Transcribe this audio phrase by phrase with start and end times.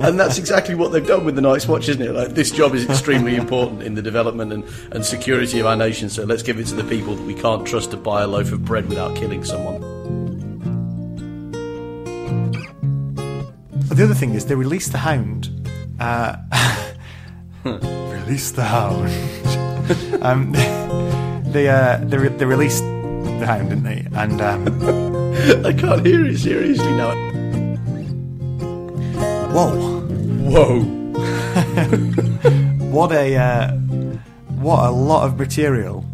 [0.00, 2.12] and that's exactly what they've done with the Night's Watch, isn't it?
[2.12, 6.08] Like this job is extremely important in the development and, and security of our nation.
[6.08, 8.52] So let's give it to the people that we can't trust to buy a loaf
[8.52, 9.80] of bread without killing someone.
[13.88, 15.50] The other thing is they released the Hound.
[15.98, 16.36] Uh,
[17.64, 19.10] release the Hound.
[20.22, 20.52] um,
[21.50, 24.06] they uh, they, re- they released the Hound, didn't they?
[24.12, 27.27] And um, I can't hear it seriously now.
[29.58, 30.00] Whoa,
[30.50, 30.80] Whoa.
[32.92, 33.72] what a uh,
[34.60, 36.04] what a lot of material.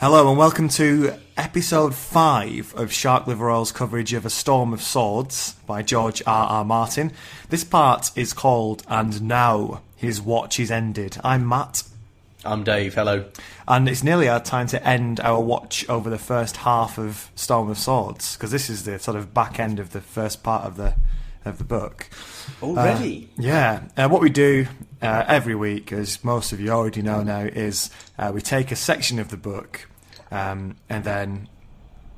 [0.00, 4.80] Hello and welcome to episode 5 of Shark Liver Oil's coverage of A Storm of
[4.80, 6.46] Swords by George R.
[6.46, 6.64] R.
[6.64, 7.10] Martin.
[7.48, 11.16] This part is called And Now His Watch is Ended.
[11.24, 11.82] I'm Matt,
[12.44, 12.94] I'm Dave.
[12.94, 13.24] Hello.
[13.66, 17.70] and it's nearly our time to end our watch over the first half of Storm
[17.70, 20.76] of Swords, because this is the sort of back end of the first part of
[20.76, 20.94] the
[21.44, 22.08] of the book.
[22.62, 23.30] Already?
[23.36, 24.66] Yeah, uh, what we do
[25.02, 28.76] uh, every week, as most of you already know now, is uh, we take a
[28.76, 29.88] section of the book
[30.30, 31.48] um, and then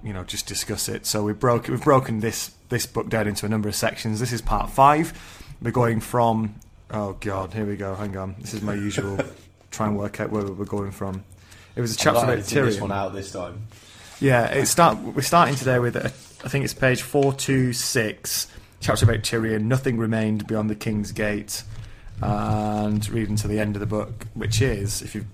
[0.02, 1.06] you know just discuss it.
[1.06, 4.19] So we broke we've broken this this book down into a number of sections.
[4.19, 5.44] This is part five.
[5.62, 6.56] We're going from
[6.91, 7.94] oh god, here we go.
[7.94, 9.20] Hang on, this is my usual.
[9.77, 11.22] try and work out where we're going from.
[11.74, 13.66] It was a chapter about editing this one out this time.
[14.20, 14.98] Yeah, it start.
[14.98, 16.08] We're starting today with uh,
[16.44, 18.48] I think it's page four two six.
[18.80, 19.64] Chapter about Tyrion.
[19.64, 21.62] Nothing remained beyond the King's Gate,
[22.22, 25.27] and reading to the end of the book, which is if you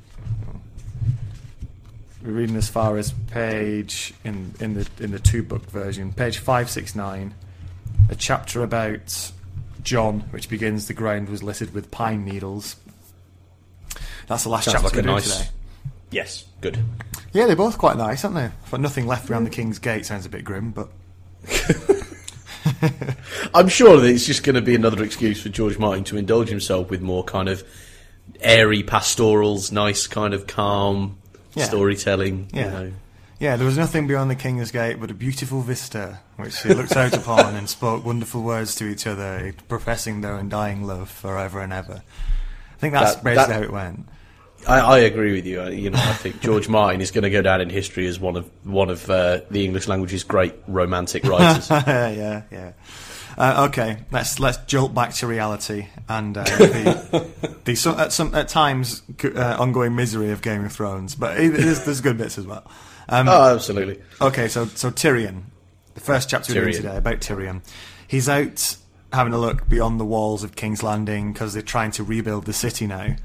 [2.24, 6.38] we're reading as far as page in in the in the two book version, page
[6.38, 7.34] five six nine,
[8.10, 9.30] a chapter about
[9.84, 12.76] Jon, which begins the ground was littered with pine needles.
[14.26, 15.50] That's the last Sounds chapter like we're a doing nice- today.
[16.10, 16.78] Yes, good.
[17.32, 18.50] Yeah, they're both quite nice, aren't they?
[18.70, 19.54] But nothing left around the hmm.
[19.54, 20.88] King's Gate sounds a bit grim, but
[23.54, 26.48] I'm sure that it's just going to be another excuse for George Martin to indulge
[26.48, 27.64] himself with more kind of
[28.40, 31.18] airy pastorals, nice kind of calm
[31.54, 31.64] Yeah.
[31.64, 32.48] storytelling.
[32.52, 32.64] Yeah.
[32.64, 32.92] You know.
[33.40, 36.96] yeah, there was nothing beyond the King's Gate but a beautiful vista, which they looked
[36.96, 41.72] out upon and spoke wonderful words to each other, professing their undying love forever and
[41.72, 42.02] ever.
[42.82, 44.08] I think that's That- basically that- how it went.
[44.66, 45.60] I, I agree with you.
[45.60, 48.18] I, you know, I think George Martin is going to go down in history as
[48.18, 51.68] one of one of uh, the English language's great romantic writers.
[51.70, 52.72] yeah, yeah.
[53.38, 57.28] Uh, okay, let's let's jolt back to reality and uh, the,
[57.64, 61.50] the so, at some at times uh, ongoing misery of Game of Thrones, but it,
[61.50, 62.68] there's good bits as well.
[63.08, 64.00] Um, oh, absolutely.
[64.20, 65.42] Okay, so so Tyrion,
[65.94, 67.62] the first chapter we're doing today about Tyrion.
[68.06, 68.76] He's out
[69.12, 72.52] having a look beyond the walls of King's Landing because they're trying to rebuild the
[72.52, 73.16] city now,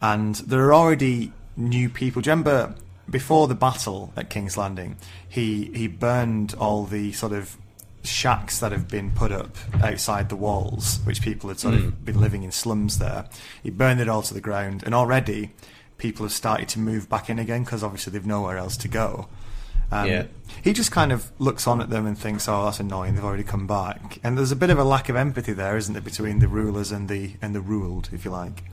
[0.00, 2.22] and there are already new people.
[2.22, 2.74] Do you remember
[3.08, 4.96] before the battle at King's Landing,
[5.28, 7.56] he he burned all the sort of
[8.02, 12.04] shacks that have been put up outside the walls, which people had sort of hmm.
[12.04, 13.26] been living in slums there.
[13.62, 15.50] He burned it all to the ground, and already
[15.98, 19.28] people have started to move back in again because obviously they've nowhere else to go.
[19.90, 20.24] Um, Yeah.
[20.62, 23.14] He just kind of looks on at them and thinks, "Oh, that's annoying.
[23.14, 25.94] They've already come back." And there's a bit of a lack of empathy there, isn't
[25.94, 28.64] there, between the rulers and the and the ruled, if you like.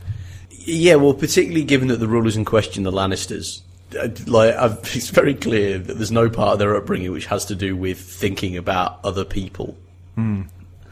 [0.49, 3.61] Yeah, well, particularly given that the rulers in question, the Lannisters,
[3.97, 7.45] uh, like I've, it's very clear that there's no part of their upbringing which has
[7.45, 9.77] to do with thinking about other people.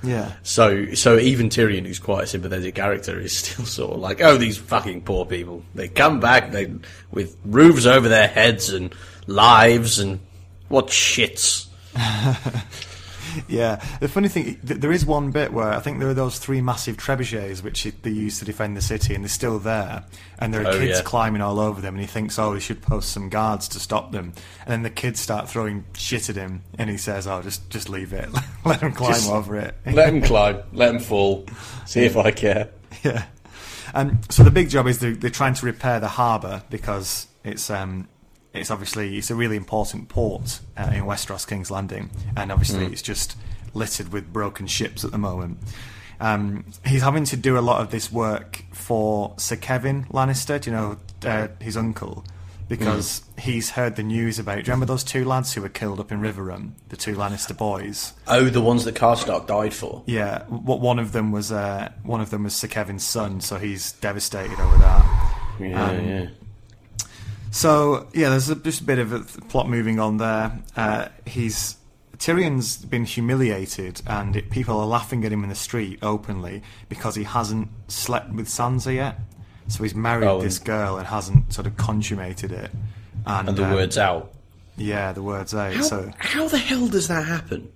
[0.03, 4.21] Yeah, So, so even Tyrion, who's quite a sympathetic character, is still sort of like,
[4.21, 5.63] oh, these fucking poor people.
[5.73, 6.71] They come back they
[7.11, 8.93] with roofs over their heads and
[9.27, 10.19] lives and
[10.67, 11.67] what shits.
[13.47, 13.83] yeah.
[13.99, 16.97] The funny thing, there is one bit where I think there are those three massive
[16.97, 20.03] trebuchets which they use to defend the city, and they're still there,
[20.39, 21.03] and there are Oh, kids yeah.
[21.03, 24.11] climbing all over them, and he thinks, "Oh, he should post some guards to stop
[24.11, 24.33] them."
[24.65, 27.89] And then the kids start throwing shit at him, and he says, "Oh, just just
[27.89, 28.29] leave it,
[28.65, 31.45] let them climb Just over it." Let them climb, let them fall,
[31.85, 32.69] see if I care.
[33.03, 33.25] Yeah.
[33.93, 37.69] Um, so the big job is they're, they're trying to repair the harbour because it's
[37.69, 38.09] um,
[38.55, 43.01] it's obviously it's a really important port uh, in Westeros, King's Landing, and obviously it's
[43.01, 43.35] just
[43.73, 45.57] littered with broken ships at the moment.
[46.19, 50.69] Um, he's having to do a lot of this work for Sir Kevan Lannister, do
[50.71, 52.23] you know, uh, his uncle,
[52.69, 54.55] because he's heard the news about.
[54.55, 57.55] Do you remember those two lads who were killed up in Riverrun, the two Lannister
[57.55, 58.13] boys?
[58.29, 60.03] Oh, the ones that Karstark died for.
[60.05, 63.57] Yeah, what one of them was uh, one of them was Sir Kevan's son, so
[63.57, 65.37] he's devastated over that.
[65.59, 66.27] Yeah, Um, yeah.
[67.55, 70.59] So yeah, there's a, just a bit of a plot moving on there.
[70.75, 71.77] Uh, he's
[72.17, 77.15] Tyrion's been humiliated, and it, people are laughing at him in the street openly because
[77.15, 79.19] he hasn't slept with Sansa yet.
[79.69, 82.71] So he's married Oh, this girl and hasn't sort of consummated it.
[83.25, 84.33] And, And the um, word's out.
[84.75, 85.73] yeah, the words out.
[85.75, 87.71] How, So how the hell does that happen?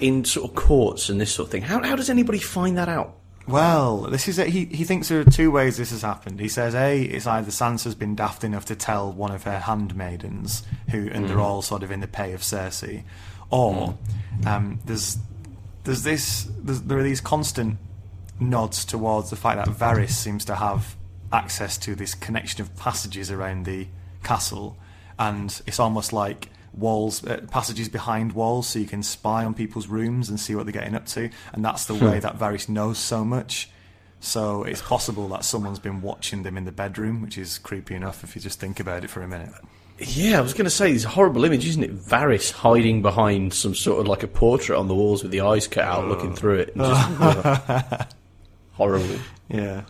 [0.00, 1.62] in sort of courts and this sort of thing.
[1.62, 3.14] How how does anybody find that out?
[3.46, 4.48] Well, this is it.
[4.48, 6.38] He he thinks there are two ways this has happened.
[6.38, 10.62] He says a it's either Sansa's been daft enough to tell one of her handmaidens
[10.90, 13.02] who, and they're all sort of in the pay of Cersei,
[13.50, 13.98] or
[14.46, 15.18] um, there's
[15.84, 17.78] there's this there's, there are these constant
[18.38, 20.96] nods towards the fact that Varys seems to have
[21.32, 23.88] access to this connection of passages around the
[24.22, 24.76] castle,
[25.18, 29.88] and it's almost like walls, uh, passages behind walls, so you can spy on people's
[29.88, 32.98] rooms and see what they're getting up to, and that's the way that Varys knows
[32.98, 33.70] so much.
[34.20, 38.22] So it's possible that someone's been watching them in the bedroom, which is creepy enough
[38.22, 39.50] if you just think about it for a minute.
[39.98, 41.96] Yeah, I was going to say, it's a horrible image, isn't it?
[41.96, 45.66] Varys hiding behind some sort of like a portrait on the walls with the eyes
[45.66, 46.76] cut out, looking through it.
[46.76, 48.14] And just,
[48.72, 49.18] horrible.
[49.48, 49.82] Yeah.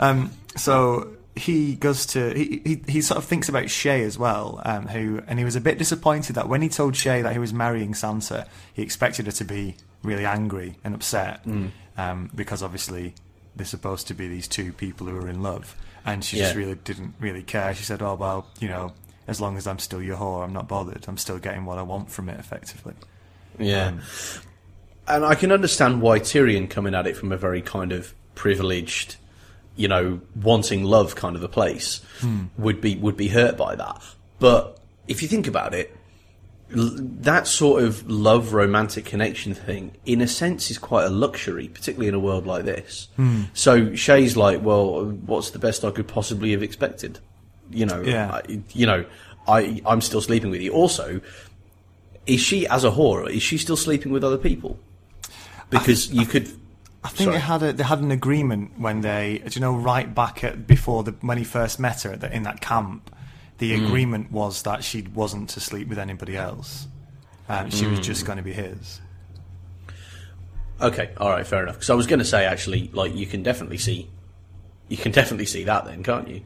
[0.00, 4.60] Um, so he goes to he, he he sort of thinks about Shae as well,
[4.64, 7.38] um, who and he was a bit disappointed that when he told Shae that he
[7.38, 11.44] was marrying Sansa, he expected her to be really angry and upset
[11.96, 13.14] um, because obviously
[13.56, 15.74] they're supposed to be these two people who are in love,
[16.04, 17.74] and she just really didn't really care.
[17.74, 18.92] She said, "Oh well, you know."
[19.26, 21.04] As long as I'm still your whore, I'm not bothered.
[21.06, 22.94] I'm still getting what I want from it, effectively.
[23.58, 23.92] Yeah.
[25.06, 29.16] and I can understand why Tyrion coming at it from a very kind of privileged,
[29.78, 32.00] you know, wanting love kind of a place
[32.58, 34.02] would be would be hurt by that.
[34.38, 35.96] But if you think about it,
[36.76, 36.96] l-
[37.30, 42.08] that sort of love romantic connection thing, in a sense, is quite a luxury, particularly
[42.08, 43.08] in a world like this.
[43.54, 47.20] So Shae's like, well, what's the best I could possibly have expected?
[47.70, 48.32] You know, Yeah.
[48.34, 49.04] I, you know,
[49.46, 50.72] I I'm still sleeping with you.
[50.72, 51.20] Also,
[52.26, 53.30] is she as a whore?
[53.30, 54.78] Is she still sleeping with other people?
[55.70, 56.48] Because you could.
[57.08, 57.36] I think Sorry.
[57.36, 60.66] they had a, they had an agreement when they, do you know, right back at
[60.66, 63.10] before the when he first met her the, in that camp,
[63.58, 63.86] the Mm.
[63.86, 66.86] agreement was that she wasn't to sleep with anybody else.
[67.48, 68.02] Um, she was Mm.
[68.02, 69.00] just going to be his.
[70.80, 71.76] Okay, all right, fair enough.
[71.76, 74.08] Because I was going to say actually, like you can definitely see,
[74.88, 76.42] you can definitely see that then, can't you?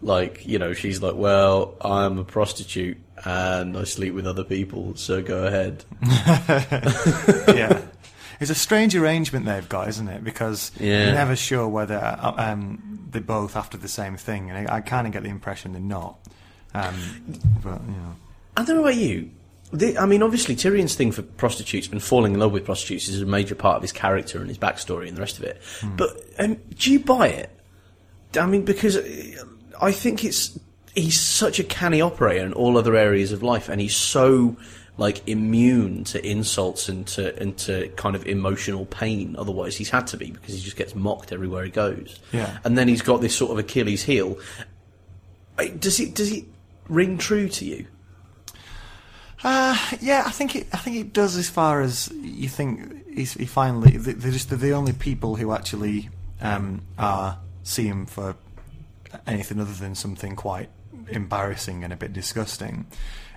[0.00, 4.94] Like you know, she's like, well, I'm a prostitute and I sleep with other people,
[4.96, 5.84] so go ahead.
[7.54, 7.82] yeah.
[8.40, 10.22] It's a strange arrangement they've got, isn't it?
[10.24, 11.04] Because Yeah.
[11.06, 14.80] you're never sure whether uh, um, they're both after the same thing, and I, I
[14.80, 16.18] kind of get the impression they're not.
[16.74, 16.94] Um,
[17.62, 18.16] but you know,
[18.56, 19.30] I don't know about you.
[19.72, 23.20] The, I mean, obviously, Tyrion's thing for prostitutes and falling in love with prostitutes is
[23.22, 25.60] a major part of his character and his backstory and the rest of it.
[25.96, 27.50] But um, do you buy it?
[28.38, 29.44] I mean, because uh,
[29.80, 30.58] I think it's
[30.94, 34.56] he's such a canny operator in all other areas of life, and he's so
[34.98, 39.36] like immune to insults and to and to kind of emotional pain.
[39.38, 42.18] Otherwise, he's had to be because he just gets mocked everywhere he goes.
[42.32, 42.58] Yeah.
[42.64, 44.38] and then he's got this sort of Achilles heel.
[45.78, 46.44] Does it does it
[46.88, 47.86] ring true to you?
[49.44, 50.66] Uh, yeah, I think it.
[50.72, 51.36] I think it does.
[51.36, 55.36] As far as you think, he's, he finally they- they're just they're the only people
[55.36, 56.08] who actually
[56.40, 58.34] um, are see him for
[59.26, 60.68] anything other than something quite
[61.08, 62.86] embarrassing and a bit disgusting.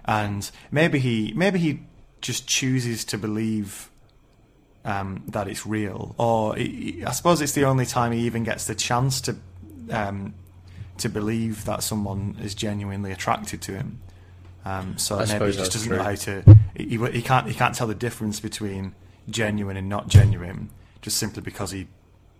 [0.06, 1.81] And maybe he maybe he
[2.22, 3.90] just chooses to believe
[4.86, 8.66] um, that it's real, or he, I suppose it's the only time he even gets
[8.66, 9.36] the chance to
[9.92, 10.34] um,
[10.98, 14.01] to believe that someone is genuinely attracted to him.
[14.66, 15.98] Um, so I maybe he just doesn't true.
[15.98, 16.57] know how to.
[16.75, 18.94] He, he, he can't he can't tell the difference between
[19.30, 20.70] genuine and not genuine,
[21.01, 21.88] just simply because he,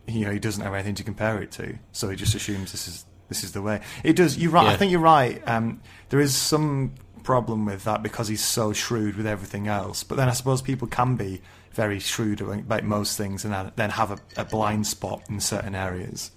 [0.08, 1.78] you know, he doesn't have anything to compare it to.
[1.92, 3.82] So he just assumes this is this is the way.
[4.04, 4.38] It does.
[4.38, 4.68] You're right.
[4.68, 5.42] I think you're right.
[5.48, 10.04] Um, there is some problem with that because he's so shrewd with everything else.
[10.04, 11.42] But then I suppose people can be
[11.74, 16.32] very shrewd about most things and then- have a, a blind spot in certain areas.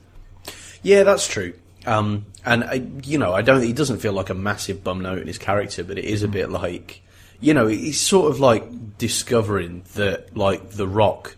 [0.82, 1.54] Yeah, that's true.
[1.86, 3.62] Um, and I, you know, I don't.
[3.62, 6.28] He doesn't feel like a massive bum note in his character, but it is a
[6.28, 7.02] bit like,
[7.40, 11.36] you know, he's sort of like discovering that, like, The Rock,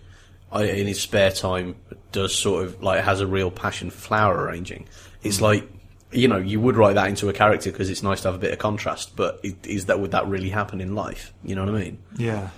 [0.53, 1.77] uh, in his spare time,
[2.13, 4.87] does sort of like has a real passion for flower arranging.
[5.23, 5.67] It's like,
[6.15, 8.39] you know, you would write that into a character because it's nice to have a
[8.39, 9.17] bit of contrast.
[9.17, 11.33] But is that would that really happen in life?
[11.43, 11.99] You know what I mean?
[12.17, 12.51] Yeah.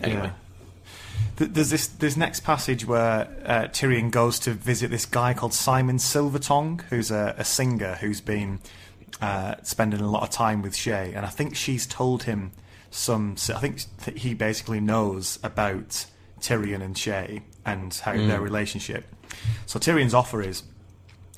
[0.00, 0.22] Anyway.
[0.22, 0.32] Yeah.
[1.38, 5.96] There's this this next passage where uh, Tyrion goes to visit this guy called Simon
[5.98, 8.60] Silvertongue, who's a, a singer who's been
[9.20, 12.52] uh, spending a lot of time with Shae, and I think she's told him
[12.90, 13.36] some.
[13.54, 16.06] I think that he basically knows about
[16.40, 19.04] Tyrion and Shae and how their relationship.
[19.66, 20.62] So Tyrion's offer is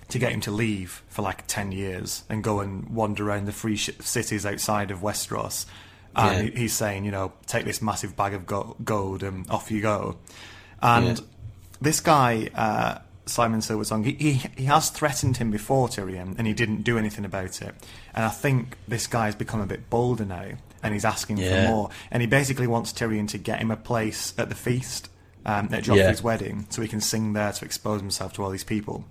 [0.09, 3.53] to get him to leave for like 10 years and go and wander around the
[3.53, 5.67] free sh- cities outside of Westeros.
[6.17, 6.59] And Yeah.
[6.61, 10.17] he's saying, you know, take this massive bag of go- gold and off you go.
[10.81, 11.25] And Yeah.
[11.81, 16.55] this guy, uh, Simon Silvertongue, he, he, he has threatened him before, Tyrion, and he
[16.55, 17.75] didn't do anything about it.
[18.15, 20.53] And I think this guy's become a bit bolder now.
[20.81, 21.65] and he's asking Yeah.
[21.67, 21.91] for more.
[22.09, 25.09] And he basically wants Tyrion to get him a place at the feast
[25.45, 26.23] um, at Joffrey's Yeah.
[26.25, 29.05] wedding, so he can sing there to expose himself to all these people.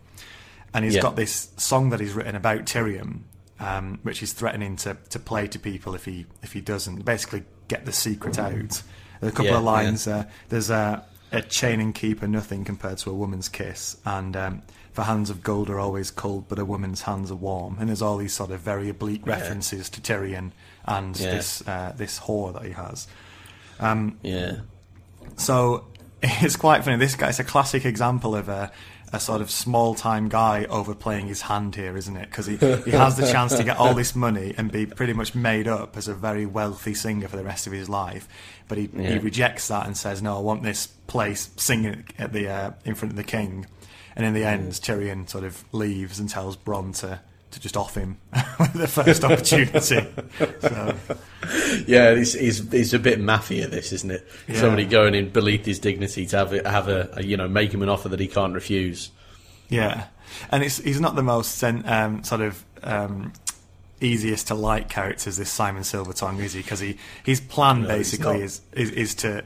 [0.73, 1.01] And he's Yeah.
[1.01, 3.21] got this song that he's written about Tyrion,
[3.59, 7.05] um, which he's threatening to, to play to people if he if he doesn't.
[7.05, 8.51] Basically, get the secret out.
[9.19, 10.07] There's a couple Yeah, of lines.
[10.07, 14.35] Uh, there's a, a chain and keep are nothing compared to a woman's kiss, and
[14.37, 14.61] um,
[14.93, 17.77] for hands of gold are always cold, but a woman's hands are warm.
[17.79, 20.51] And there's all these sort of very oblique references to Tyrion
[20.85, 21.31] and Yeah.
[21.31, 23.07] this uh, this whore that he has.
[24.23, 24.57] Yeah.
[25.35, 25.85] So
[26.23, 26.97] it's quite funny.
[26.97, 28.71] This guy's a classic example of a,
[29.13, 32.29] a sort of small time guy overplaying his hand here, isn't it?
[32.29, 35.33] Because he, he has the chance to get all this money and be pretty much
[35.33, 38.27] made up as a very wealthy singer for the rest of his life.
[38.67, 42.49] But he, he rejects that and says, "No, I want this place singing at the
[42.49, 43.65] uh, in front of the king."
[44.15, 47.21] And in the end, Tyrion sort of leaves and tells Bronn to.
[47.57, 48.17] To just off him
[48.75, 50.07] the first opportunity.
[50.59, 50.95] so,
[51.87, 54.27] Yeah, it's, it's, it's a bit mafia, this, isn't it?
[54.47, 54.59] Yeah.
[54.59, 57.73] Somebody going in beneath his dignity to have a, have a, a, you know, make
[57.73, 59.09] him an offer that he can't refuse.
[59.69, 60.05] Yeah,
[60.51, 63.33] and it's he's not the most um, sort of um,
[63.99, 65.37] easiest to like characters.
[65.37, 66.61] This Simon Silvertongue is he?
[66.61, 69.43] Because he his plan No, basically is, is is to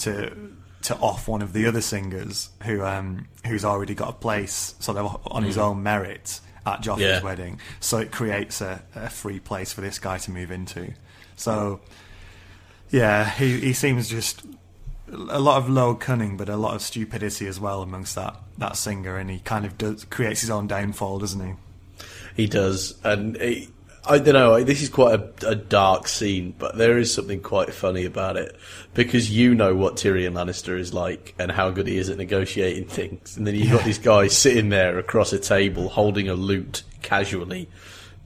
[0.00, 0.36] to
[0.82, 4.98] to off one of the other singers who um, who's already got a place sort
[4.98, 7.00] of on his own merit at Joffrey's.
[7.00, 7.22] Yeah.
[7.22, 7.60] wedding.
[7.80, 10.94] So it creates a, a free place for this guy to move into.
[11.36, 11.80] So
[12.90, 14.44] yeah, he he seems just
[15.08, 18.76] a lot of low cunning, but a lot of stupidity as well amongst that that
[18.76, 21.54] singer, and he kind of does creates his own downfall, doesn't he?
[22.36, 23.68] He does, and he,
[24.06, 24.62] I don't know.
[24.62, 28.54] This is quite a, a dark scene, but there is something quite funny about it
[28.92, 32.86] because you know what Tyrion Lannister is like and how good he is at negotiating
[32.86, 36.82] things, and then you've got this guy sitting there across a table holding a lute
[37.00, 37.68] casually,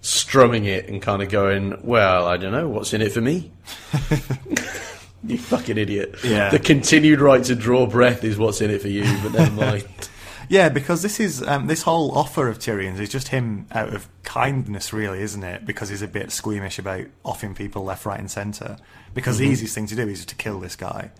[0.00, 3.52] strumming it and kind of going, "Well, I don't know what's in it for me."
[5.24, 6.16] you fucking idiot!
[6.24, 6.50] Yeah.
[6.50, 9.88] the continued right to draw breath is what's in it for you, but never mind.
[10.48, 14.08] Yeah, because this is um, this whole offer of Tyrion's is just him out of
[14.22, 15.66] kindness, really, isn't it?
[15.66, 18.78] Because he's a bit squeamish about offing people left, right, and centre.
[19.14, 21.10] Because the easiest thing to do is to kill this guy,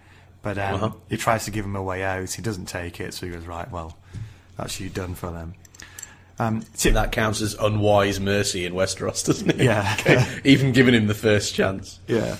[0.42, 0.90] but um, Uh-huh.
[1.10, 2.30] he tries to give him a way out.
[2.32, 3.70] He doesn't take it, so he goes right.
[3.70, 3.96] Well,
[4.56, 5.54] that's you done for them.
[6.40, 9.56] Um, that counts as unwise mercy in Westeros, doesn't it?
[9.56, 9.96] Yeah.
[10.00, 11.98] Okay, Even giving him the first chance.
[12.06, 12.36] Yeah.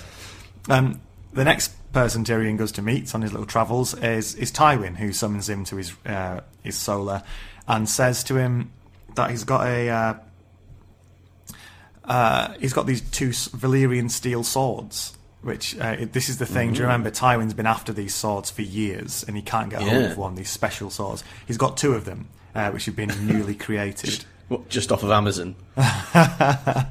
[0.69, 1.01] Um,
[1.33, 5.11] the next person Tyrion goes to meet on his little travels is is Tywin, who
[5.11, 7.23] summons him to his uh, his solar
[7.67, 8.71] and says to him
[9.15, 10.13] that he's got a uh,
[12.05, 15.15] uh, he's got these two Valyrian steel swords.
[15.41, 16.73] Which uh, it- this is the thing.
[16.73, 20.03] Do you remember Tywin's been after these swords for years, and he can't get hold
[20.03, 20.35] of one.
[20.35, 21.23] These special swords.
[21.47, 24.25] He's got two of them, uh, which have been newly created.
[24.49, 25.55] What, just off of Amazon.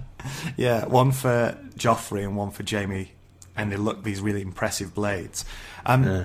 [0.57, 3.13] Yeah, one for Joffrey and one for Jaime,
[3.57, 5.45] and they look these really impressive blades.
[5.87, 6.25] Um, Yeah.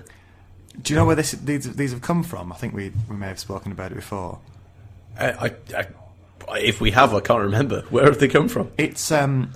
[0.81, 2.51] Do you know where this, these these have come from?
[2.51, 4.39] I think we we may have spoken about it before.
[5.19, 5.31] I,
[5.75, 5.85] I,
[6.49, 7.81] I, if we have, I can't remember.
[7.89, 8.71] Where have they come from?
[8.77, 9.51] It's um,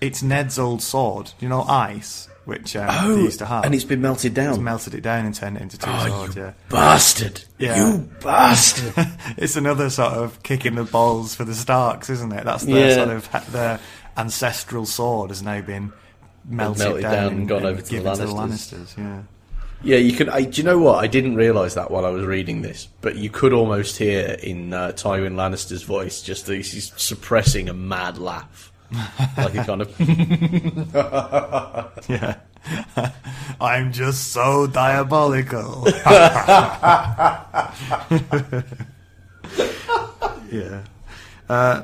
[0.00, 1.32] it's Ned's old sword.
[1.40, 3.62] You know ice, which um, they used to have?
[3.62, 4.64] Oh, and it's been melted He's down.
[4.64, 6.36] melted it down and turned it into two Oh, swords.
[6.36, 7.44] you Yeah, bastard!
[7.58, 7.76] Yeah.
[7.92, 8.94] You bastard!
[9.36, 12.44] it's another sort of kicking the balls for the Starks, isn't it?
[12.44, 12.94] That's their Yeah.
[12.94, 13.08] sort
[13.44, 13.78] of their
[14.16, 15.92] ancestral sword has now been
[16.46, 18.96] melted, melted down, down and gone over to the given Lannisters.
[18.96, 19.22] Yeah.
[19.82, 20.28] Yeah, you can.
[20.28, 21.02] I, do you know what?
[21.02, 24.72] I didn't realise that while I was reading this, but you could almost hear in
[24.72, 28.72] uh, Tywin Lannister's voice just that he's suppressing a mad laugh,
[29.36, 29.92] like a kind of.
[32.08, 32.36] Yeah.
[33.60, 35.86] I'm just so diabolical.
[40.50, 40.82] yeah.
[41.48, 41.82] Uh,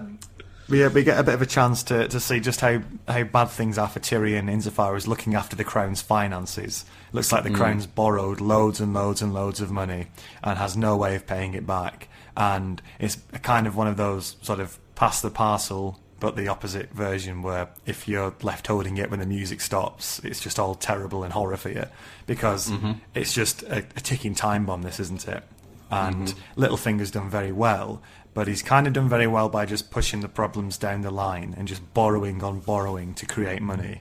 [0.76, 3.46] yeah, we get a bit of a chance to, to see just how, how bad
[3.46, 6.84] things are for Tyrion insofar as looking after the crown's finances.
[7.12, 7.56] Looks like the mm.
[7.56, 10.08] crown's borrowed loads and loads and loads of money
[10.42, 12.08] and has no way of paying it back.
[12.36, 16.48] And it's a kind of one of those sort of pass the parcel, but the
[16.48, 20.74] opposite version where if you're left holding it when the music stops, it's just all
[20.74, 21.84] terrible and horror for you
[22.26, 22.92] because mm-hmm.
[23.14, 25.42] it's just a, a ticking time bomb, this, isn't it?
[25.90, 26.62] and mm-hmm.
[26.62, 28.02] Littlefinger's done very well,
[28.38, 31.56] but he's kind of done very well by just pushing the problems down the line
[31.58, 34.00] and just borrowing on borrowing to create money.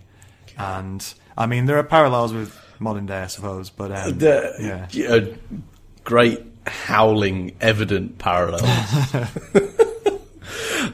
[0.60, 1.04] And
[1.36, 5.36] I mean, there are parallels with modern day, I suppose, but um, the, yeah, a
[6.04, 8.62] great howling evident parallel.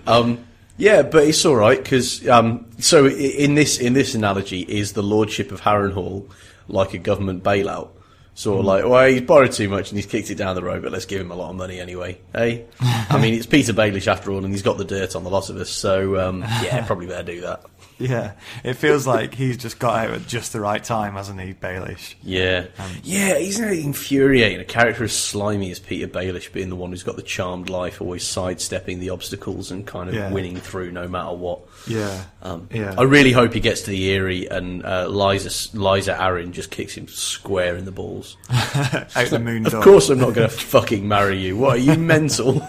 [0.07, 0.45] um,
[0.77, 5.03] yeah, but it's all right because um, so in this in this analogy, is the
[5.03, 6.29] lordship of Harrenhal
[6.69, 7.89] like a government bailout?
[8.35, 10.81] Sort of like, well, he's borrowed too much and he's kicked it down the road,
[10.81, 12.17] but let's give him a lot of money anyway.
[12.33, 15.29] Hey, I mean, it's Petyr Baelish after all, and he's got the dirt on the
[15.29, 17.63] lot of us, so um, yeah, probably better do that.
[17.99, 18.33] Yeah,
[18.65, 22.15] it feels like he's just got out at just the right time, hasn't he, Baelish?
[22.21, 22.65] Yeah,
[23.03, 23.35] yeah.
[23.35, 24.59] Isn't it infuriating?
[24.59, 28.01] A character as slimy as Petyr Baelish being the one who's got the charmed life,
[28.01, 30.31] always sidestepping the obstacles and kind of Yeah.
[30.31, 31.61] winning through no matter what.
[31.87, 32.95] Yeah, Um, yeah.
[32.97, 36.95] I really hope he gets to the Eyrie and uh, Lysa Lysa Arryn just kicks
[36.95, 38.35] him square in the balls.
[38.49, 41.55] out the moon Of course, I'm not going to fucking marry you.
[41.57, 42.65] What are you mental?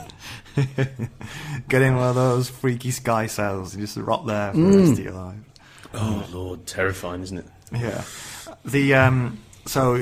[1.69, 4.93] Get in one of those freaky sky cells and just rot there for the rest
[4.93, 5.37] of your life.
[5.95, 7.47] oh lord, terrifying, isn't it?
[7.73, 8.05] Yeah.
[8.65, 9.39] The um.
[9.67, 9.97] So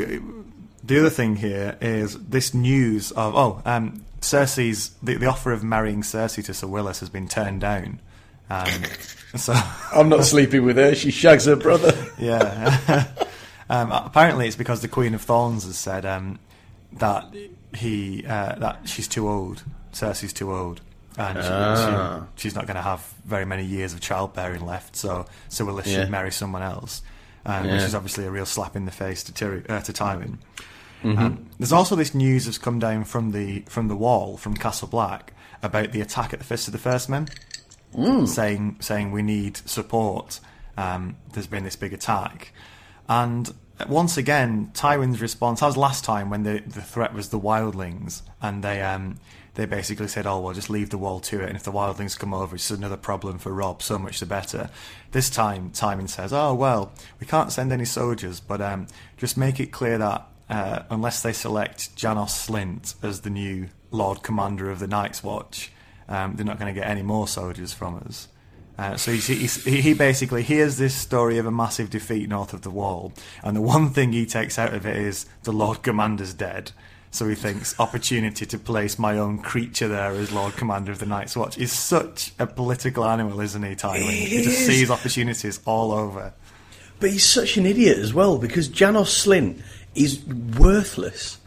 [0.84, 5.62] the other thing here is this news of oh um Cersei's the, the offer of
[5.62, 8.00] marrying Cersei to Sir Willas has been turned down.
[8.48, 8.68] Um,
[9.36, 9.52] so
[9.92, 10.94] I'm not sleeping with her.
[10.94, 11.92] She shags her brother.
[12.18, 13.06] yeah.
[13.68, 16.38] um, apparently, it's because the Queen of Thorns has said um,
[16.94, 17.24] that
[17.74, 19.62] he uh, that she's too old.
[19.92, 20.80] Cersei's too old,
[21.18, 22.24] and she, Ah.
[22.36, 24.96] she, she's not going to have very many years of childbearing left.
[24.96, 26.00] So, Willas Yeah.
[26.00, 27.02] should marry someone else,
[27.46, 30.38] um, which is obviously a real slap in the face to Tyri- uh, to Tywin.
[31.02, 31.18] Mm-hmm.
[31.18, 34.86] Um, there's also this news that's come down from the from the wall from Castle
[34.88, 37.26] Black about the attack at the Fist of the First Men
[37.96, 38.26] Mm.
[38.28, 40.38] saying saying we need support.
[40.78, 42.52] Um, there's been this big attack,
[43.08, 43.52] and
[43.88, 48.62] once again, Tywin's response, as last time when the the threat was the wildlings, and
[48.62, 49.16] they um
[49.54, 52.18] they basically said, "Oh, well, just leave the wall to it, and if the wildlings
[52.18, 53.82] come over, it's another problem for Robb.
[53.82, 54.70] So much the better."
[55.10, 59.60] This time, Tywin says, "Oh, well, we can't send any soldiers, but um, just make
[59.60, 64.80] it clear that." Uh, unless they select Janos Slynt as the new Lord Commander of
[64.80, 65.72] the Night's Watch,
[66.08, 68.28] um, they're not going to get any more soldiers from us.
[68.76, 72.52] Uh, so he's, he's, he he basically hears this story of a massive defeat north
[72.52, 75.82] of the wall, and the one thing he takes out of it is the Lord
[75.82, 76.72] Commander's dead.
[77.12, 81.04] So he thinks opportunity to place my own creature there as Lord Commander of the
[81.04, 84.08] Night's Watch is such a political animal, isn't he, Tywin?
[84.08, 84.66] He just is.
[84.66, 86.32] sees opportunities all over.
[87.00, 89.60] But he's such an idiot as well because Janos Slynt
[89.94, 91.38] is worthless.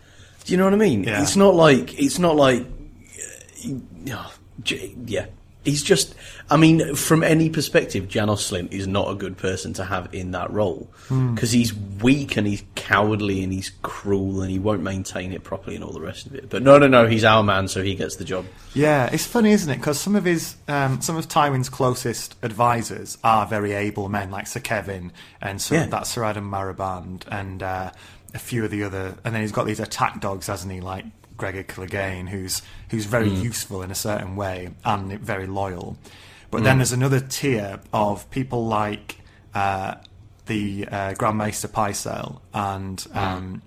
[0.43, 1.03] Do you know what I mean?
[1.03, 1.23] Yeah.
[1.23, 3.71] It's not like it's not like uh,
[4.11, 4.33] oh,
[5.07, 5.25] yeah.
[5.65, 6.15] He's just.
[6.49, 10.31] I mean, from any perspective, Janos Slynt is not a good person to have in
[10.31, 15.31] that role because he's weak and he's cowardly and he's cruel and he won't maintain
[15.33, 16.49] it properly and all the rest of it.
[16.49, 18.45] But no, no, no, he's our man, so he gets the job.
[18.75, 19.77] Yeah, it's funny, isn't it?
[19.77, 24.45] Because some of his, um, some of Tywin's closest advisors are very able men, like
[24.47, 25.85] Sir Kevan and Sir, Yeah.
[25.87, 27.91] that Sir Addam Marbrand and uh,
[28.35, 29.15] a few of the other.
[29.25, 30.79] And then he's got these attack dogs, hasn't he?
[30.81, 31.05] Like
[31.37, 35.97] Gregor Clegane, who's who's very useful in a certain way and very loyal.
[36.51, 39.17] But then there's another tier of people like
[39.53, 39.95] uh,
[40.45, 43.61] the uh, Grand Maester Pycelle and um,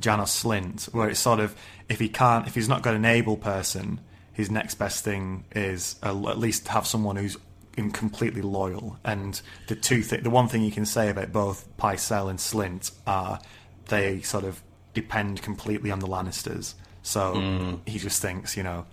[0.00, 1.54] Janos Slynt, where it's sort of
[1.88, 4.00] if he can't, if he's not got an able person,
[4.32, 7.36] his next best thing is uh, at least have someone who's
[7.76, 8.98] in- completely loyal.
[9.04, 12.92] And the two, th- the one thing you can say about both Pycelle and Slynt
[13.06, 13.38] are
[13.86, 14.62] they sort of
[14.94, 16.74] depend completely on the Lannisters.
[17.02, 18.86] So he just thinks, you know,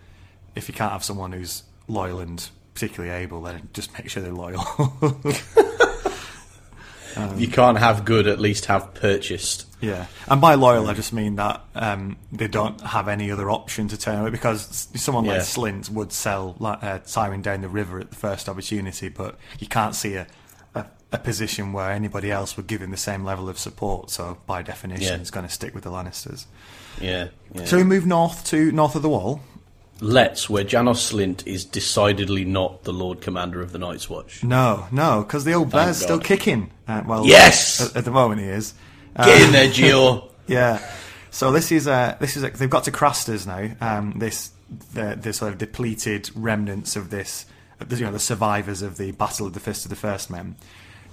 [0.55, 4.31] if you can't have someone who's loyal and particularly able, then just make sure they're
[4.33, 4.63] loyal.
[7.15, 9.65] If you can't have good, at least have purchased.
[9.81, 13.87] Yeah, and by loyal, I just mean that um, they don't have any other option
[13.89, 15.41] to turn away because someone like Yeah.
[15.43, 19.95] Slynt would sell uh, Tywin down the river at the first opportunity, but you can't
[19.95, 20.27] see a,
[20.75, 24.09] a, a position where anybody else would give him the same level of support.
[24.11, 25.21] So by definition, Yeah.
[25.21, 26.45] it's going to stick with the Lannisters.
[27.01, 27.27] Yeah.
[27.53, 27.65] yeah.
[27.65, 29.41] So we move north to north of the Wall.
[30.01, 34.43] Let's, where Janos Slynt is decidedly not the Lord Commander of the Night's Watch.
[34.45, 36.71] No, no, because the old Thank bear's still kicking.
[36.87, 37.81] Uh, well, Yes!
[37.81, 38.73] at, at the moment he is.
[39.13, 40.25] Uh, Get in there, Gio.
[40.47, 40.79] Yeah.
[41.29, 43.69] So this is uh, this is they've got to Craster's now.
[43.81, 44.49] Um, this
[44.93, 47.45] the the sort of depleted remnants of this,
[47.87, 50.55] you know, the survivors of the Battle of the Fist of the First Men.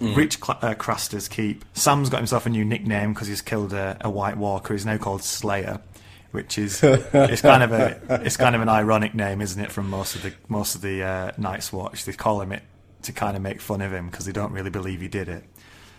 [0.01, 1.65] Reach Cl- uh, Craster's Keep.
[1.75, 4.75] Sam's got himself a new nickname because he's killed a, a White Walker.
[4.75, 5.81] He's now called Slayer,
[6.33, 9.73] which is it's kind of a it's kind of an ironic name, isn't it?
[9.73, 12.63] From most of the most of the uh, Night's Watch, they call him it
[13.03, 15.45] to kind of make fun of him because they don't really believe he did it.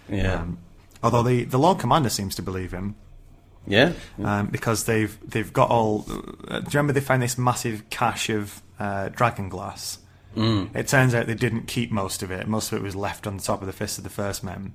[0.10, 0.42] Yeah.
[0.42, 0.60] Um,
[1.02, 2.96] although the the Lord Commander seems to believe him
[3.68, 3.94] yeah.
[4.24, 6.06] um, because they've they've got all.
[6.48, 10.00] Uh, do you remember they found this massive cache of uh, dragon glass?
[10.36, 10.76] Mm.
[10.76, 12.48] It turns out they didn't keep most of it.
[12.48, 14.74] Most of it was left on the top of the fist of the first men.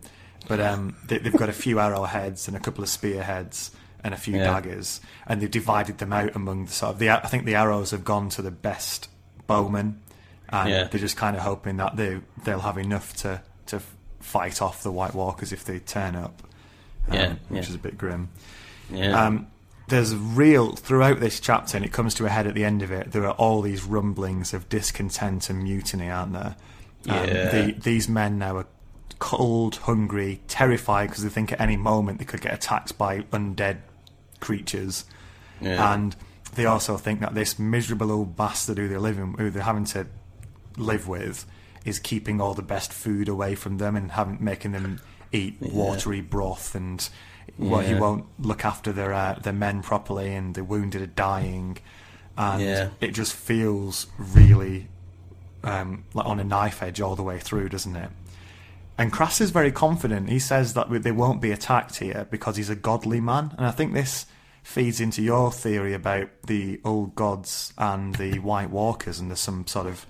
[0.49, 3.71] But um, they, they've got a few arrowheads and a couple of spearheads
[4.03, 4.45] and a few Yeah.
[4.45, 7.11] daggers, and they've divided them out among the sort of the.
[7.11, 9.09] I think the arrows have gone to the best
[9.47, 10.01] bowmen,
[10.49, 10.85] and Yeah.
[10.85, 13.81] they're just kind of hoping that they they'll have enough to to
[14.19, 16.43] fight off the White Walkers if they turn up.
[17.09, 18.31] Um, Yeah, which is a bit grim.
[18.91, 19.27] Yeah.
[19.27, 19.47] Um,
[19.93, 22.91] there's real throughout this chapter, and it comes to a head at the end of
[22.91, 23.13] it.
[23.13, 26.57] There are all these rumblings of discontent and mutiny, aren't there?
[27.09, 27.51] Um, Yeah.
[27.51, 28.67] the, these men now are
[29.19, 33.79] cold, hungry, terrified because they think at any moment they could get attacked by undead
[34.41, 35.05] creatures,
[35.61, 35.93] Yeah.
[35.95, 36.17] and
[36.55, 40.07] they also think that this miserable old bastard who they're living, who they're having to
[40.79, 41.45] live with,
[41.85, 45.01] is keeping all the best food away from them and having making them
[45.33, 47.11] eat watery broth and.
[47.59, 51.79] Well, he won't look after their uh, their men properly, and the wounded are dying,
[52.37, 52.89] and Yeah.
[53.01, 54.89] it just feels really
[55.65, 58.11] um, like on a knife edge all the way through, doesn't it?
[58.99, 60.29] And Crass is very confident.
[60.29, 63.71] He says that they won't be attacked here because he's a godly man, and I
[63.71, 64.27] think this
[64.63, 69.67] feeds into your theory about the old gods and the White Walkers, and there's some
[69.67, 70.07] sort of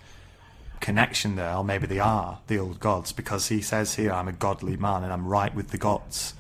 [0.80, 4.32] connection there, or maybe they are the old gods, because he says here, "I'm a
[4.32, 6.34] godly man and I'm right with the gods,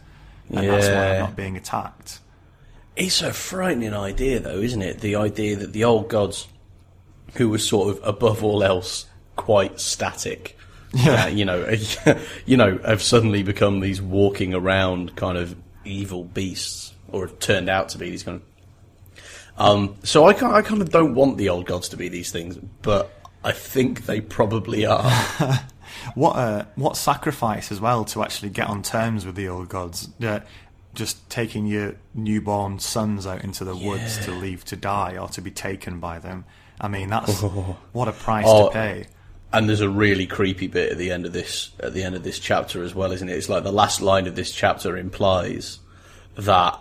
[0.52, 1.18] and that's why I'm Yeah.
[1.20, 2.18] not being attacked."
[2.96, 5.00] It's a frightening idea, though, isn't it?
[5.00, 6.46] The idea that the old gods,
[7.34, 10.58] who were sort of above all else quite static,
[10.92, 11.24] Yeah.
[11.24, 11.66] uh, you know,
[12.46, 17.70] you know, have suddenly become these walking around kind of evil beasts, or have turned
[17.70, 18.42] out to be these kind of.
[19.58, 22.30] Um, so I kind, I kind of don't want the old gods to be these
[22.30, 23.10] things, but
[23.44, 25.10] I think they probably are.
[26.14, 30.08] What a what sacrifice as well to actually get on terms with the old gods.
[30.22, 30.40] Uh,
[30.94, 35.40] just taking your newborn sons out into the woods to leave to die or to
[35.40, 36.44] be taken by them.
[36.80, 37.40] I mean, that's
[37.92, 38.68] what a price Oh.
[38.68, 39.06] to pay.
[39.54, 42.22] And there's a really creepy bit at the end of this at the end of
[42.24, 43.32] this chapter as well, isn't it?
[43.36, 45.78] It's like the last line of this chapter implies
[46.36, 46.78] that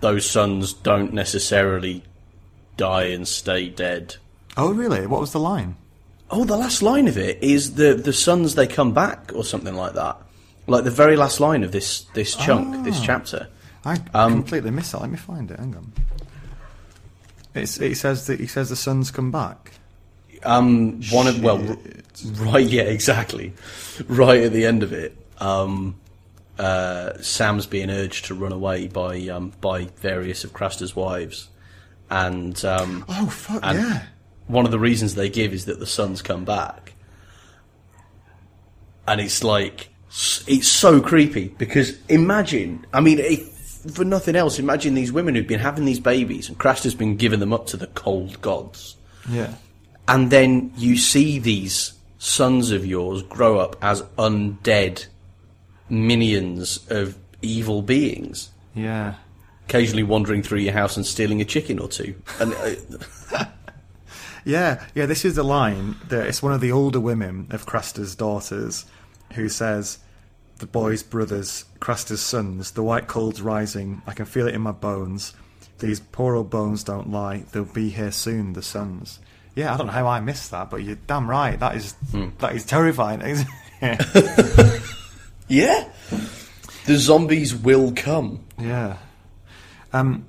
[0.00, 2.02] those sons don't necessarily
[2.76, 4.16] die and stay dead.
[4.56, 5.06] Oh, really?
[5.06, 5.76] What was the line?
[6.30, 9.74] Oh, the last line of it is the the sons they come back or something
[9.74, 10.16] like that.
[10.66, 13.48] Like the very last line of this this chunk, this chapter.
[13.84, 15.00] I Um, completely missed that.
[15.00, 15.58] Let me find it.
[15.60, 15.92] Hang on.
[17.54, 19.72] It's, it says that he says the sons come back.
[20.42, 21.58] Um, one of well,
[22.38, 23.52] right, yeah, exactly.
[24.06, 25.94] Right at the end of it, um,
[26.58, 31.48] uh, Sam's being urged to run away by um, by various of Craster's wives,
[32.10, 34.02] and um, Oh fuck and yeah!
[34.46, 36.94] One of the reasons they give is that the sons come back,
[39.06, 39.88] and it's like
[40.46, 43.48] it's so creepy because imagine, I mean, if,
[43.92, 47.40] for nothing else, imagine these women who've been having these babies, and Craster's been giving
[47.40, 48.96] them up to the cold gods
[49.28, 49.54] Yeah,
[50.08, 55.06] and then you see these sons of yours grow up as undead
[55.88, 59.14] minions of evil beings, yeah.
[59.68, 62.14] occasionally wandering through your house and stealing a chicken or two.
[62.40, 63.44] And uh,
[64.46, 68.14] Yeah, yeah, this is the line that it's one of the older women of Craster's
[68.14, 68.86] daughters
[69.34, 69.98] who says,
[70.58, 74.70] The boy's brothers, Craster's sons, the white cold's rising, I can feel it in my
[74.70, 75.34] bones.
[75.80, 79.18] These poor old bones don't lie, they'll be here soon, the sons.
[79.56, 81.58] Yeah, I don't know how I missed that, but you're damn right.
[81.58, 81.94] That is
[82.38, 83.20] that is terrifying.
[85.48, 85.88] yeah,
[86.86, 88.44] the zombies will come.
[88.60, 88.98] yeah.
[89.92, 90.26] Um,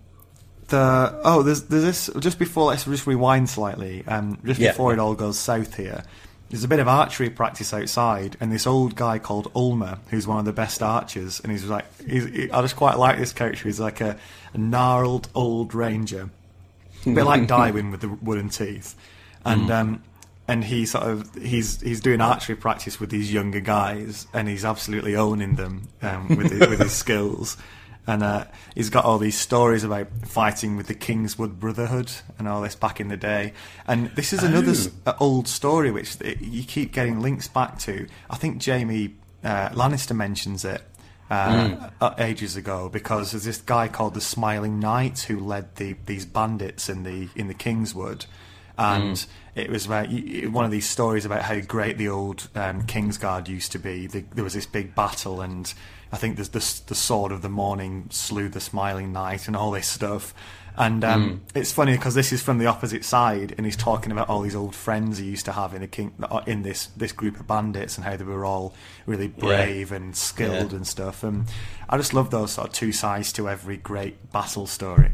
[0.68, 4.04] the oh, there's there's this just before let's just rewind slightly.
[4.08, 4.72] Um, just Yeah.
[4.72, 6.04] before it all goes south here,
[6.50, 10.40] there's a bit of archery practice outside, and this old guy called Ulmer, who's one
[10.40, 13.64] of the best archers, and he's like, he's, he, I just quite like this character.
[13.68, 14.18] He's like a,
[14.54, 16.30] a gnarled old ranger,
[17.06, 18.96] a bit like Dywen with the wooden teeth,
[19.46, 20.04] and um,
[20.48, 24.64] and he sort of he's he's doing archery practice with these younger guys, and he's
[24.66, 27.58] absolutely owning them um, with his, with his skills.
[28.08, 32.62] And uh, he's got all these stories about fighting with the Kingswood Brotherhood and all
[32.62, 33.52] this back in the day.
[33.86, 34.74] And this is another
[35.06, 38.08] uh, old story which you keep getting links back to.
[38.30, 40.82] I think Jaime uh, Lannister mentions it
[41.30, 45.96] uh, uh, ages ago because there's this guy called the Smiling Knight who led the
[46.06, 48.26] these bandits in the in the Kingswood,
[48.78, 53.48] and it was about one of these stories about how great the old um, Kingsguard
[53.50, 54.08] used to be.
[54.08, 55.74] The, there was this big battle, and
[56.12, 59.72] I think there's the, the sword of the morning slew the Smiling Knight, and all
[59.72, 60.34] this stuff.
[60.80, 64.30] And um, it's funny because this is from the opposite side, and he's talking about
[64.30, 66.14] all these old friends he used to have in a king
[66.46, 68.76] in this this group of bandits, and how they were all
[69.08, 70.78] really brave and skilled Yeah.
[70.78, 71.24] and stuff.
[71.24, 71.46] And
[71.90, 75.14] I just love those sort of two sides to every great battle story.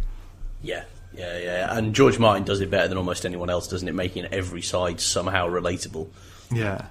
[0.62, 0.84] Yeah,
[1.16, 1.78] yeah, yeah.
[1.78, 3.96] And George Martin does it better than almost anyone else, doesn't it?
[3.96, 6.10] Making every side somehow relatable.
[6.52, 6.88] Yeah.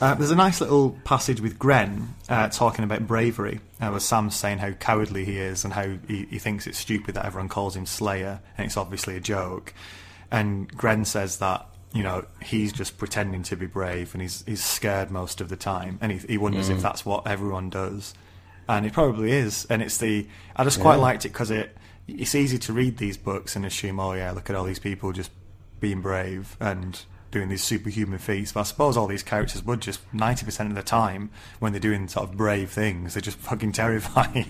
[0.00, 4.36] Uh, there's a nice little passage with Grenn uh, talking about bravery, uh, where Sam's
[4.36, 7.74] saying how cowardly he is and how he, he thinks it's stupid that everyone calls
[7.74, 9.74] him Slayer, and it's obviously a joke.
[10.30, 14.62] And Grenn says that you know he's just pretending to be brave, and he's he's
[14.62, 18.14] scared most of the time, and he, he wonders if that's what everyone does,
[18.68, 19.66] and it probably is.
[19.68, 21.02] And it's the I just quite Yeah.
[21.02, 24.48] liked it because it it's easy to read these books and assume, oh yeah, look
[24.48, 25.30] at all these people just
[25.80, 28.52] being brave and doing these superhuman feats.
[28.52, 31.80] But I suppose all these characters would just ninety percent of the time when they're
[31.80, 34.46] doing sort of brave things, they're just fucking terrified.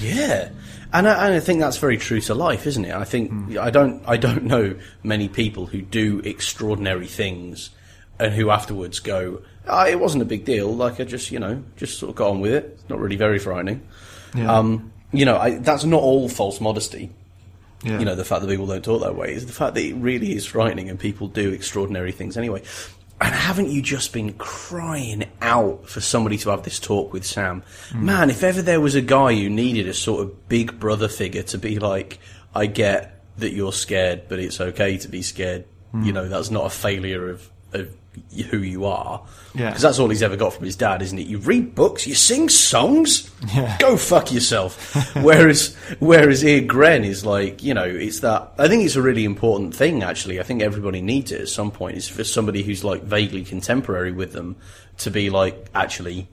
[0.00, 0.50] Yeah,
[0.92, 2.94] and I, and I think that's very true to life, isn't it?
[2.94, 7.70] I think I don't I don't know many people who do extraordinary things
[8.18, 10.74] and who afterwards go, oh, "It wasn't a big deal.
[10.74, 12.64] Like I just you know just sort of got on with it.
[12.80, 13.86] It's not really very frightening."
[14.34, 14.52] Yeah.
[14.52, 17.10] Um, you know, I, that's not all false modesty.
[17.82, 17.98] Yeah.
[17.98, 19.94] You know, the fact that people don't talk that way is the fact that it
[19.94, 22.62] really is frightening and people do extraordinary things anyway.
[23.22, 27.62] And haven't you just been crying out for somebody to have this talk with Sam?
[27.90, 28.02] Mm.
[28.02, 31.42] Man, if ever there was a guy who needed a sort of big brother figure
[31.44, 32.18] to be like,
[32.54, 35.66] I get that you're scared, but it's okay to be scared.
[35.94, 36.06] Mm.
[36.06, 37.94] You know, that's not a failure of, of
[38.50, 39.22] who you are.
[39.54, 39.68] Yeah.
[39.68, 41.26] Because that's all he's ever got from his dad, isn't it?
[41.26, 43.76] You read books, you sing songs, Yeah.
[43.78, 44.94] go fuck yourself.
[45.22, 48.52] whereas, whereas here, Grenn is like, you know, it's that.
[48.58, 50.02] I think it's a really important thing.
[50.02, 51.96] Actually, I think everybody needs it at some point.
[51.96, 54.56] Is for somebody who's like vaguely contemporary with them
[54.98, 56.28] to be like, actually,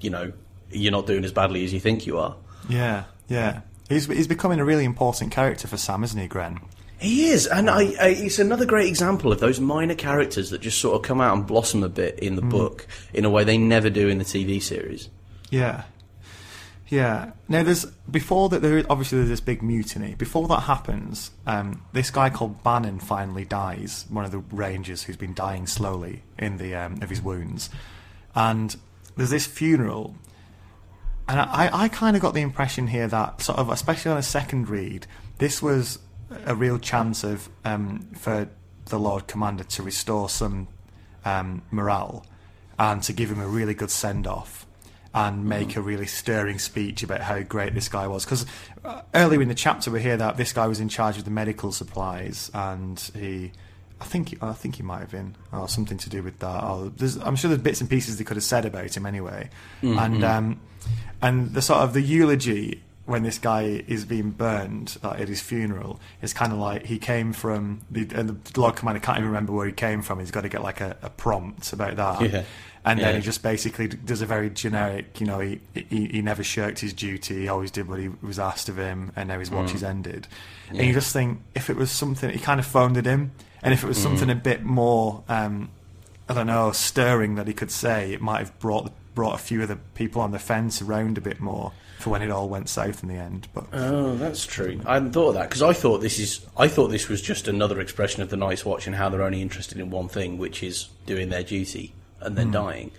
[0.00, 0.32] you know,
[0.70, 2.36] you're not doing as badly as you think you are.
[2.68, 3.60] yeah, yeah.
[3.88, 6.60] He's he's becoming a really important character for Sam, isn't he, Grenn?
[6.98, 10.80] He is, and I, I, it's another great example of those minor characters that just
[10.80, 13.58] sort of come out and blossom a bit in the book in a way they
[13.58, 15.10] never do in the TV series.
[15.50, 15.84] Yeah.
[16.88, 17.32] Yeah.
[17.48, 18.62] Now, there's before that.
[18.62, 20.14] There is, obviously there's this big mutiny.
[20.14, 24.06] Before that happens, um, this guy called Bannen finally dies.
[24.08, 27.68] One of the rangers who's been dying slowly in the um, of his wounds,
[28.34, 28.74] and
[29.16, 30.14] there's this funeral.
[31.28, 34.22] And I, I kind of got the impression here that sort of, especially on a
[34.22, 35.98] second read, this was
[36.44, 38.48] a real chance of um, for
[38.86, 40.68] the Lord Commander to restore some
[41.24, 42.24] um, morale
[42.78, 44.66] and to give him a really good send off
[45.14, 48.24] and make a really stirring speech about how great this guy was.
[48.24, 48.44] Because
[48.84, 51.30] uh, earlier in the chapter we hear that this guy was in charge of the
[51.30, 53.52] medical supplies and he.
[53.98, 56.62] I think I think he might have been, or something to do with that.
[56.62, 59.48] Or there's, I'm sure there's bits and pieces they could have said about him anyway.
[59.98, 60.60] And um,
[61.22, 65.40] and the sort of the eulogy when this guy is being burned uh, at his
[65.40, 69.28] funeral it's kind of like he came from the, and the Lord Commander can't even
[69.28, 70.18] remember where he came from.
[70.18, 72.42] He's got to get like a, a prompt about that, Yeah.
[72.84, 73.16] and then Yeah.
[73.16, 75.20] he just basically does a very generic.
[75.20, 77.42] You know, he, he he never shirked his duty.
[77.42, 80.26] He always did what he was asked of him, and now his watch is ended.
[80.68, 83.30] And you just think if it was something, he kind of phoned it in,
[83.62, 85.22] and if it was something a bit more.
[85.28, 85.70] Um,
[86.28, 89.62] I don't know, stirring that he could say, it might have brought brought a few
[89.62, 92.68] of the people on the fence around a bit more for when it all went
[92.68, 93.48] south in the end.
[93.54, 94.80] But Oh, that's true.
[94.86, 96.44] I hadn't thought of that because I thought this is.
[96.56, 99.42] I thought this was just another expression of the Night's Watch and how they're only
[99.42, 102.90] interested in one thing, which is doing their duty and then dying.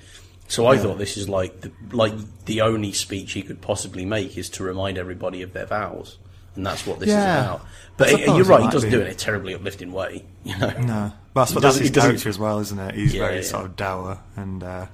[0.49, 2.13] So I thought this is like the like
[2.45, 6.17] the only speech he could possibly make is to remind everybody of their vows,
[6.55, 7.39] and that's what this Yeah.
[7.41, 7.65] is about.
[7.97, 8.95] But I uh, you're right; he doesn't be.
[8.95, 10.23] do it in a terribly uplifting way.
[10.45, 10.69] You know.
[10.79, 12.95] no, but that's, that's his character as well, isn't it?
[12.95, 14.85] He's Yeah, very sort of dour, and uh,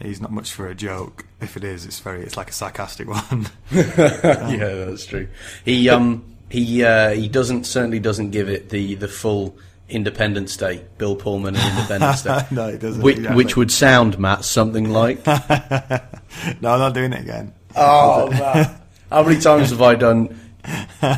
[0.00, 1.24] he's not much for a joke.
[1.40, 3.46] If it is, it's very it's like a sarcastic one.
[3.72, 5.28] yeah, that's true.
[5.64, 9.56] He um he uh, he doesn't certainly doesn't give it the the full
[9.88, 12.40] Independence Day, Bill Pullman and Independence Day.
[12.50, 13.36] No, he doesn't, Which, exactly.
[13.44, 15.26] which would sound Matt something like.
[15.26, 17.52] no, I'm not doing it again.
[17.76, 18.74] oh man,
[19.10, 20.38] how many times have I done?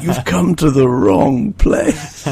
[0.02, 2.24] You've come to the wrong place.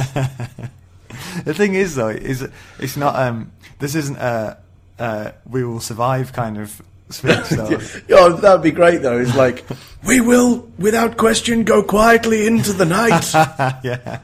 [1.44, 2.48] The thing is, though, is
[2.80, 3.14] it's not.
[3.16, 4.58] Um, this isn't a,
[4.98, 7.48] a "we will survive" kind of speech.
[7.50, 7.78] Though.
[8.10, 9.18] Oh, that'd be great though.
[9.18, 9.64] It's like
[10.04, 13.32] we will, without question, go quietly into the night.
[13.84, 14.20] yeah,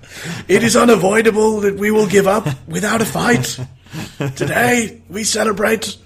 [0.48, 3.58] It is unavoidable that we will give up without a fight.
[4.36, 5.96] Today we celebrate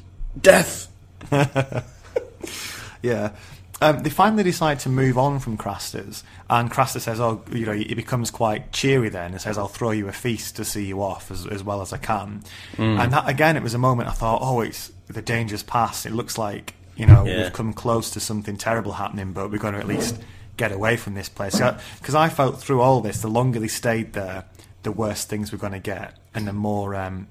[0.41, 0.89] death.
[3.03, 3.31] yeah.
[3.85, 7.73] Um, they finally decide to move on from Craster's, and Craster says, "Oh, you know,"
[7.73, 9.33] it becomes quite cheery then.
[9.33, 11.93] and says, "I'll throw you a feast to see you off as, as well as
[11.93, 12.43] I can."
[12.79, 16.07] And that again, it was a moment I thought, "Oh, it's the danger's past.
[16.07, 17.43] It looks like you know Yeah.
[17.43, 20.17] we've come close to something terrible happening, but we're going to at least
[20.57, 21.61] get away from this place."
[22.01, 24.45] Because I felt through all this, the longer they stayed there,
[24.83, 27.27] the worse things were going to get, and the more um,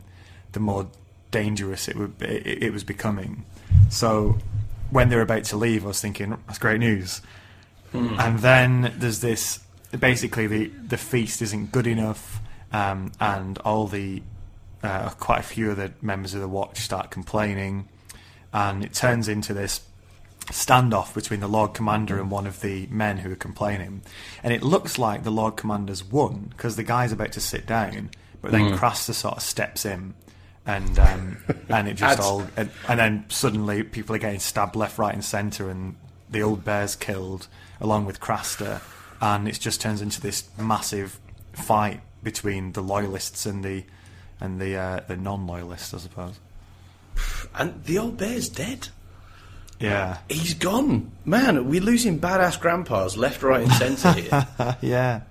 [0.52, 0.86] the more
[1.32, 3.44] dangerous it would it, it was becoming.
[3.90, 4.38] So
[4.94, 7.22] when they were about to leave, I was thinking that's great news.
[8.20, 9.60] And then there's this
[10.00, 12.40] basically the the feast isn't good enough,
[12.72, 14.24] um, and all the
[14.82, 17.88] uh, quite a few of the members of the watch start complaining,
[18.52, 19.82] and it turns into this
[20.48, 24.02] standoff between the Lord Commander and one of the men who are complaining.
[24.44, 28.12] And it looks like the Lord Commander's won because the guy's about to sit down,
[28.42, 30.16] but then Craster sort of steps in.
[30.66, 31.38] And um,
[31.70, 35.24] and it just all and, and then suddenly people are getting stabbed left, right, and
[35.24, 35.96] centre, and
[36.30, 37.48] the old bear's killed
[37.82, 38.82] along with Craster,
[39.22, 41.20] and it just turns into this massive
[41.54, 43.84] fight between the loyalists and the
[44.40, 46.40] and the uh, the non-loyalists, I suppose.
[47.56, 48.90] And the old bear's dead.
[49.80, 51.12] Yeah, He's gone.
[51.26, 54.78] Man, we're losing badass grandpas left, right, and centre here.
[54.82, 55.22] yeah,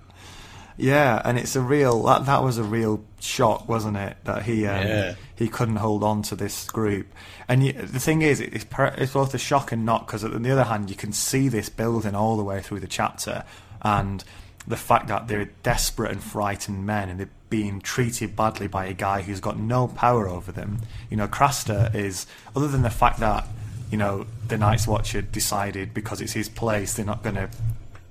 [0.76, 4.16] yeah, and it's a real that that was a real shock, wasn't it?
[4.24, 5.14] That he um, Yeah.
[5.36, 7.06] he couldn't hold on to this group,
[7.48, 10.42] and you, the thing is, it's per, it's both a shock and not because on
[10.42, 13.44] the other hand, you can see this building all the way through the chapter,
[13.82, 14.24] and
[14.66, 18.94] the fact that they're desperate and frightened men, and they're being treated badly by a
[18.94, 20.78] guy who's got no power over them.
[21.10, 23.46] You know, Craster is other than the fact that
[23.90, 27.50] you know the Night's Watcher decided because it's his place, they're not gonna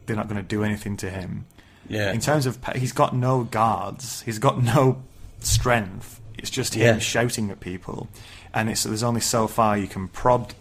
[0.06, 1.46] they're not gonna do anything to him.
[1.92, 2.12] Yeah.
[2.14, 4.22] In terms of, he's got no guards.
[4.22, 5.02] He's got no
[5.40, 6.22] strength.
[6.38, 7.00] It's just him Yeah.
[7.00, 8.08] shouting at people,
[8.54, 10.54] and it's there's only so far you can prod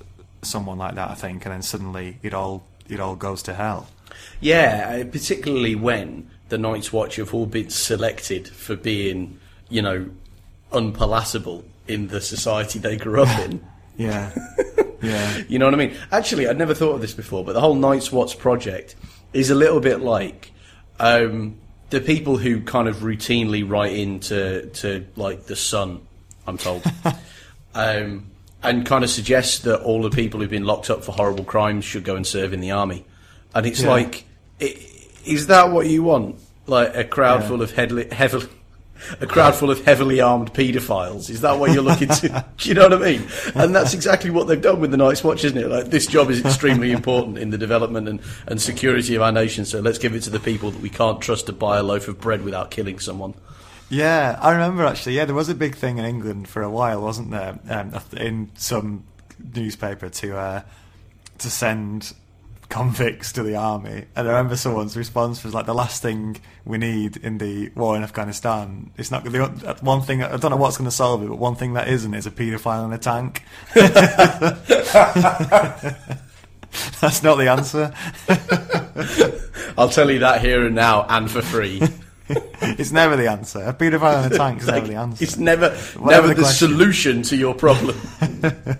[0.42, 3.88] someone like that, I think, and then suddenly it all it all goes to hell.
[4.40, 9.38] Yeah, uh, particularly when the Night's Watch have all been selected for being,
[9.68, 10.10] you know,
[10.72, 13.64] unpalatable in the society they grew up in.
[13.96, 14.30] Yeah,
[15.02, 15.94] yeah, You know what I mean?
[16.10, 18.96] Actually, I'd never thought of this before, but the whole Night's Watch project
[19.34, 20.49] is a little bit like
[21.00, 21.56] um,
[21.90, 26.00] the people who kind of routinely write into to like the Sun.
[26.46, 26.82] I'm told,
[27.74, 28.26] um,
[28.62, 31.84] and kind of suggest that all the people who've been locked up for horrible crimes
[31.84, 33.04] should go and serve in the army.
[33.54, 33.90] And it's Yeah.
[33.90, 34.24] like,
[34.60, 34.76] i-
[35.24, 36.36] is that what you want?
[36.66, 37.48] Like a crowd Yeah.
[37.48, 38.46] full of heavily, heavily
[39.20, 41.30] a crowd full of heavily armed paedophiles.
[41.30, 42.44] Is that what you're looking to?
[42.58, 43.26] Do you know what I mean?
[43.54, 45.68] And that's exactly what they've done with the Night's Watch, isn't it?
[45.68, 49.64] Like this job is extremely important in the development and, and security of our nation.
[49.64, 52.08] So let's give it to the people that we can't trust to buy a loaf
[52.08, 53.34] of bread without killing someone.
[53.88, 54.38] yeah.
[54.40, 55.16] I remember actually.
[55.16, 57.58] Yeah, there was a big thing in England for a while, wasn't there?
[57.68, 59.04] Um, in some
[59.54, 60.62] newspaper to uh,
[61.38, 62.12] to send
[62.70, 64.06] convicts to the army.
[64.16, 67.96] And I remember someone's response was like, "The last thing we need in the war
[67.96, 70.22] in Afghanistan, it's not the one thing.
[70.22, 72.30] I don't know what's going to solve it, but one thing that isn't is a
[72.30, 73.42] paedophile in a tank."
[77.00, 77.92] That's not the answer.
[79.76, 81.82] I'll tell you that here and now, and for free.
[82.62, 83.58] It's never the answer.
[83.58, 85.24] A paedophile in a tank is never the answer.
[85.24, 88.00] It's never, Whatever never the the, solution to your problem.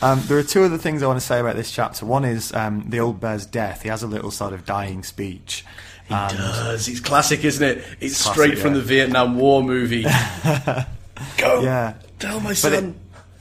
[0.00, 2.06] Um, there are two other things I want to say about this chapter.
[2.06, 3.82] One is um, the old bear's death.
[3.82, 5.64] He has a little sort of dying speech.
[6.08, 7.84] And Does it's classic, isn't it?
[8.00, 8.78] It's Classic, straight from yeah.
[8.78, 10.02] the Vietnam War movie.
[11.36, 12.94] Go, yeah, tell my but son.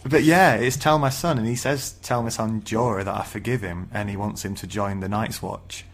[0.04, 3.16] it, but yeah, it's tell my son, and he says tell my son Jorah that
[3.16, 5.86] I forgive him, and he wants him to join the Night's Watch.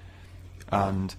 [0.71, 1.13] And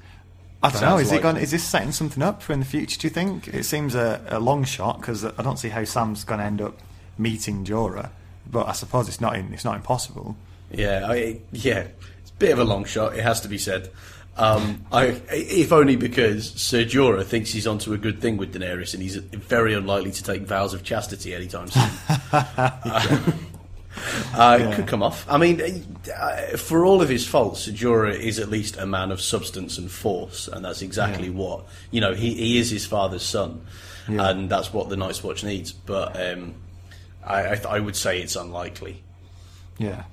[0.63, 1.37] I don't know, is he like- going?
[1.37, 2.99] Is this setting something up for in the future?
[2.99, 6.25] Do you think it seems a, a long shot because I don't see how Sam's
[6.25, 6.81] going to end up
[7.19, 8.11] meeting Jorah,
[8.51, 10.37] but I suppose it's not in, it's not impossible.
[10.71, 11.87] Yeah, I, yeah,
[12.23, 13.17] it's a bit of a long shot.
[13.17, 13.91] It has to be said.
[14.37, 18.93] Um, I, if only because Ser Jorah thinks he's onto a good thing with Daenerys,
[18.93, 21.89] and he's very unlikely to take vows of chastity anytime soon.
[24.35, 25.25] Uh, It could come off.
[25.29, 25.61] I mean,
[26.19, 29.79] uh, for all of his faults, Ser Jorah is at least a man of substance
[29.79, 32.13] and force, and that's exactly what you know.
[32.13, 33.65] He he is his father's son,
[34.09, 34.31] Yeah.
[34.31, 35.71] and that's what the Night's Watch needs.
[35.71, 36.55] But um,
[37.27, 39.03] I, I, I would say it's unlikely.
[39.79, 40.05] Yeah.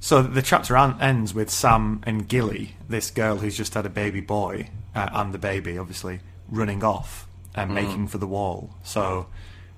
[0.00, 3.90] So the chapter an- ends with Sam and Gilly, this girl who's just had a
[3.90, 8.70] baby boy, uh, and the baby, obviously, running off and making for the wall.
[8.84, 9.26] So,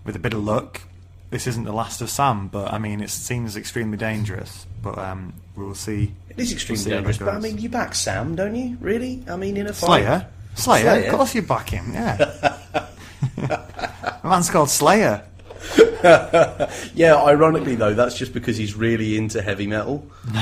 [0.04, 0.82] with a bit of luck,
[1.30, 4.66] this isn't the last of Sam, but I mean, it seems extremely dangerous.
[4.82, 6.12] But um, we will see.
[6.28, 8.76] It is extremely We'll dangerous, but I mean, you back Sam, don't you?
[8.80, 9.22] Really?
[9.28, 9.86] I mean, in a fight.
[10.04, 10.28] Slayer?
[10.54, 10.82] Slayer?
[10.82, 11.10] Slayer?
[11.10, 12.16] Of course you back him, yeah.
[13.36, 15.24] the man's called Slayer.
[16.94, 20.06] Yeah, ironically though, that's just because he's really into heavy metal.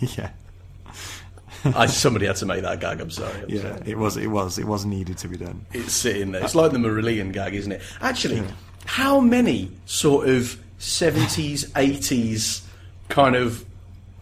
[0.00, 0.30] yeah.
[1.64, 3.00] I, somebody had to make that gag.
[3.00, 3.42] I'm sorry.
[3.42, 3.82] I'm Yeah, sorry.
[3.86, 5.64] it was, it was, it was needed to be done.
[5.72, 6.42] It's sitting there.
[6.44, 7.82] It's like the Marillion gag, isn't it?
[8.00, 8.42] Actually,
[8.84, 12.62] how many sort of 70s, 80s
[13.08, 13.64] kind of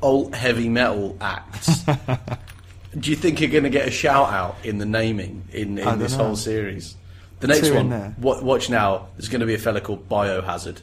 [0.02, 1.84] alt heavy metal acts
[2.98, 5.98] do you think you're going to get a shout out in the naming in, in
[5.98, 6.24] this know.
[6.24, 6.96] whole series?
[7.40, 8.14] The next Two in one, there.
[8.18, 9.08] wa- watch now.
[9.16, 10.80] There's going to be a fella called Biohazard.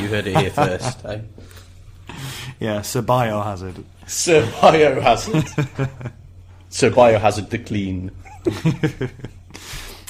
[0.00, 1.20] You heard it here first, eh?
[2.58, 3.84] Yeah, Sir Biohazard.
[4.06, 6.12] Sir Biohazard.
[6.70, 8.10] Sir Biohazard the Clean.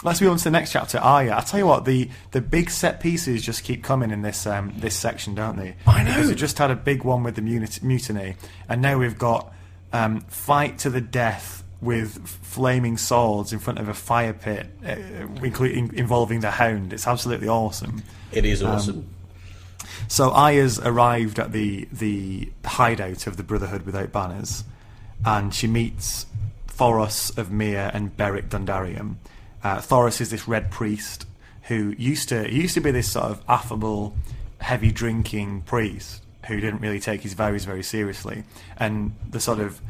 [0.02, 0.98] Let's move on to the next chapter.
[0.98, 1.36] Arya.
[1.36, 4.72] I tell you what, the, the big set pieces just keep coming in this um,
[4.76, 5.74] this section, don't they?
[5.86, 6.10] I know.
[6.10, 8.36] Because we just had a big one with the muni- mutiny,
[8.68, 9.52] and now we've got
[9.92, 14.96] um, fight to the death with flaming swords in front of a fire pit, uh,
[15.42, 16.92] including involving the Hound.
[16.92, 18.02] It's absolutely awesome.
[18.32, 19.06] It is Um, awesome.
[20.08, 24.64] So Arya's arrived at the the hideout of the Brotherhood without banners,
[25.24, 26.26] and she meets
[26.68, 29.16] Thoros of Myr and Beric Dondarrion.
[29.64, 31.26] Uh, Thoros is this red priest
[31.62, 34.14] who used to he used to be this sort of affable,
[34.60, 38.44] heavy drinking priest who didn't really take his vows very seriously,
[38.78, 39.80] and the sort of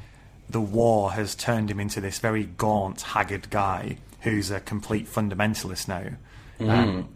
[0.48, 5.88] the war has turned him into this very gaunt, haggard guy who's a complete fundamentalist
[5.88, 6.08] now.
[6.72, 7.08] Um,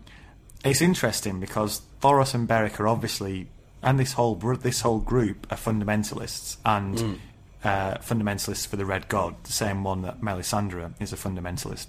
[0.64, 3.48] it's interesting because Thoros and Beric are obviously,
[3.82, 7.18] and this whole this whole group are fundamentalists and
[7.64, 11.88] uh, fundamentalists for the Red God, the same one that Melisandre is a fundamentalist.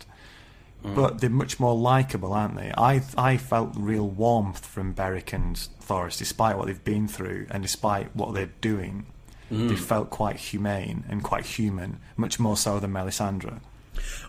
[0.83, 2.71] But they're much more likable, aren't they?
[2.75, 7.61] I I felt real warmth from Beric and Thoros, despite what they've been through and
[7.61, 9.05] despite what they're doing.
[9.52, 13.60] They felt quite humane and quite human, much more so than Melisandre.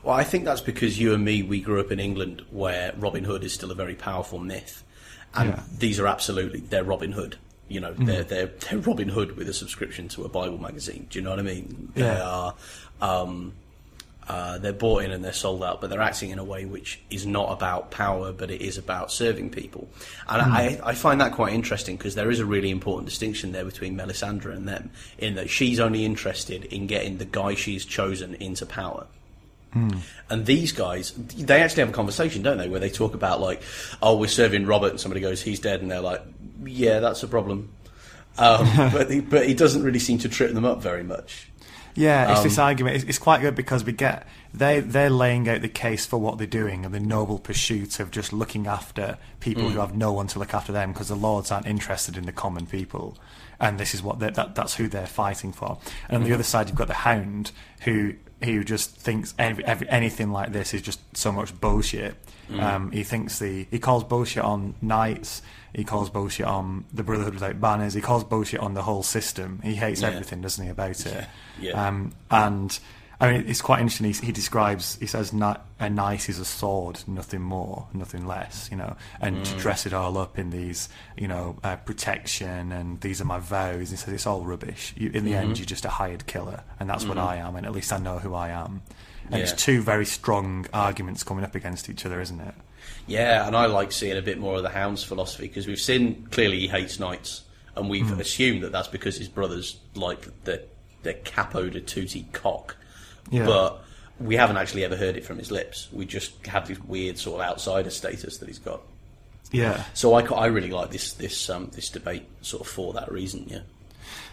[0.03, 3.23] Well, I think that's because you and me, we grew up in England where Robin
[3.25, 4.83] Hood is still a very powerful myth.
[5.35, 5.62] And Yeah.
[5.79, 7.37] these are absolutely, they're Robin Hood.
[7.68, 11.07] You know, they're, they're, they're Robin Hood with a subscription to a Bible magazine.
[11.09, 11.91] Do you know what I mean?
[11.95, 12.23] They Yeah.
[12.23, 12.55] are,
[13.01, 13.53] um,
[14.29, 17.01] uh, they're bought in and they're sold out, but they're acting in a way which
[17.11, 19.89] is not about power, but it is about serving people.
[20.29, 23.64] And I, I find that quite interesting because there is a really important distinction there
[23.64, 28.35] between Melisandre and them, in that she's only interested in getting the guy she's chosen
[28.37, 29.07] into power.
[30.29, 33.62] And these guys, they actually have a conversation, don't they, where they talk about like,
[34.03, 36.23] oh, we're serving Robert, and somebody goes, he's dead, and they're like,
[36.64, 37.70] yeah, that's a problem.
[38.39, 41.49] Um, but he, but he doesn't really seem to trip them up very much.
[41.95, 42.97] Yeah, it's this Um, argument.
[42.97, 46.38] It's, it's quite good because we get they they're laying out the case for what
[46.38, 49.72] they're doing and the noble pursuit of just looking after people Mm.
[49.72, 52.32] who have no one to look after them because the lords aren't interested in the
[52.32, 53.16] common people,
[53.61, 55.78] and this is what that that's who they're fighting for.
[56.09, 56.28] And on Mm-hmm.
[56.28, 58.14] the other side, you've got the Hound who
[58.45, 62.16] who just thinks every, every, anything like this is just so much bullshit.
[62.51, 62.61] Mm.
[62.62, 65.43] Um, he thinks the he calls bullshit on knights.
[65.75, 67.95] He calls bullshit on the Brotherhood without banners.
[67.95, 69.61] He calls bullshit on the whole system.
[69.62, 70.09] He hates Yeah.
[70.09, 71.27] everything, doesn't he, about it?
[71.61, 71.87] Yeah.
[71.87, 72.79] Um, and
[73.20, 74.12] I mean, it's quite interesting.
[74.12, 78.77] He, he describes, he says, a knight is a sword, nothing more, nothing less, you
[78.77, 79.45] know, and Mm.
[79.45, 83.39] to dress it all up in these, you know, uh, protection and these are my
[83.39, 83.91] vows.
[83.91, 84.93] He says it's all rubbish.
[84.97, 85.41] You, in the Mm-hmm.
[85.41, 87.99] end, you're just a hired killer, and that's what I am, and at least I
[87.99, 88.83] know who I am.
[89.27, 89.45] And Yeah.
[89.45, 92.55] it's two very strong arguments coming up against each other, isn't it?
[93.07, 96.26] Yeah, and I like seeing a bit more of the Hound's philosophy because we've seen
[96.30, 97.43] clearly he hates knights,
[97.76, 98.20] and we've Hmm.
[98.20, 100.62] assumed that that's because his brothers like the
[101.03, 102.76] the capo de tutti cock,
[103.30, 103.45] Yeah.
[103.45, 103.83] but
[104.20, 105.89] we haven't actually ever heard it from his lips.
[105.93, 108.83] We just have this weird sort of outsider status that he's got.
[109.51, 109.83] Yeah.
[109.95, 113.47] So I, I really like this this um, this debate sort of for that reason.
[113.49, 113.61] Yeah.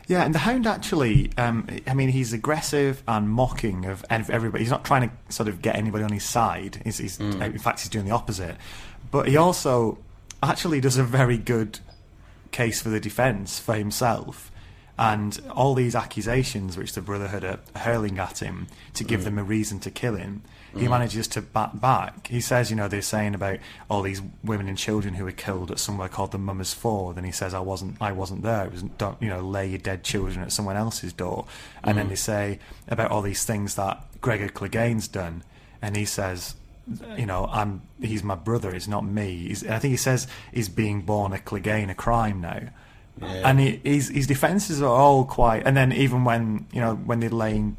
[0.10, 4.64] Yeah, and the Hound actually, um, I mean, he's aggressive and mocking of everybody.
[4.64, 6.82] He's not trying to sort of get anybody on his side.
[6.84, 8.58] He's, he's, In fact, he's doing the opposite.
[9.12, 10.00] But he also
[10.42, 11.78] actually does a very good
[12.52, 14.52] case for the defence for himself.
[14.98, 19.44] And all these accusations which the Brotherhood are hurling at him to give them a
[19.44, 20.42] reason to kill him,
[20.78, 22.28] he manages to bat back.
[22.28, 23.60] He says, you know, they're saying about
[23.90, 27.26] all these women and children who were killed at somewhere called the Mummers Ford, and
[27.26, 28.66] he says, I wasn't, I wasn't there.
[28.66, 31.46] It was, don't, you know, lay your dead children at someone else's door.
[31.84, 32.10] And then mm.
[32.10, 35.44] they say about all these things that Gregor Clegane's done,
[35.82, 36.56] and he says,
[37.18, 39.48] you know, I'm, he's my brother, it's not me.
[39.48, 42.62] He's, I think he says he's being born a Clegane a crime now.
[43.22, 45.64] And he, his, his defences are all quite.
[45.66, 47.76] And then even when you know when they're laying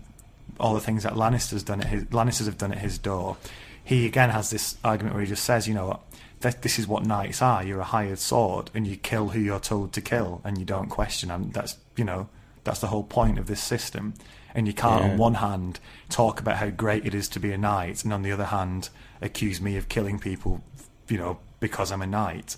[0.60, 3.36] all the things that Lannister's done at his Lannisters have done at his door,
[3.82, 6.00] he again has this argument where he just says, you know, what,
[6.40, 7.62] that this is what knights are.
[7.64, 10.88] You're a hired sword, and you kill who you're told to kill, and you don't
[10.88, 11.30] question.
[11.30, 12.28] And that's you know
[12.64, 14.14] that's the whole point of this system.
[14.52, 15.12] And you can't, Yeah.
[15.12, 18.22] on one hand, talk about how great it is to be a knight, and on
[18.22, 18.88] the other hand,
[19.22, 20.60] accuse me of killing people,
[21.08, 22.56] you know, because I'm a knight.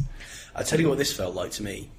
[0.54, 1.90] I tell you what, this felt like to me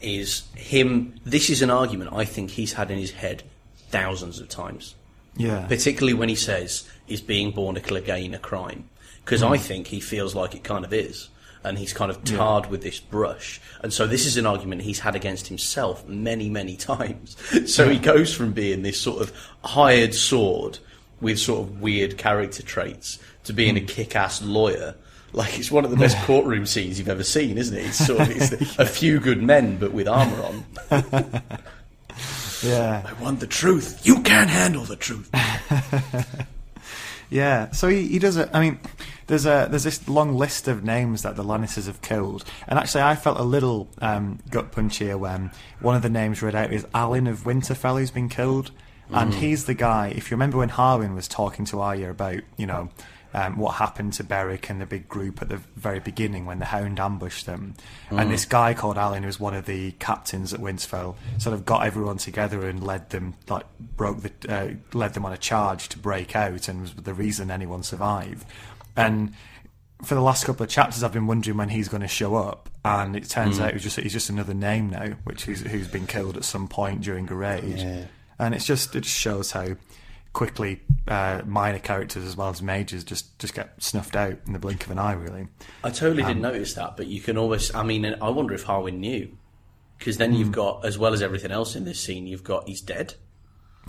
[0.00, 1.14] is him.
[1.24, 3.42] This is an argument I think he's had in his head
[3.88, 4.94] thousands of times.
[5.36, 8.88] Yeah, particularly when he says is being born a Clegane a crime.
[9.24, 9.62] Because I hmm.
[9.62, 11.28] think he feels like it kind of is.
[11.62, 13.60] And he's kind of tarred with this brush.
[13.82, 17.36] And so this is an argument he's had against himself many many times.
[17.66, 20.78] So he goes from being this sort of hired sword
[21.20, 23.86] with sort of weird character traits to being a hmm.
[23.86, 24.94] kick-ass lawyer.
[25.32, 27.86] Like it's one of the best courtroom scenes you've ever seen isn't it?
[27.86, 30.64] It's sort of it's a few good men but with armor on
[32.62, 33.02] yeah.
[33.06, 35.30] I want the truth you can't handle the truth
[37.30, 38.50] Yeah, so he, he does it.
[38.52, 38.80] I mean,
[39.28, 43.02] there's a there's this long list of names that the Lannisters have killed, and actually,
[43.02, 46.72] I felt a little um, gut punch here when one of the names read out
[46.72, 48.72] is Alyn of Winterfell, who's been killed,
[49.10, 50.08] and he's the guy.
[50.08, 52.90] If you remember when Harwin was talking to Arya about, you know.
[53.32, 56.64] Um, what happened to Beric and the big group at the very beginning when the
[56.64, 57.74] Hound ambushed them,
[58.10, 61.64] and this guy called Alyn, who was one of the captains at Winterfell, sort of
[61.64, 63.66] got everyone together and led them, like
[63.96, 67.52] broke the, uh, led them on a charge to break out, and was the reason
[67.52, 68.44] anyone survived.
[68.96, 69.32] And
[70.02, 72.68] for the last couple of chapters, I've been wondering when he's going to show up,
[72.84, 76.08] and it turns out he's just he's just another name now, which is who's been
[76.08, 78.04] killed at some point during a raid, Yeah.
[78.40, 79.76] and it's just it just shows how
[80.32, 84.58] quickly uh, minor characters as well as majors just just get snuffed out in the
[84.58, 85.48] blink of an eye, really.
[85.82, 87.74] I totally Um, didn't notice that, but you can always.
[87.74, 89.36] I mean, I wonder if Harwin knew,
[89.98, 90.36] because then Hmm.
[90.36, 93.14] you've got, as well as everything else in this scene, you've got he's dead.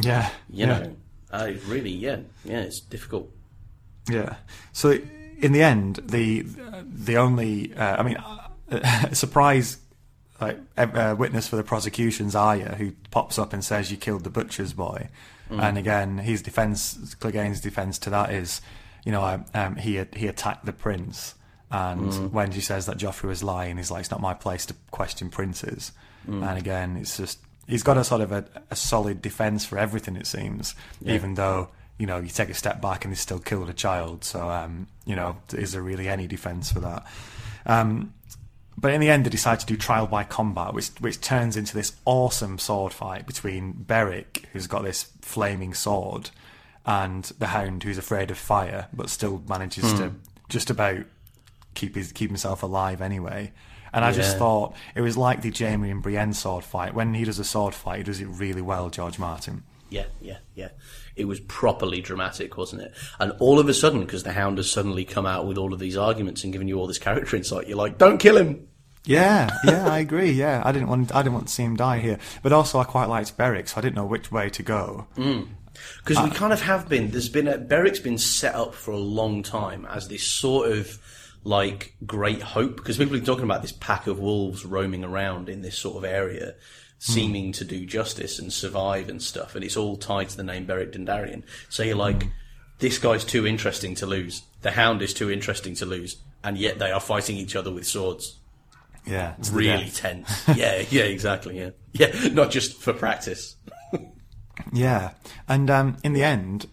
[0.03, 0.79] Yeah, You yeah.
[0.79, 0.95] know,
[1.31, 3.29] uh, really, yeah, yeah, it's difficult.
[4.09, 4.35] Yeah.
[4.73, 4.97] So
[5.37, 8.17] in the end, the the only uh, I mean,
[8.71, 9.77] uh, surprise
[10.39, 14.31] like uh, witness for the prosecution's Arya, who pops up and says you killed the
[14.31, 15.07] butcher's boy,
[15.51, 18.61] and again his defense, Clegane's defense to that is,
[19.05, 21.35] you know, um, he he attacked the prince.
[21.73, 24.75] And when she says that Joffrey was lying, he's like, "It's not my place to
[24.91, 25.93] question princes."
[26.27, 30.15] And again, it's just he's got a sort of a, a solid defense for everything.
[30.17, 30.75] It seems,
[31.05, 31.69] even though
[32.01, 34.23] you know, you take a step back and he still killed a child.
[34.23, 37.05] So, um, you know, is there really any defence for that?
[37.67, 38.15] Um,
[38.81, 41.75] but in the end, they decide to do trial by combat, which which turns into
[41.75, 46.31] this awesome sword fight between Beric, who's got this flaming sword,
[46.85, 50.17] and the Hound, who's afraid of fire but still manages to hmm.
[50.49, 51.05] just about
[51.75, 53.53] keep his keep himself alive anyway.
[53.93, 56.93] And I just thought it was like the Jaime and Brienne sword fight.
[56.93, 59.63] When he does a sword fight, he does it really well, George Martin.
[59.89, 60.69] Yeah, yeah, yeah.
[61.17, 62.93] It was properly dramatic, wasn't it?
[63.19, 65.79] And all of a sudden, because the Hound has suddenly come out with all of
[65.79, 68.69] these arguments and given you all this character insight, you're like, don't kill him.
[69.03, 70.31] Yeah, yeah, I agree.
[70.31, 72.83] Yeah, I didn't want I didn't want to see him die here, but also I
[72.83, 75.07] quite liked Beric, so I didn't know which way to go.
[75.15, 77.09] Because Uh, we kind of have been.
[77.11, 80.99] There's been a, Beric's been set up for a long time as this sort of
[81.43, 82.75] like great hope.
[82.77, 86.03] Because people are talking about this pack of wolves roaming around in this sort of
[86.03, 86.53] area,
[86.99, 89.55] seeming to do justice and survive and stuff.
[89.55, 91.41] And it's all tied to the name Beric Dondarrion.
[91.69, 92.27] So you're like,
[92.77, 94.43] this guy's too interesting to lose.
[94.61, 97.87] The Hound is too interesting to lose, and yet they are fighting each other with
[97.87, 98.37] swords.
[99.05, 100.47] Yeah, Really tense.
[100.55, 101.57] yeah, yeah, exactly.
[101.59, 102.29] Yeah, yeah.
[102.29, 103.55] Not just for practice.
[104.73, 105.11] Yeah,
[105.47, 106.67] and um, in the end,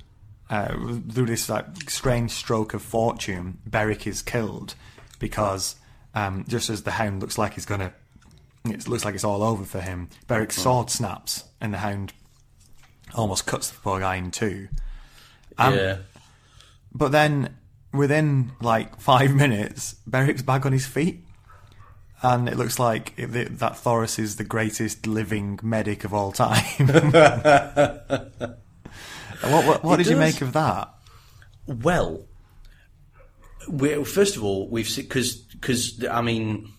[0.51, 0.69] uh,
[1.11, 4.75] through this like strange stroke of fortune, Beric is killed
[5.19, 5.77] because
[6.15, 7.95] um, just as the Hound looks like he's gonna,
[8.67, 10.11] it looks like it's all over for him.
[10.27, 12.13] Beric's sword snaps, and the Hound
[13.15, 14.69] almost cuts the poor guy in two.
[15.57, 15.97] Um, yeah.
[16.93, 17.57] But then,
[17.93, 21.25] within like five minutes, Beric's back on his feet.
[22.21, 26.33] And it looks like it, that that Thoros is the greatest living medic of all
[26.33, 26.87] time.
[26.89, 28.57] what
[29.41, 30.93] what, what did you make of that?
[31.67, 32.25] Well,
[33.69, 36.73] we first of all, we've because because I mean,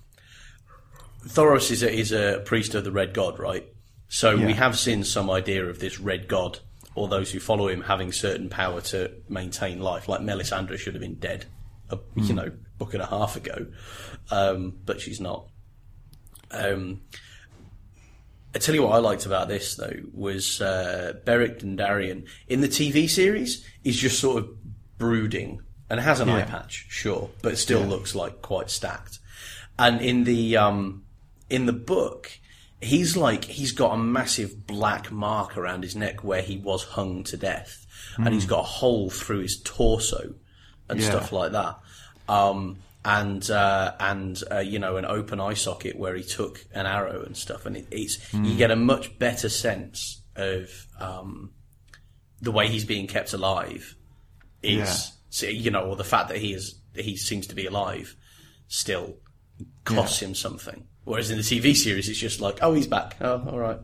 [1.25, 3.65] Thoros is a, is a priest of the Red God, right?
[4.09, 6.59] So we have seen some idea of this Red God
[6.95, 10.09] or those who follow him having certain power to maintain life.
[10.09, 11.45] Like Melisandre should have been dead,
[11.89, 13.67] a, you know, book and a half ago,
[14.31, 15.47] um, but she's not.
[16.51, 17.01] Um,
[18.55, 22.67] I tell you what I liked about this though was uh, Beric Dondarrion in the
[22.67, 24.49] TV series is just sort of
[24.97, 29.19] brooding and has an eye patch, sure, but still looks like quite stacked.
[29.77, 31.05] And in the um,
[31.49, 32.31] in the book,
[32.81, 37.23] he's like he's got a massive black mark around his neck where he was hung
[37.25, 37.85] to death,
[38.17, 40.35] and he's got a hole through his torso
[40.89, 41.09] and Yeah.
[41.09, 41.77] stuff like that.
[42.27, 46.85] Um, and uh, and uh, you know an open eye socket where he took an
[46.85, 50.69] arrow and stuff, and it, it's you get a much better sense of
[50.99, 51.51] um,
[52.41, 53.95] the way he's being kept alive
[54.61, 55.49] is Yeah.
[55.49, 58.15] you know, or the fact that he is he seems to be alive
[58.67, 59.15] still
[59.85, 60.85] costs him something.
[61.05, 63.15] Whereas in the TV series, it's just like, oh, he's back.
[63.21, 63.79] Oh, all right.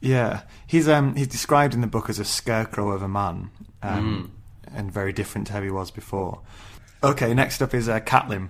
[0.00, 3.50] Yeah, he's um he's described in the book as a scarecrow of a man,
[3.82, 4.30] um,
[4.74, 6.40] and very different to how he was before.
[7.02, 8.48] Okay, next up is uh, Catelyn.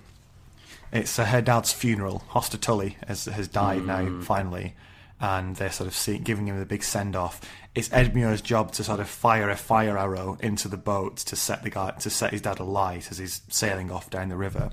[0.91, 2.23] It's uh, her dad's funeral.
[2.31, 4.75] Hoster Tully has has died now finally,
[5.19, 7.41] and they're sort of see, giving him the big send off.
[7.75, 11.63] It's Edmure's job to sort of fire a fire arrow into the boat to set
[11.63, 14.71] the guy to set his dad alight as he's sailing off down the river.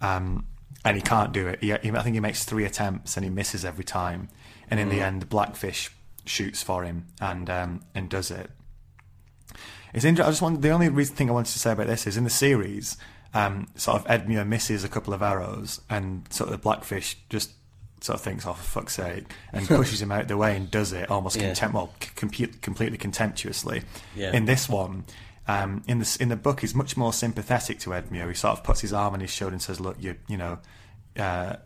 [0.00, 0.46] Um,
[0.84, 1.60] and he can't do it.
[1.60, 4.28] He, he, I think he makes three attempts and he misses every time.
[4.68, 5.90] And in the end, Blackfish
[6.24, 8.50] shoots for him and um, and does it.
[9.92, 10.28] It's interesting.
[10.28, 12.24] I just want the only reason thing I wanted to say about this is in
[12.24, 12.96] the series,
[13.34, 17.50] um, sort of Edmure misses a couple of arrows, and sort of the Blackfish just
[18.00, 20.92] sort of thinks, "Oh, for fuck's sake," and pushes him out the way and does
[20.92, 21.46] it almost Yeah.
[21.46, 21.92] contempt, well,
[22.30, 23.82] c- completely contemptuously.
[24.16, 24.32] Yeah.
[24.32, 25.04] In this one,
[25.46, 28.28] um, in the in the book, he's much more sympathetic to Edmure.
[28.28, 30.58] He sort of puts his arm on his shoulder and says, "Look, you you know."
[31.16, 31.56] Uh,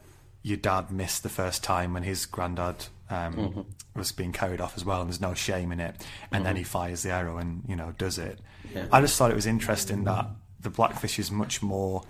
[0.43, 4.85] your dad missed the first time when his granddad um, was being carried off as
[4.85, 6.07] well, and there's no shame in it.
[6.33, 8.41] And then he fires the arrow and you know does it.
[8.75, 8.87] Yeah.
[8.93, 10.27] I just thought it was interesting that
[10.61, 12.03] the blackfish is much more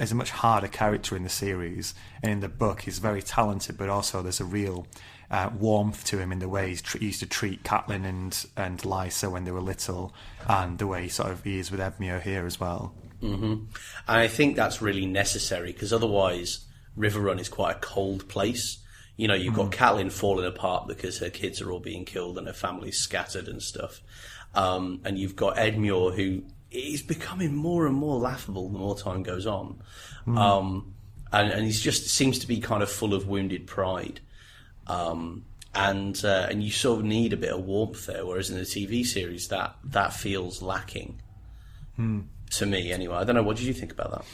[0.00, 3.76] is a much harder character in the series, and in the book he's very talented,
[3.76, 4.86] but also there's a real
[5.30, 8.46] uh, warmth to him in the way he's tr- he used to treat Catelyn and
[8.56, 10.14] and Lysa when they were little,
[10.48, 12.94] and the way he sort of he is with Edmure here as well.
[14.08, 16.66] And I think that's really necessary because otherwise,
[16.96, 18.78] Riverrun is quite a cold place.
[19.16, 22.46] You know, you've got Catelyn falling apart because her kids are all being killed and
[22.46, 24.02] her family's scattered and stuff.
[24.54, 29.22] Um, and you've got Edmure who is becoming more and more laughable the more time
[29.22, 29.80] goes on.
[30.38, 30.94] Um,
[31.32, 34.20] and, and he's just seems to be kind of full of wounded pride.
[34.86, 35.44] Um,
[35.74, 38.62] and uh, and you sort of need a bit of warmth there, whereas in the
[38.62, 41.20] TV series that that feels lacking
[42.52, 43.16] to me anyway.
[43.16, 43.42] I don't know.
[43.42, 44.24] What did you think about that?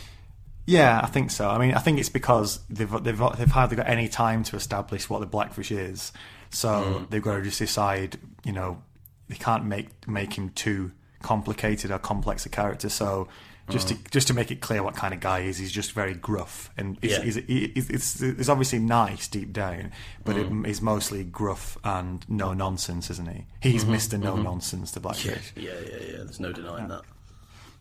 [0.67, 1.49] Yeah, I think so.
[1.49, 5.11] I mean, I think it's because they've they've they've hardly got any time to establish
[5.11, 6.13] what the blackfish is,
[6.51, 7.05] so hmm.
[7.11, 8.19] they've got to just decide.
[8.45, 8.83] You know,
[9.29, 10.93] they can't make make him too
[11.23, 12.89] complicated or complex a character.
[12.89, 13.29] So
[13.71, 14.03] just to hmm.
[14.11, 16.71] just to make it clear what kind of guy he is, he's just very gruff
[16.77, 17.23] and he's, Yeah.
[17.23, 19.93] he's, he's, it's, it's obviously nice deep down,
[20.25, 20.65] but it, hmm.
[20.65, 23.47] he's mostly gruff and no nonsense, isn't he?
[23.61, 23.93] He's mm-hmm.
[23.93, 24.43] Mister No mm-hmm.
[24.43, 25.53] Nonsense, the blackfish.
[25.57, 26.17] Yeah, yeah, yeah.
[26.19, 27.03] There's no denying that.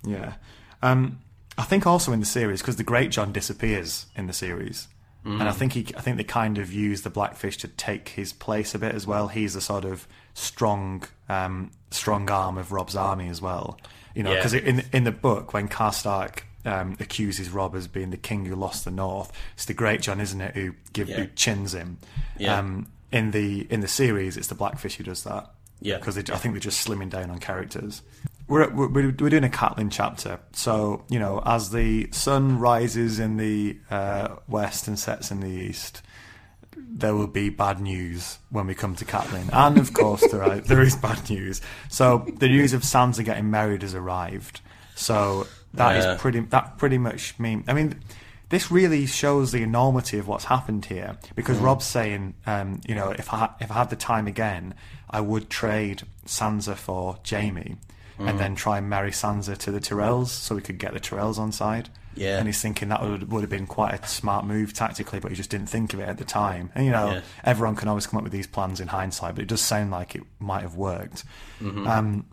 [0.03, 0.33] Yeah.
[0.81, 1.19] Um,
[1.57, 4.87] I think also in the series because the Greatjon disappears in the series,
[5.23, 8.33] and I think he, I think they kind of use the Blackfish to take his
[8.33, 9.27] place a bit as well.
[9.27, 13.79] He's a sort of strong, um, strong arm of Robb's army as well.
[14.15, 14.37] You know, Yeah.
[14.37, 18.55] because in in the book when Karstark um, accuses Robb as being the king who
[18.55, 21.17] lost the North, it's the Greatjon, isn't it, who give Yeah.
[21.17, 21.97] who chins him.
[22.37, 22.57] Yeah.
[22.57, 25.51] Um, in the in the series, it's the Blackfish who does that.
[25.81, 25.97] Yeah.
[25.97, 28.01] because I think they're just slimming down on characters.
[28.47, 33.37] We're, we're we're doing a Catelyn chapter, so you know as the sun rises in
[33.37, 36.01] the uh, west and sets in the east,
[36.75, 40.59] there will be bad news when we come to Catelyn, and of course there are,
[40.59, 41.61] there is bad news.
[41.89, 44.59] So the news of Sansa getting married has arrived.
[44.95, 46.17] So that is Yeah.
[46.19, 47.63] pretty that pretty much mean.
[47.69, 48.01] I mean,
[48.51, 53.09] this really shows the enormity of what's happened here because Robb's saying, um, you know,
[53.09, 54.75] if I ha- if I had the time again,
[55.09, 57.77] I would trade Sansa for Jaime.
[58.19, 61.39] And then try and marry Sansa to the Tyrells so we could get the Tyrells
[61.39, 61.89] on side.
[62.13, 62.37] Yeah.
[62.37, 65.35] And he's thinking that would, would have been quite a smart move tactically, but he
[65.35, 66.69] just didn't think of it at the time.
[66.75, 67.21] And you know, Yeah.
[67.43, 70.13] everyone can always come up with these plans in hindsight, but it does sound like
[70.13, 71.23] it might have worked.
[71.61, 72.25] Um,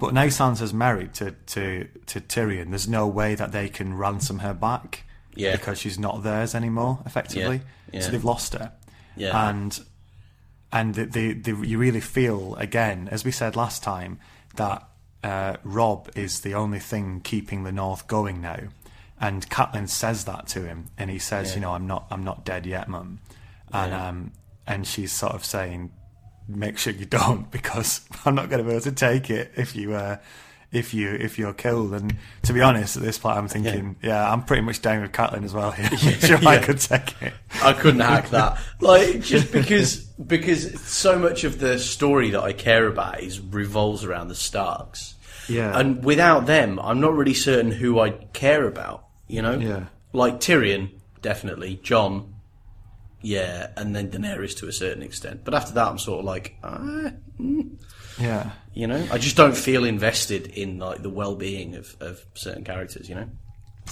[0.00, 2.70] but now Sansa's married to, to, to Tyrion.
[2.70, 5.04] There's no way that they can ransom her back
[5.34, 5.52] Yeah.
[5.52, 7.62] because she's not theirs anymore, effectively.
[7.92, 8.00] Yeah.
[8.00, 8.72] So they've lost her.
[9.16, 9.48] Yeah.
[9.48, 9.78] And
[10.72, 14.20] and the, the, the, you really feel again, as we said last time,
[14.56, 14.84] that
[15.24, 18.58] uh, Robb is the only thing keeping the North going now.
[19.20, 21.54] And Catelyn says that to him, and he says, Yeah.
[21.56, 23.18] "You know, I'm not, I'm not dead yet, Mum."
[23.72, 24.08] And Yeah.
[24.08, 24.32] um,
[24.66, 25.90] and she's sort of saying,
[26.48, 29.76] "Make sure you don't, because I'm not going to be able to take it if
[29.76, 30.16] you, uh,
[30.72, 34.30] if you, if you're killed." And to be honest, at this point, I'm thinking, "Yeah,
[34.30, 35.88] I'm pretty much down with Catelyn as well here.
[36.20, 38.58] sure, I could take it." I couldn't hack that.
[38.80, 44.04] Like just because because so much of the story that I care about is revolves
[44.04, 45.14] around the Starks.
[45.48, 45.76] Yeah.
[45.76, 49.06] And without them, I'm not really certain who I care about.
[49.26, 49.58] You know.
[49.58, 49.84] Yeah.
[50.12, 50.90] Like Tyrion,
[51.22, 51.80] definitely.
[51.82, 52.34] Jon.
[53.22, 55.42] Yeah, and then Daenerys to a certain extent.
[55.44, 57.10] But after that, I'm sort of like, ah,
[58.20, 58.50] Yeah.
[58.74, 63.08] you know, I just don't feel invested in like the well-being of, of certain characters.
[63.08, 63.30] You know.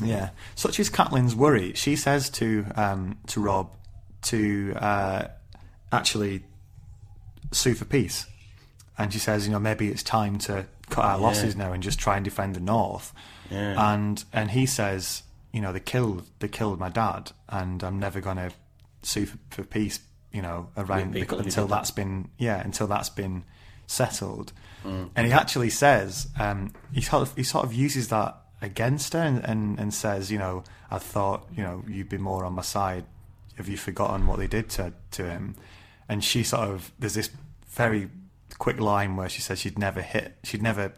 [0.02, 1.72] Yeah, such is Catelyn's worry.
[1.74, 3.74] She says to um, to Robb
[4.22, 5.28] to uh,
[5.90, 6.44] actually
[7.52, 8.26] sue for peace,
[8.96, 11.98] and she says, you know, maybe it's time to cut our losses now and just
[11.98, 13.12] try and defend the North.
[13.50, 13.94] Yeah.
[13.94, 15.22] And and he says,
[15.52, 18.50] you know, they killed they killed my dad, and I'm never going to
[19.02, 20.00] sue for, for peace.
[20.32, 23.44] You know, around who until that's been yeah until that's been
[23.88, 24.52] settled.
[25.16, 29.20] And he actually says um, he sort of he sort of uses that against her
[29.20, 32.62] and, and, and says, you know, I thought you know you'd be more on my
[32.62, 33.04] side.
[33.56, 35.56] Have you forgotten what they did to to him?
[36.08, 37.30] And she sort of there's this
[37.66, 38.08] very
[38.58, 40.92] quick line where she says she'd never hit, she'd never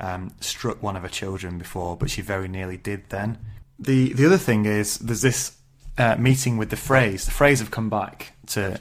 [0.00, 3.38] um, struck one of her children before, but she very nearly did then.
[3.78, 5.56] The the other thing is there's this
[5.98, 7.26] uh, meeting with the Freys.
[7.26, 8.80] The Freys have come back to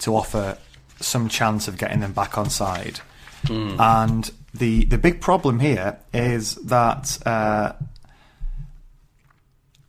[0.00, 0.58] to offer
[1.00, 3.00] some chance of getting them back on side.
[3.48, 7.72] And the the big problem here is that uh,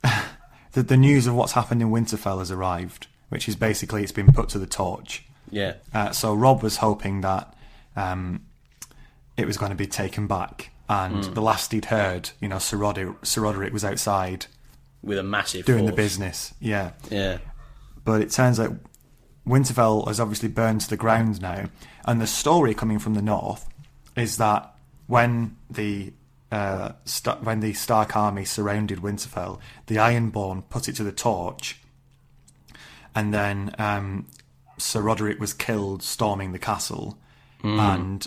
[0.72, 4.32] the, the news of what's happened in Winterfell has arrived, which is basically it's been
[4.32, 5.24] put to the torch.
[5.50, 5.74] Yeah.
[5.92, 7.54] Uh, so Robb was hoping that
[7.96, 8.46] um,
[9.36, 10.70] it was going to be taken back.
[10.88, 14.46] And the last he'd heard, you know, Sir Rodrik, Sir Rodrik was outside
[15.02, 16.52] With a massive doing the business.
[16.60, 16.92] Yeah.
[17.08, 17.38] Yeah.
[18.04, 18.72] But it turns out
[19.46, 21.66] Winterfell has obviously burned to the ground now.
[22.04, 23.68] And the story coming from the north
[24.16, 24.74] is that
[25.06, 26.12] when the
[26.52, 31.80] uh, Sta when the Stark army surrounded Winterfell, the Ironborn put it to the torch,
[33.14, 34.26] and then um,
[34.78, 37.18] Sir Rodrik was killed storming the castle,
[37.62, 38.26] and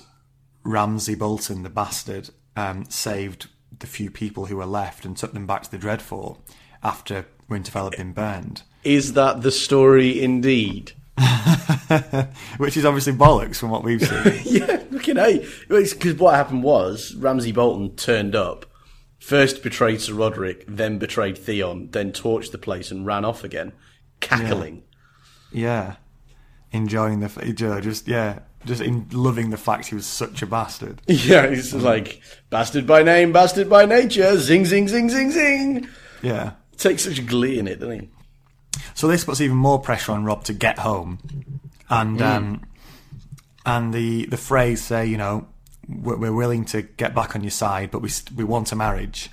[0.63, 3.47] Ramsay Bolton, the bastard, um, saved
[3.79, 6.37] the few people who were left and took them back to the Dreadfort
[6.81, 8.63] after Winterfell had been burned.
[8.83, 10.93] Is that the story indeed?
[12.57, 14.41] Which is obviously bollocks from what we've seen.
[14.45, 18.65] yeah, looking at Because what happened was Ramsay Bolton turned up,
[19.19, 23.73] first betrayed Sir Rodrik, then betrayed Theon, then torched the place and ran off again,
[24.19, 24.83] cackling.
[25.51, 25.95] yeah.
[26.71, 30.41] Enjoying the, f- you know, just, yeah, just in loving the fact he was such
[30.41, 30.99] a bastard.
[31.07, 35.87] Yeah, he's like bastard by name, bastard by nature, zing, zing, zing, zing, zing.
[36.23, 36.53] Yeah.
[36.77, 38.09] Takes such glee in it, doesn't he?
[38.95, 41.19] So this puts even more pressure on Robb to get home,
[41.89, 42.61] and um,
[43.65, 45.47] and the the Freys say, you know,
[45.87, 49.29] we're, we're willing to get back on your side, but we we want a marriage,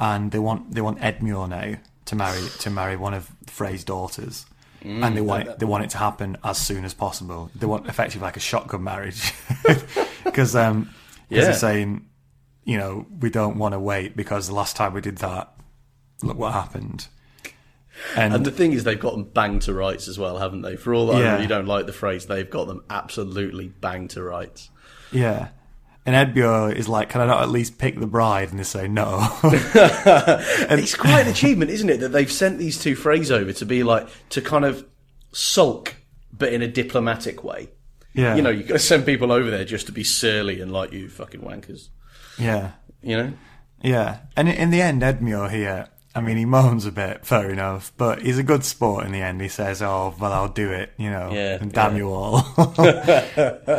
[0.00, 1.76] and they want they want Edmure now
[2.06, 4.44] to marry to marry one of Frey's daughters,
[4.82, 7.50] and they want it, they want it to happen as soon as possible.
[7.54, 9.32] They want effectively like a shotgun marriage,
[10.24, 10.92] because um, 'cause
[11.28, 11.40] Yeah.
[11.42, 12.06] they're saying,
[12.64, 15.52] you know, we don't want to wait because the last time we did that,
[16.22, 17.06] look what happened.
[18.16, 20.76] And the thing is, they've got them banged to rights as well, haven't they?
[20.76, 24.22] For all that I really don't like the Freys, they've got them absolutely banged to
[24.22, 24.70] rights.
[25.12, 25.48] Yeah.
[26.04, 28.50] And Edmure is like, can I not at least pick the bride?
[28.50, 29.28] And they say no.
[29.42, 33.66] and, it's quite an achievement, isn't it, that they've sent these two Freys over to
[33.66, 34.86] be like to kind of
[35.32, 35.96] sulk,
[36.32, 37.70] but in a diplomatic way.
[38.14, 38.36] yeah.
[38.36, 40.92] You know, you've got to send people over there just to be surly and like
[40.92, 41.88] you fucking wankers.
[42.38, 42.72] Yeah.
[43.02, 43.32] You know?
[43.82, 44.18] Yeah.
[44.36, 48.22] And in the end, Edmure here, I mean, he moans a bit, fair enough, but
[48.22, 49.40] he's a good sport in the end.
[49.40, 51.98] He says, oh, well, I'll do it, you know, Yeah, and damn yeah.
[51.98, 52.38] you all.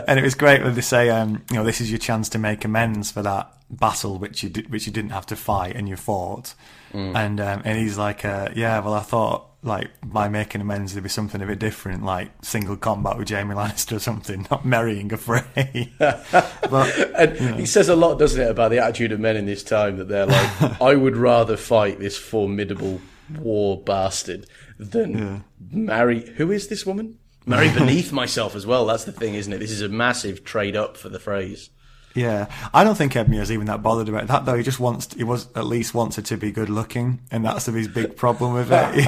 [0.08, 2.38] and it was great when they say, um, you know, this is your chance to
[2.38, 5.90] make amends for that battle which you did, which you didn't have to fight and
[5.90, 6.54] you fought.
[6.94, 7.16] Mm.
[7.16, 11.04] And um, and he's like, uh, yeah, well, I thought like by making amends there'd
[11.04, 15.12] be something a bit different, like single combat with Jaime Lannister or something, not marrying
[15.12, 15.92] a Frey.
[16.00, 19.64] but And he says a lot, doesn't it, about the attitude of men in this
[19.64, 23.02] time that they're like, I would rather fight this formidable
[23.40, 24.48] war bastard
[24.78, 26.30] than marry.
[26.38, 27.18] Who is this woman?
[27.46, 28.86] Marry beneath myself as well.
[28.86, 29.60] That's the thing, isn't it?
[29.60, 31.70] This is a massive trade up for the Freys.
[32.18, 34.56] Yeah, I don't think Edmure's even that bothered about that though.
[34.56, 37.68] He just wants, he was at least wants her to be good looking, and that's
[37.68, 39.08] his big problem with it.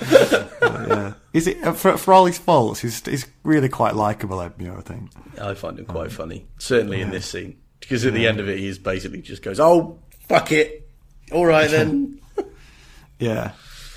[0.88, 1.14] Yeah.
[1.32, 2.80] Is it uh, for for all his faults?
[2.80, 4.78] He's he's really quite likable, Edmure.
[4.78, 5.10] I think.
[5.40, 7.58] I find him quite funny, certainly in this scene.
[7.80, 10.88] Because at the end of it, he basically just goes, Oh, fuck it.
[11.32, 12.20] All right then.
[13.18, 13.50] Yeah.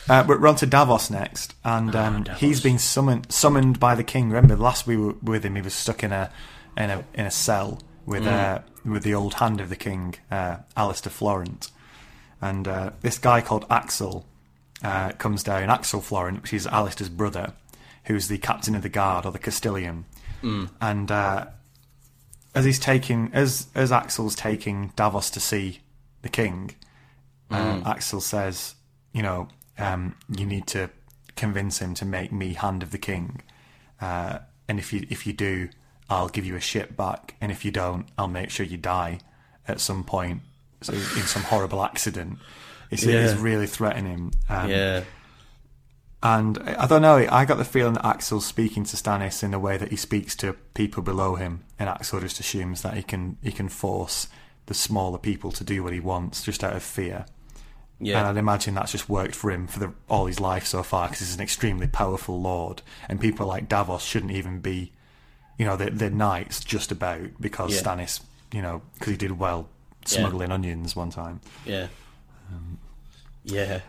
[0.09, 4.03] Uh, but we're on to Davos next, and um, he's been summoned summoned by the
[4.03, 4.29] king.
[4.29, 6.31] Remember, last we were with him, he was stuck in a
[6.81, 10.57] in a in a cell with uh, with the old hand of the king, uh,
[10.75, 11.69] Alester Florent,
[12.41, 14.25] and uh, this guy called Axel
[14.83, 15.69] uh, comes down.
[15.69, 17.53] Axel Florent, which is Alester's brother,
[18.05, 20.05] who's the captain of the guard or the castellan,
[20.81, 21.45] and uh,
[22.55, 25.81] as he's taking as as Axel's taking Davos to see
[26.23, 26.75] the king,
[27.51, 28.75] uh, Axel says,
[29.13, 30.89] you know, um, you need to
[31.35, 33.41] convince him to make me hand of the king,
[34.01, 35.69] uh, and if you if you do,
[36.11, 39.19] I'll give you a ship back, and if you don't, I'll make sure you die
[39.67, 40.41] at some point,
[40.81, 42.37] so in some horrible accident.
[42.89, 44.33] It's, it's really threatening.
[44.49, 45.03] Um, yeah.
[46.21, 47.25] and I I don't know.
[47.31, 50.35] I got the feeling that Axel's speaking to Stannis in the way that he speaks
[50.37, 54.27] to people below him, and Axel just assumes that he can he can force
[54.65, 57.25] the smaller people to do what he wants just out of fear.
[57.99, 58.19] Yeah.
[58.19, 61.07] And I'd imagine that's just worked for him for the, all his life so far
[61.07, 64.91] because he's an extremely powerful lord, and people like Davos shouldn't even be,
[65.61, 67.81] you know, they're, they're knights just about because Yeah.
[67.81, 69.69] Stannis, you know, because he did well
[70.05, 71.39] smuggling onions one time.
[71.67, 71.85] Yeah.
[72.51, 72.79] Um,
[73.43, 73.81] yeah.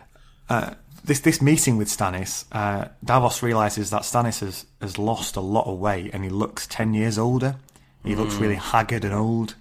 [0.47, 5.39] Uh, this this meeting with Stannis, uh, Davos realizes that Stannis has, has lost a
[5.39, 7.55] lot of weight and he looks ten years older.
[8.03, 8.17] He mm.
[8.17, 9.55] looks really haggard and old,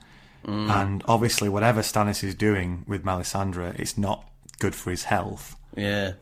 [0.45, 0.69] mm.
[0.69, 5.57] and obviously, whatever Stannis is doing with Melisandre, it's not good for his health.
[5.75, 6.13] Yeah.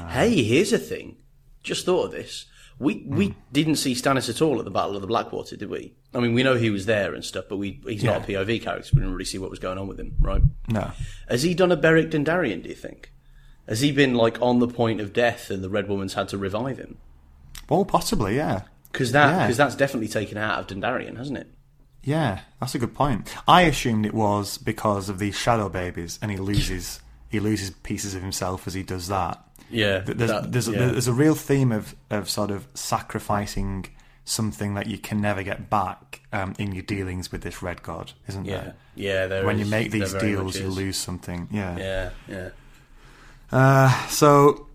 [0.00, 1.16] Uh, hey, here's a thing.
[1.62, 2.46] Just thought of this.
[2.78, 3.38] We we hmm.
[3.52, 5.94] didn't see Stannis at all at the Battle of the Blackwater, did we?
[6.14, 8.62] I mean, we know he was there and stuff, but we he's not a POV
[8.62, 8.88] character.
[8.88, 10.42] So we didn't really see what was going on with him, right?
[10.68, 10.92] No,
[11.28, 12.62] Has he done a Beric Dondarrion?
[12.62, 13.12] Do you think?
[13.68, 16.38] Has he been like on the point of death, and the Red Woman's had to
[16.38, 16.98] revive him?
[17.68, 18.62] well, possibly, yeah,
[18.92, 19.42] Because that Yeah.
[19.42, 21.48] because that's definitely taken out of Dondarrion, hasn't it?
[22.02, 22.40] yeah.
[22.60, 23.34] That's a good point.
[23.46, 28.14] I assumed it was because of these shadow babies, and he loses he loses pieces
[28.14, 29.38] of himself as he does that.
[29.70, 29.98] Yeah.
[29.98, 30.78] There's that- there's, a, yeah.
[30.86, 33.86] there's a real theme of, of sort of sacrificing
[34.24, 38.12] something that you can never get back um, in your dealings with this red god,
[38.28, 38.74] isn't Yeah, there?
[38.94, 39.26] yeah.
[39.26, 41.48] There When you make these deals, you lose something.
[41.50, 41.78] Yeah.
[41.78, 42.48] Yeah, yeah.
[43.50, 44.66] Uh, so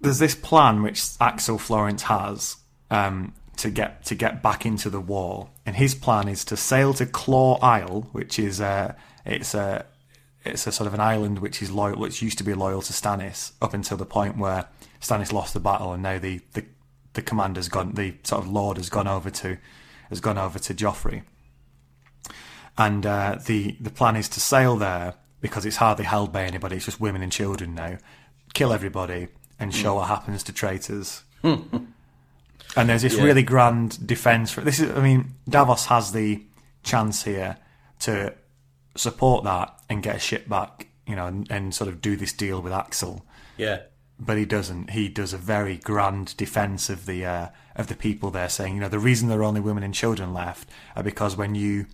[0.00, 2.56] there's this plan which Axel Florent has
[2.90, 6.92] um, to get to get back into the war, and his plan is to sail
[6.94, 9.86] to Claw Isle, which is uh, it's a
[10.44, 12.92] it's a sort of an island which is loyal, which used to be loyal to
[12.92, 14.66] Stannis up until the point where
[15.00, 16.64] Stannis lost the battle, and now the the,
[17.14, 19.58] the commander's gone, the sort of lord has gone over to
[20.08, 21.22] has gone over to Joffrey
[22.78, 26.76] and uh, the the plan is to sail there because it's hardly held by anybody.
[26.76, 27.98] It's just women and children now.
[28.54, 29.28] Kill everybody
[29.58, 31.22] and show what happens to traitors.
[31.42, 31.88] and
[32.74, 33.24] there's this Yeah.
[33.24, 34.78] really grand defense for this.
[34.80, 36.42] Is I mean Davos has the
[36.82, 37.56] chance here
[38.00, 38.34] to
[38.96, 42.32] support that and get a ship back, you know, and, and sort of do this
[42.32, 43.24] deal with Axel
[43.56, 43.82] Yeah,
[44.18, 44.90] but he doesn't.
[44.90, 48.80] He does a very grand defense of the uh, of the people there, saying, you
[48.80, 51.86] know, the reason there are only women and children left are because when you,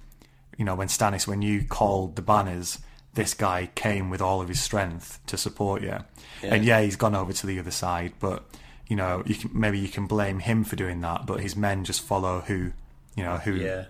[0.56, 2.78] you know, when Stannis, when you called the banners,
[3.14, 5.98] this guy came with all of his strength to support you,
[6.42, 8.44] and yeah, he's gone over to the other side, but
[8.88, 11.84] you know, you can, maybe you can blame him for doing that, but his men
[11.84, 12.72] just follow who,
[13.14, 13.54] you know, who.
[13.54, 13.84] Yeah.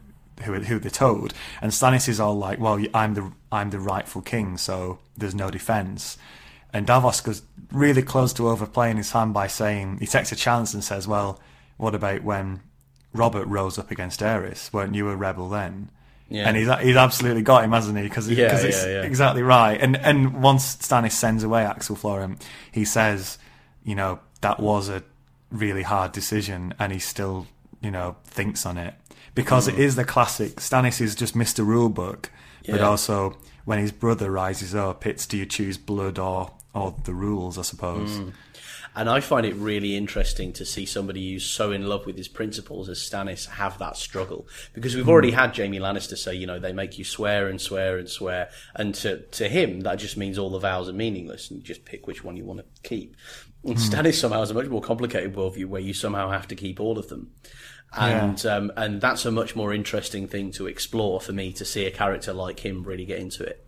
[0.45, 4.23] Who, who they're told, and Stannis is all like, "Well, I'm the I'm the rightful
[4.23, 6.17] king, so there's no defense."
[6.73, 10.75] And Davos goes really close to overplaying his hand by saying he takes a chance
[10.75, 11.41] and says, "Well,
[11.77, 12.61] what about when
[13.13, 14.73] Robert rose up against Aerys?
[14.73, 15.91] Weren't you a rebel then?"
[16.29, 16.47] Yeah.
[16.47, 18.05] And he's he's absolutely got him, hasn't he?
[18.05, 19.03] Because Yeah, it's yeah, yeah.
[19.03, 19.81] exactly right.
[19.81, 23.39] And and once Stannis sends away Axel Florent, he says,
[23.83, 25.03] you know, that was a
[25.51, 27.47] really hard decision, and he still,
[27.81, 28.95] you know, thinks on it
[29.39, 29.73] because Mm.
[29.75, 30.57] it is the classic.
[30.57, 31.65] Stannis is just Mr.
[31.65, 32.27] Rulebook,
[32.67, 32.89] but Yeah.
[32.89, 37.59] also when his brother rises up, it's do you choose blood or or the rules,
[37.59, 38.11] I suppose.
[38.11, 38.33] Mm.
[38.95, 42.29] And I find it really interesting to see somebody who's so in love with his
[42.29, 44.47] principles as Stannis have that struggle.
[44.75, 47.97] Because we've already had Jaime Lannister say, you know, they make you swear and swear
[47.99, 48.51] and swear.
[48.75, 51.85] And to, to him, that just means all the vows are meaningless and you just
[51.85, 53.17] pick which one you want to keep.
[53.65, 56.79] And Stannis somehow has a much more complicated worldview where you somehow have to keep
[56.81, 57.31] all of them.
[57.97, 61.87] And um, and that's a much more interesting thing to explore for me to see
[61.87, 63.67] a character like him really get into it.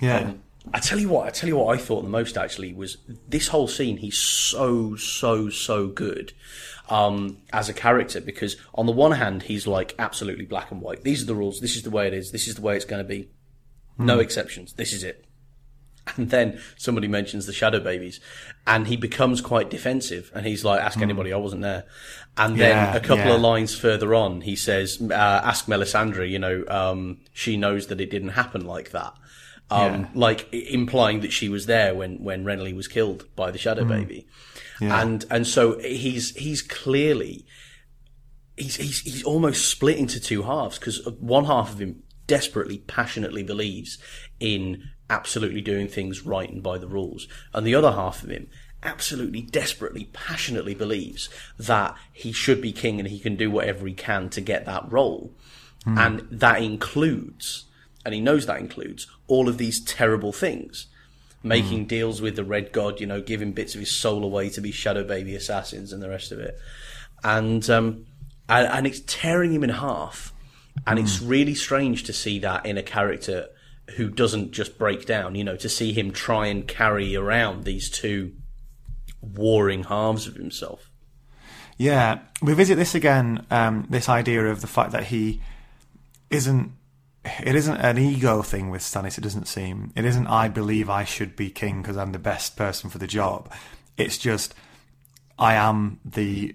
[0.00, 0.42] Yeah, Um,
[0.72, 2.96] I tell you what, I tell you what I thought the most actually was
[3.28, 3.98] this whole scene.
[3.98, 6.32] He's so so so good
[6.88, 11.02] um, as a character because on the one hand he's like absolutely black and white.
[11.02, 11.60] These are the rules.
[11.60, 12.32] This is the way it is.
[12.32, 13.28] This is the way it's going to be.
[13.98, 14.72] No exceptions.
[14.72, 15.26] This is it.
[16.16, 18.18] And then somebody mentions the shadow babies,
[18.66, 20.32] and he becomes quite defensive.
[20.34, 21.84] And he's like, "Ask anybody, I wasn't there."
[22.36, 23.34] And then Yeah, a couple yeah.
[23.34, 26.28] of lines further on, he says, uh, "Ask Melisandre.
[26.28, 29.14] You know, um, she knows that it didn't happen like that."
[29.70, 30.06] Um, Yeah.
[30.14, 34.26] like implying that she was there when when Renly was killed by the shadow baby,
[34.80, 37.46] and and so he's he's clearly
[38.56, 43.42] he's he's he's almost split into two halves because one half of him desperately, passionately
[43.42, 43.98] believes
[44.40, 44.82] in
[45.12, 48.48] absolutely doing things right and by the rules, and the other half of him
[48.82, 53.94] absolutely desperately, passionately believes that he should be king and he can do whatever he
[53.94, 55.32] can to get that role,
[55.84, 55.98] hmm.
[55.98, 57.66] and that includes,
[58.04, 60.86] and he knows that includes all of these terrible things.
[61.44, 61.88] Making hmm.
[61.88, 64.70] deals with the Red God, you know, giving bits of his soul away to be
[64.70, 66.56] Shadow Baby assassins and the rest of it,
[67.24, 68.06] and um,
[68.48, 70.32] and, and it's tearing him in half,
[70.86, 71.28] and it's hmm.
[71.28, 73.48] really strange to see that in a character
[73.96, 77.90] who doesn't just break down, you know, to see him try and carry around these
[77.90, 78.32] two
[79.20, 80.90] warring halves of himself.
[81.78, 83.46] Yeah, we visit this again.
[83.50, 85.40] Um, this idea of the fact that he
[86.30, 86.72] isn't.
[87.44, 89.16] It isn't an ego thing with Stannis.
[89.16, 89.92] It doesn't seem.
[89.94, 90.26] It isn't.
[90.26, 93.52] I believe I should be king because I'm the best person for the job.
[93.96, 94.54] It's just
[95.38, 96.54] I am the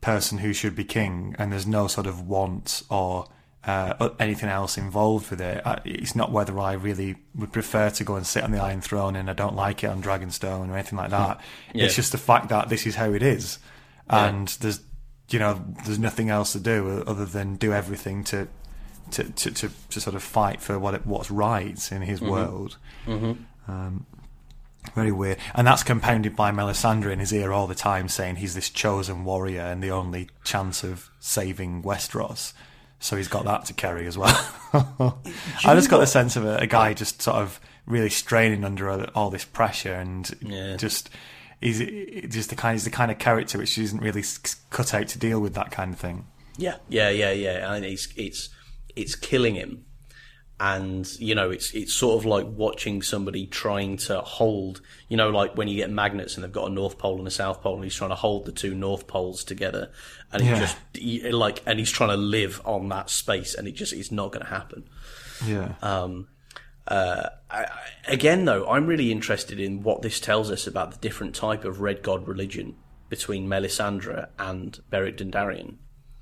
[0.00, 3.26] person who should be king, and there's no sort of want or
[3.64, 5.62] uh, anything else involved with it.
[5.66, 8.80] I, it's not whether I really would prefer to go and sit on the Iron
[8.80, 11.40] Throne and I don't like it on Dragonstone or anything like that.
[11.74, 11.84] Yeah.
[11.84, 13.58] It's just the fact that this is how it is,
[14.08, 14.80] and there's
[15.30, 18.48] you know there's nothing else to do other than do everything to
[19.10, 22.76] to to, to, to sort of fight for what it, what's right in his world.
[23.66, 24.06] Um,
[24.94, 28.54] very weird, and that's compounded by Melisandre in his ear all the time, saying he's
[28.54, 32.54] this chosen warrior and the only chance of saving Westeros.
[33.00, 34.34] So he's got that to carry as well.
[35.64, 38.90] I just got the sense of a, a guy just sort of really straining under
[39.14, 40.76] all- this pressure and Yeah.
[40.76, 41.08] just
[41.60, 41.78] he's
[42.28, 44.24] just the kind he's the kind of character which isn't really
[44.70, 46.26] cut out to deal with that kind of thing.
[46.56, 47.66] Yeah, yeah, yeah, yeah.
[47.70, 48.48] I And it's it's
[48.96, 49.84] it's killing him.
[50.60, 55.30] And you know it's it's sort of like watching somebody trying to hold you know
[55.30, 57.76] like when you get magnets and they've got a north pole and a south pole
[57.76, 59.90] and he's trying to hold the two north poles together
[60.32, 63.72] and he just he, like and he's trying to live on that space and it
[63.72, 64.88] just it's not going to happen.
[65.46, 65.74] Yeah.
[65.82, 66.28] Um,
[66.88, 70.96] uh, I, I- again though i'm really interested in what this tells us about the
[70.96, 72.76] different type of red god religion
[73.10, 75.76] between melisandre and beric dondarrion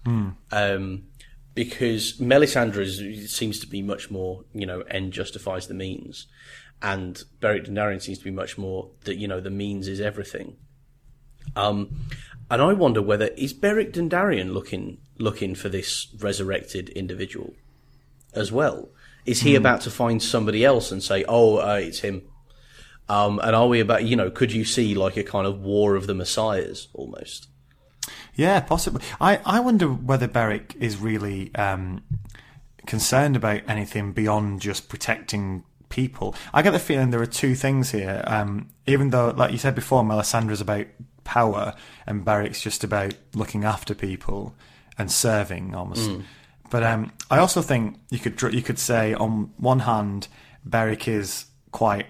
[0.05, 0.31] hmm.
[0.51, 1.05] um,
[1.57, 6.27] because Melisandre is, seems to be much more, you know, end justifies the means,
[6.83, 10.57] and Beric Dondarrion seems to be much more that you know the means is everything.
[11.57, 12.09] Um,
[12.51, 17.55] and I wonder whether is Beric Dondarrion looking looking for this resurrected individual
[18.35, 18.91] as well?
[19.25, 22.23] Is he about to find somebody else and say, "Oh, uh, it's him"?
[23.09, 25.95] Um, and are we about, you know, could you see like a kind of war
[25.95, 27.49] of the messiahs almost?
[28.37, 29.03] Yeah, possibly.
[29.21, 32.05] I, I wonder whether Beric is really um,
[32.87, 36.35] concerned about anything beyond just protecting people.
[36.53, 38.23] I get the feeling there are two things here.
[38.27, 40.87] Um, even though, like you said before, Melisandre's about
[41.25, 41.75] power
[42.07, 44.55] and Beric's just about looking after people
[44.99, 46.09] and serving almost.
[46.71, 50.29] But um, I also think you could you could say on one hand,
[50.65, 52.07] Beric is quite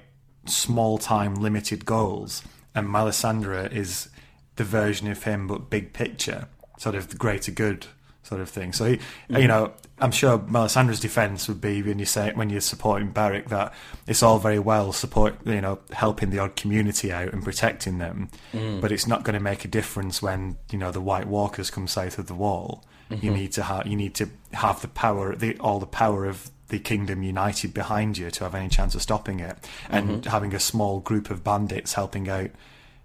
[0.46, 2.42] small time limited goals,
[2.74, 4.08] and Melisandre is
[4.56, 6.48] the version of him but big picture,
[6.78, 7.86] sort of the greater good
[8.22, 8.72] sort of thing.
[8.72, 8.98] So he, you
[9.30, 9.46] mm-hmm.
[9.46, 13.72] know, I'm sure Melisandre's defence would be when you say when you're supporting Beric that
[14.06, 18.28] it's all very well support you know helping the odd community out and protecting them,
[18.52, 18.80] mm.
[18.80, 21.86] but it's not going to make a difference when you know the White Walkers come
[21.86, 22.84] south of the Wall.
[23.08, 23.34] You mm-hmm.
[23.34, 26.78] need to have you need to have the power, the all the power of the
[26.80, 29.56] kingdom united behind you to have any chance of stopping it.
[29.88, 30.28] And mm-hmm.
[30.28, 32.50] having a small group of bandits helping out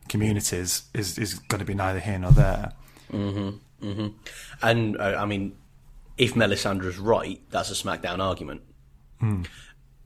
[0.09, 2.73] communities is is going to be neither here nor there.
[4.61, 5.55] And uh, I mean,
[6.17, 8.61] if Melisandre's right, that's a SmackDown argument.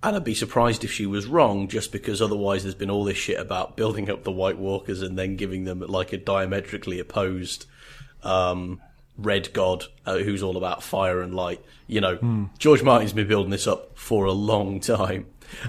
[0.04, 3.18] And I'd be surprised if she was wrong, just because otherwise there's been all this
[3.18, 7.66] shit about building up the White Walkers and then giving them like a diametrically opposed
[8.24, 8.82] um,
[9.18, 11.62] Red God uh, who's all about fire and light.
[11.88, 15.26] You know, George Martin's been building this up for a long time.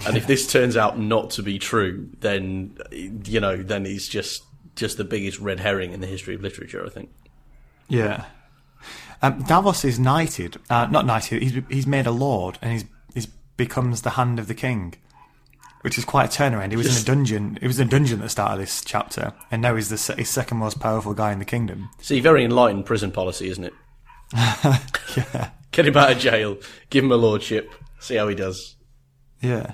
[0.07, 4.43] And if this turns out not to be true, then you know, then he's just
[4.74, 6.85] just the biggest red herring in the history of literature.
[6.85, 7.11] I think.
[7.89, 8.24] Yeah.
[9.22, 11.43] Um, Davos is knighted, uh, not knighted.
[11.43, 14.95] He's he's made a lord, and he's he's becomes the hand of the king,
[15.81, 16.70] which is quite a turnaround.
[16.70, 17.59] He was in a dungeon.
[17.62, 20.14] It was in a dungeon at the start of this chapter, and now he's the
[20.14, 21.89] he's second most powerful guy in the kingdom.
[22.01, 23.74] See, very enlightened prison policy, isn't it?
[25.16, 26.59] Yeah, Get him out of jail,
[26.91, 28.76] give him a lordship, see how he does.
[29.41, 29.72] Yeah.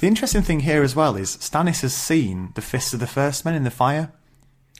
[0.00, 3.44] The interesting thing here as well is Stannis has seen the fists of the first
[3.44, 4.12] men in the fire.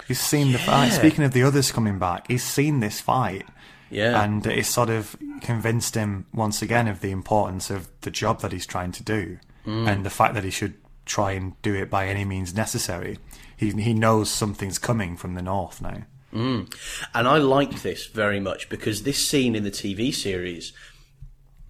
[0.06, 0.90] He's seen the fight.
[0.90, 3.46] Speaking of the others coming back, he's seen this fight.
[3.90, 4.22] Yeah.
[4.22, 8.50] and it's sort of convinced him once again of the importance of the job that
[8.50, 9.86] he's trying to do mm.
[9.86, 13.18] and the fact that he should try and do it by any means necessary.
[13.54, 16.04] He he knows something's coming from the north now.
[16.32, 16.74] Mm.
[17.14, 20.72] And I like this very much because this scene in the TV series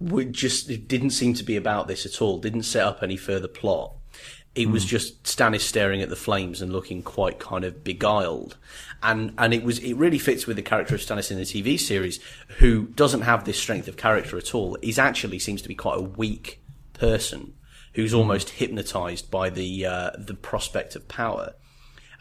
[0.09, 2.37] would just it didn't seem to be about this at all.
[2.37, 3.93] Didn't set up any further plot.
[4.55, 8.57] It was just Stannis staring at the flames and looking quite kind of beguiled,
[9.01, 11.79] and and it was it really fits with the character of Stannis in the TV
[11.79, 12.19] series,
[12.59, 14.77] who doesn't have this strength of character at all.
[14.83, 16.61] He's actually seems to be quite a weak
[16.93, 17.53] person
[17.93, 21.53] who's almost hypnotized by the uh, the prospect of power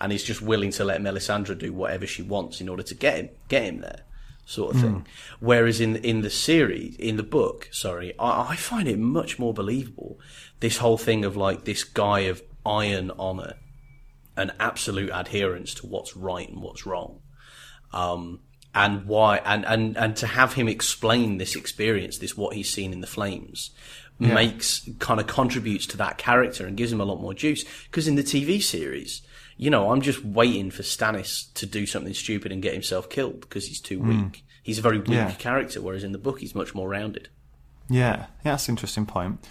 [0.03, 3.16] and he's just willing to let Melisandre do whatever she wants in order to get
[3.16, 4.01] him get him there,
[4.53, 5.07] sort of thing.
[5.41, 9.55] Whereas in in the series, in the book, sorry, I, I find it much more
[9.55, 10.19] believable.
[10.61, 13.55] This whole thing of like this guy of iron honor
[14.37, 17.21] and absolute adherence to what's right and what's wrong.
[17.93, 18.41] Um,
[18.75, 22.95] and why, and, and, and to have him explain this experience, this what he's seen
[22.95, 23.71] in the flames,
[24.19, 27.65] makes kind of contributes to that character and gives him a lot more juice.
[27.85, 29.21] Because in the TV series,
[29.57, 33.41] you know, I'm just waiting for Stannis to do something stupid and get himself killed
[33.41, 34.45] because he's too weak.
[34.63, 35.33] He's a very weak Yeah.
[35.33, 37.29] character, whereas in the book he's much more rounded.
[37.89, 39.45] Yeah, yeah, that's an interesting point.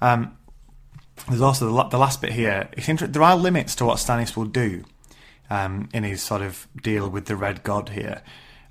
[0.00, 0.36] Um,
[1.28, 2.68] there's also the, la- the last bit here.
[2.74, 4.84] It's inter- there are limits to what Stannis will do
[5.50, 8.22] um, in his sort of deal with the Red God here.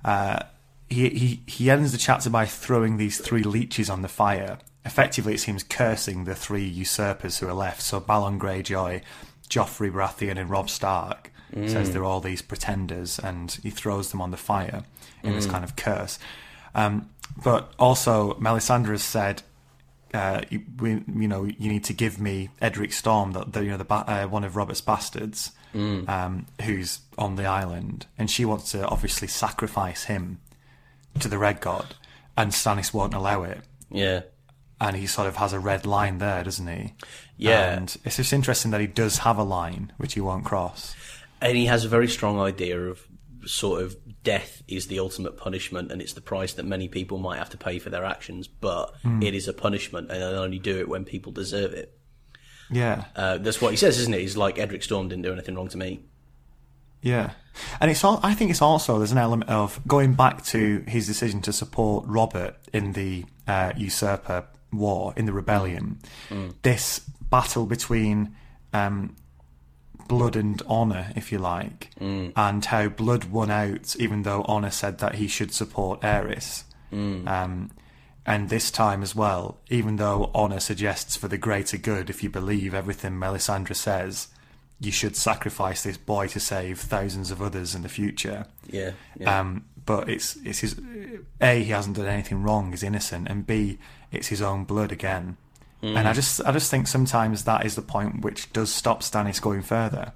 [0.04, 0.40] Uh,
[0.88, 4.58] he, he he ends the chapter by throwing these three leeches on the fire.
[4.86, 7.82] Effectively, it seems cursing the three usurpers who are left.
[7.82, 9.02] So Balon Greyjoy,
[9.48, 11.32] Joffrey Baratheon, and Robb Stark.
[11.66, 14.84] Says they're all these pretenders, and he throws them on the fire
[15.22, 16.18] in this kind of curse.
[16.74, 17.08] Um,
[17.42, 19.42] but also, Melisandre has said
[20.12, 23.70] uh, you, we, you know, you need to give me Edric Storm, the, the you
[23.70, 28.44] know, the ba- uh, one of Robert's bastards, um, who's on the island, and she
[28.44, 30.40] wants to obviously sacrifice him
[31.20, 31.94] to the Red God,
[32.36, 33.60] and Stannis won't allow it.
[33.90, 34.20] Yeah.
[34.80, 36.94] And he sort of has a red line there, doesn't he?
[37.36, 37.72] Yeah.
[37.76, 40.94] And it's just interesting that he does have a line which he won't cross.
[41.40, 43.00] and he has a very strong idea of
[43.46, 47.38] sort of death is the ultimate punishment and it's the price that many people might
[47.38, 50.76] have to pay for their actions but it is a punishment and they'll only do
[50.78, 51.96] it when people deserve it
[52.70, 53.04] Yeah.
[53.16, 55.68] uh, that's what he says isn't it he's like edric storm didn't do anything wrong
[55.68, 56.00] to me
[57.00, 57.30] Yeah,
[57.80, 58.18] and it's all.
[58.24, 62.04] I think it's also there's an element of going back to his decision to support
[62.08, 65.98] Robert in the uh, usurper war in the rebellion.
[66.62, 67.00] This
[67.30, 68.34] battle between
[68.72, 69.16] um,
[70.08, 74.98] blood and honor, if you like, and how blood won out, even though honor said
[74.98, 76.64] that he should support Aerys.
[77.28, 77.70] Um,
[78.26, 82.28] and this time as well, even though honor suggests for the greater good, if you
[82.30, 84.28] believe everything Melisandre says,
[84.80, 88.46] you should sacrifice this boy to save thousands of others in the future.
[88.70, 89.40] yeah, yeah.
[89.40, 90.78] Um, but it's it's his
[91.40, 93.78] a he hasn't done anything wrong, he's innocent, and b
[94.12, 95.36] it's his own blood again.
[95.80, 99.40] And I just I just think sometimes that is the point which does stop Stannis
[99.40, 100.12] going further.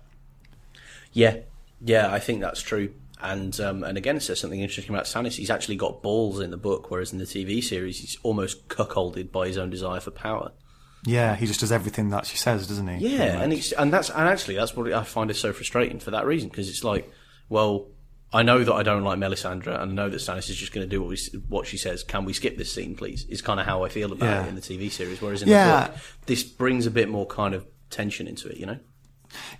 [1.12, 1.36] Yeah,
[1.80, 2.94] yeah, I think that's true.
[3.20, 5.36] And um, and again, it says something interesting about Stannis.
[5.36, 9.30] He's actually got balls in the book, whereas in the TV series, he's almost cuckolded
[9.30, 10.50] by his own desire for power.
[11.04, 13.08] Yeah, he just does everything that she says, doesn't he?
[13.08, 16.10] Yeah, and it's and that's and actually that's what I find is so frustrating for
[16.10, 17.08] that reason because it's like,
[17.48, 17.86] well,
[18.34, 20.86] I know that I don't like Melisandre, and I know that Stannis is just going
[20.88, 21.18] to do what we,
[21.48, 22.02] what she says.
[22.02, 23.24] Can we skip this scene, please?
[23.26, 24.44] Is kind of how I feel about Yeah.
[24.44, 25.20] it in the TV series.
[25.20, 25.84] Whereas in Yeah.
[25.84, 28.78] the book, this brings a bit more kind of tension into it, you know?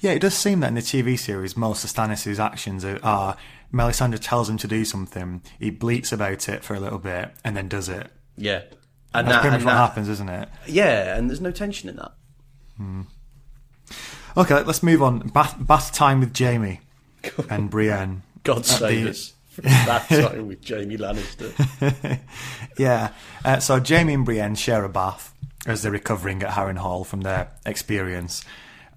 [0.01, 3.37] Yeah, it does seem that in the TV series, most of Stannis' actions are, are
[3.73, 7.57] Melisandre tells him to do something, he bleats about it for a little bit, and
[7.57, 8.11] then does it.
[8.37, 8.63] Yeah,
[9.15, 10.49] and That's that, pretty much what that- happens, isn't it?
[10.67, 12.13] Yeah, and there's no tension in that.
[12.79, 13.03] Hmm.
[14.37, 15.29] Okay, let's move on.
[15.29, 16.81] Bath, bath time with Jaime
[17.51, 18.23] and Brienne.
[18.45, 22.19] God save the- us from that time with Jaime Lannister.
[22.79, 23.11] Yeah.
[23.45, 25.35] Uh, so Jaime and Brienne share a bath
[25.67, 28.45] as they're recovering at Harrenhal from their experience.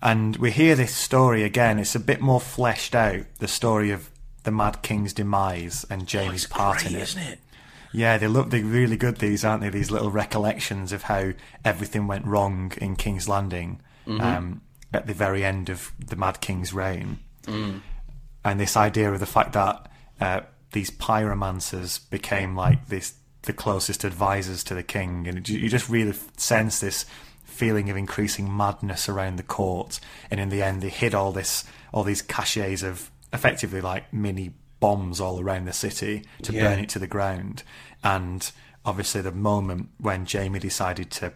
[0.01, 1.77] And we hear this story again.
[1.79, 4.09] It's a bit more fleshed out, the story of
[4.43, 7.01] the Mad King's demise and Jaime's It's part great, in it.
[7.03, 7.39] isn't it?
[7.91, 9.17] Yeah, they look they're really good.
[9.17, 9.69] These aren't they?
[9.69, 11.31] These little recollections of how
[11.63, 14.61] everything went wrong in King's Landing um,
[14.93, 17.19] at the very end of the Mad King's reign,
[18.45, 19.91] and this idea of the fact that
[20.21, 20.41] uh,
[20.71, 26.13] these pyromancers became like this the closest advisors to the king, and you just really
[26.37, 27.05] sense this
[27.43, 29.99] feeling of increasing madness around the court.
[30.31, 34.53] And in the end, they hid all this all these caches of effectively like mini
[34.79, 36.63] bombs all around the city to Yeah.
[36.63, 37.63] burn it to the ground.
[38.03, 38.49] And
[38.83, 41.33] obviously, the moment when Jaime decided to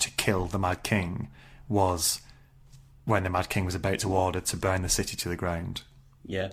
[0.00, 1.28] to kill the Mad King
[1.68, 2.20] was
[3.04, 5.82] when the Mad King was about to order to burn the city to the ground.
[6.24, 6.50] Yeah.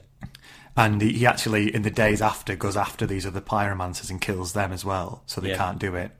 [0.77, 4.53] And he, he actually, in the days after, goes after these other pyromancers and kills
[4.53, 5.57] them as well, so they Yeah.
[5.57, 6.11] can't do it.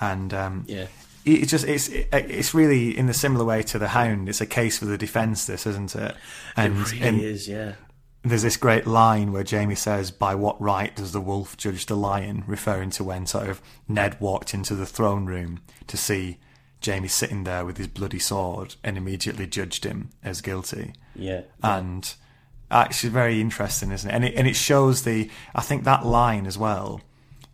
[0.00, 0.86] And um, Yeah.
[1.24, 4.28] it, it just it's it's really in the similar way to the Hound.
[4.28, 6.14] It's a case for the defence, this isn't it?
[6.56, 7.72] And it really and is, yeah.
[8.22, 11.96] there's this great line where Jaime says, "By what right does the wolf judge the
[11.96, 16.38] lion?" Referring to when sort of Ned walked into the throne room to see
[16.84, 21.42] Jaime sitting there with his bloody sword and immediately judged him as guilty Yeah.
[21.62, 22.14] and
[22.70, 24.14] actually very interesting, isn't it?
[24.14, 25.30] And it and it shows the.
[25.54, 27.00] I think that line as well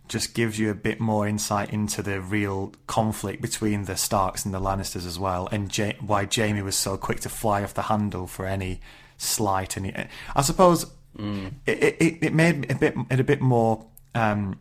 [0.07, 4.53] just gives you a bit more insight into the real conflict between the Starks and
[4.53, 7.83] the Lannisters as well, and ja- why Jaime was so quick to fly off the
[7.83, 8.79] handle for any
[9.17, 9.75] slight.
[9.75, 10.85] And I suppose
[11.65, 13.85] it, it it made a bit it a bit more.
[14.15, 14.59] Um,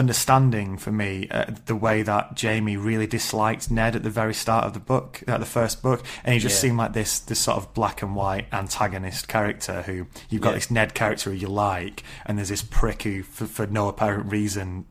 [0.00, 4.64] understanding for me uh, the way that Jaime really disliked Ned at the very start
[4.64, 6.60] of the book, at the first book, and he just Yeah.
[6.70, 10.54] seemed like this this sort of black and white antagonist character who you've got Yeah.
[10.56, 14.32] this Ned character who you like, and there's this prick who, for, for no apparent
[14.32, 14.86] reason,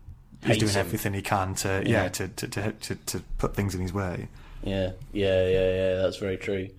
[0.47, 0.77] is doing him.
[0.79, 2.09] everything he can to yeah, Yeah.
[2.09, 4.29] to, to, to, to to put things in his way.
[4.63, 5.95] Yeah, yeah, yeah, yeah.
[6.01, 6.69] That's very true.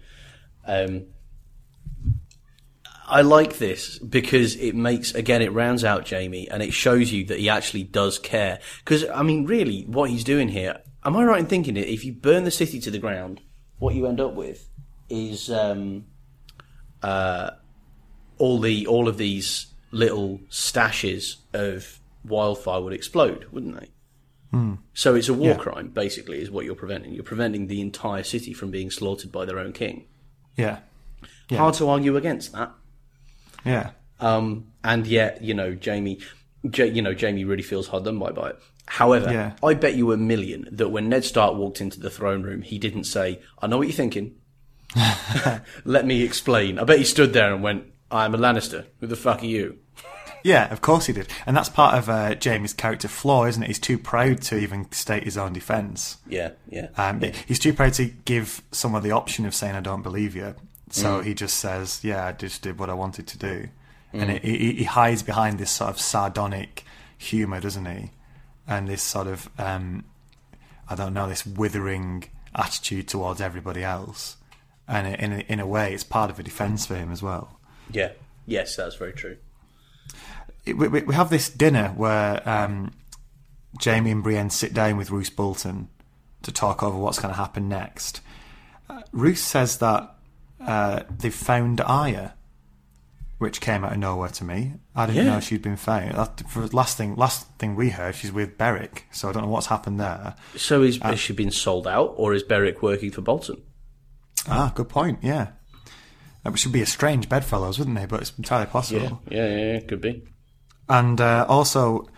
[0.66, 1.02] Um,
[3.10, 7.24] I like this because it makes again it rounds out Jaime and it shows you
[7.26, 8.60] that he actually does care.
[8.84, 10.78] Because I mean, really, what he's doing here.
[11.04, 13.40] Am I right in thinking that if you burn the city to the ground,
[13.78, 14.68] what you end up with
[15.08, 16.04] is um,
[17.02, 17.50] uh,
[18.38, 23.88] all the all of these little stashes of wildfire would explode, wouldn't they?
[24.94, 25.56] So it's a war Yeah.
[25.56, 27.12] crime, basically, is what you're preventing.
[27.14, 30.06] You're preventing the entire city from being slaughtered by their own king.
[30.56, 30.80] Yeah,
[31.48, 31.58] Yeah.
[31.58, 32.72] Hard to argue against that.
[33.64, 36.18] Yeah, Um, and yet, you know, Jaime,
[36.68, 38.58] J- you know, Jaime really feels hard done by by it.
[38.86, 39.52] However, Yeah.
[39.62, 42.78] I bet you a million that when Ned Stark walked into the throne room, he
[42.78, 44.34] didn't say, "I know what you're thinking.
[45.84, 48.86] Let me explain." I bet he stood there and went, "I'm a Lannister.
[49.00, 49.78] Who the fuck are you?"
[50.42, 53.66] Yeah, of course he did, and that's part of uh, Jaime's character flaw, isn't it?
[53.66, 56.16] He's too proud to even state his own defence.
[56.26, 56.88] Yeah, yeah.
[56.96, 60.54] Um, He's too proud to give someone the option of saying, "I don't believe you."
[60.92, 63.68] So he just says, "Yeah, I just did what I wanted to do,"
[64.12, 66.84] and it, he, he hides behind this sort of sardonic
[67.16, 68.10] humour, doesn't he?
[68.66, 70.04] And this sort of, um,
[70.88, 74.36] I don't know, this withering attitude towards everybody else,
[74.88, 77.58] and in a, in a way, it's part of a defence for him as well.
[77.90, 78.10] yeah.
[78.46, 79.36] Yes, that's very true.
[80.66, 82.92] it- we we have this dinner where um,
[83.84, 85.88] Jaime and Brienne sit down with Roose Bolton
[86.42, 88.20] to talk over what's going to happen next.
[88.88, 90.16] Uh, Roose says that
[90.60, 92.34] uh, they've found Arya,
[93.38, 94.74] which came out of nowhere to me.
[94.94, 95.32] I didn't Yeah.
[95.34, 96.14] know she'd been found.
[96.14, 99.48] That, for last thing, last thing we heard, she's with Beric, so I don't know
[99.48, 100.34] what's happened there.
[100.56, 103.62] So is, has she been sold out, or is Beric working for Bolton?
[104.48, 105.18] Ah, good point.
[105.22, 105.48] Yeah,
[106.44, 108.06] that should be a strange bedfellows, wouldn't they?
[108.06, 109.22] But it's entirely possible.
[109.30, 110.22] yeah, yeah, yeah, could be.
[110.88, 112.08] And uh, also,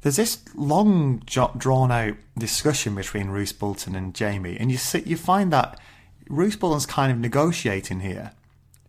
[0.00, 5.16] there's this long, drawn out discussion between Roose Bolton and Jaime, and you see, you
[5.16, 5.78] find that
[6.28, 8.32] Roose Bolton's kind of negotiating here.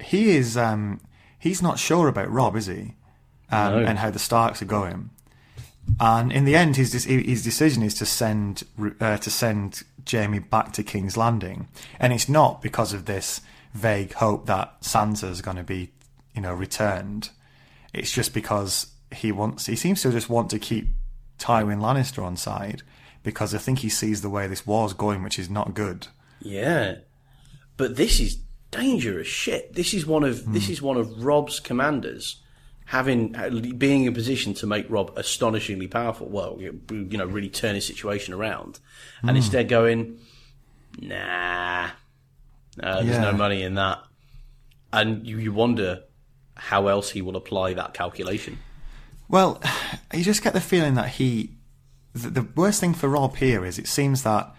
[0.01, 1.01] He is um,
[1.39, 2.95] he's not sure about Robb, is he?
[3.51, 3.85] Um, No.
[3.85, 5.11] And how the Starks are going.
[5.99, 8.63] And in the end, his his decision is to send
[8.99, 11.67] uh, to send Jaime back to King's Landing,
[11.99, 13.41] and it's not because of this
[13.73, 15.91] vague hope that Sansa's going to be,
[16.33, 17.29] you know, returned.
[17.93, 19.67] It's just because he wants.
[19.67, 20.87] He seems to just want to keep
[21.37, 22.81] Tywin Lannister on side
[23.23, 26.07] because I think he sees the way this war's going, which is not good.
[26.41, 26.95] Yeah,
[27.77, 28.39] but this is
[28.71, 29.73] dangerous shit.
[29.73, 32.41] This is one of this is one of Robb's commanders
[32.85, 33.35] having
[33.77, 36.27] being in a position to make Robb astonishingly powerful.
[36.27, 38.79] Well, you know, really turn his situation around,
[39.23, 40.19] and instead going,
[40.99, 41.89] nah,
[42.81, 44.03] uh, there's no money in that,
[44.93, 46.03] and you, you wonder
[46.55, 48.59] how else he will apply that calculation.
[49.27, 49.61] Well,
[50.13, 51.51] you just get the feeling that he.
[52.13, 54.55] The, the worst thing for Robb here is it seems that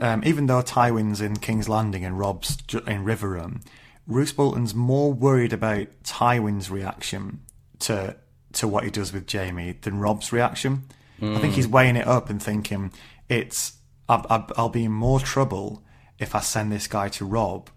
[0.00, 3.62] um, even though Tywin's in King's Landing and Robb's in Riverrun,
[4.06, 7.40] Roose Bolton's more worried about Tywin's reaction
[7.80, 8.16] to
[8.52, 10.84] to what he does with Jaime than Robb's reaction.
[11.36, 12.92] I think he's weighing it up and thinking
[13.28, 13.74] it's
[14.08, 15.82] I, I, I'll be in more trouble
[16.18, 17.70] if I send this guy to Robb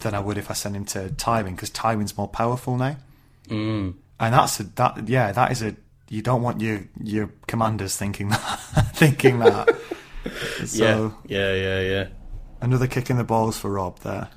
[0.00, 2.96] than I would if I send him to Tywin because Tywin's more powerful now.
[4.20, 5.08] And that's a, that.
[5.08, 5.76] Yeah, that is a.
[6.10, 8.60] You don't want your your commanders thinking that.
[8.94, 9.68] thinking that.
[10.66, 12.06] So yeah, yeah, yeah.
[12.60, 14.28] another kick in the balls for Robb there.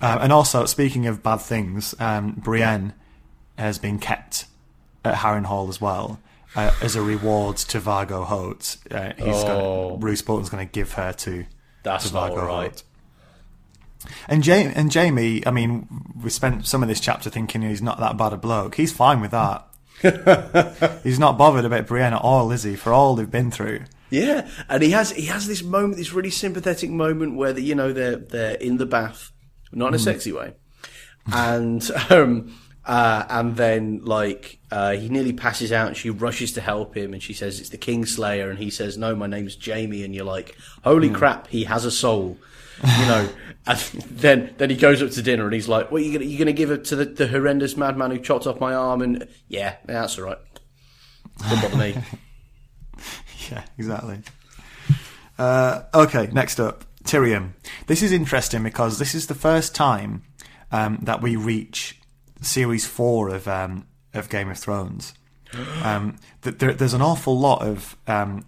[0.00, 2.92] Um, and also, speaking of bad things, um, Brienne
[3.56, 4.46] has been kept
[5.04, 6.18] at Harrenhal as well
[6.56, 8.76] uh, as a reward to Vargo Hoat.
[8.90, 9.90] Uh, he's Oh.
[9.90, 11.46] gonna, Roose Bolton's going to give her to
[11.84, 12.70] That's to Vargo right.
[12.70, 12.82] Hoat.
[14.28, 15.86] And Jaime, and Jaime, I mean,
[16.22, 18.74] we spent some of this chapter thinking he's not that bad a bloke.
[18.74, 19.66] He's fine with that.
[21.02, 22.76] he's not bothered about Brienne at all, is he?
[22.76, 23.84] For all they've been through.
[24.10, 27.74] Yeah, and he has he has this moment, this really sympathetic moment where the, you
[27.74, 29.32] know they're they're in the bath,
[29.72, 30.54] not in a sexy way,
[31.32, 36.60] and um uh and then like uh he nearly passes out and she rushes to
[36.60, 40.04] help him and she says it's the Kingslayer and he says no my name's Jaime
[40.04, 40.54] and you're like
[40.84, 42.36] holy crap he has a soul,
[42.98, 43.28] you know.
[43.66, 46.26] And then, then he goes up to dinner and he's like, "What are you gonna
[46.26, 49.26] you gonna give it to the, the horrendous madman who chopped off my arm?" And
[49.48, 50.38] yeah, yeah that's all right.
[51.48, 51.96] Don't bother me.
[53.50, 54.20] Yeah, exactly.
[55.38, 57.52] Uh, okay, next up, Tyrion.
[57.86, 60.22] This is interesting because this is the first time
[60.72, 62.00] um, that we reach
[62.40, 65.14] series four of um, of Game of Thrones.
[65.84, 68.44] Um, th- there, there's an awful lot of um,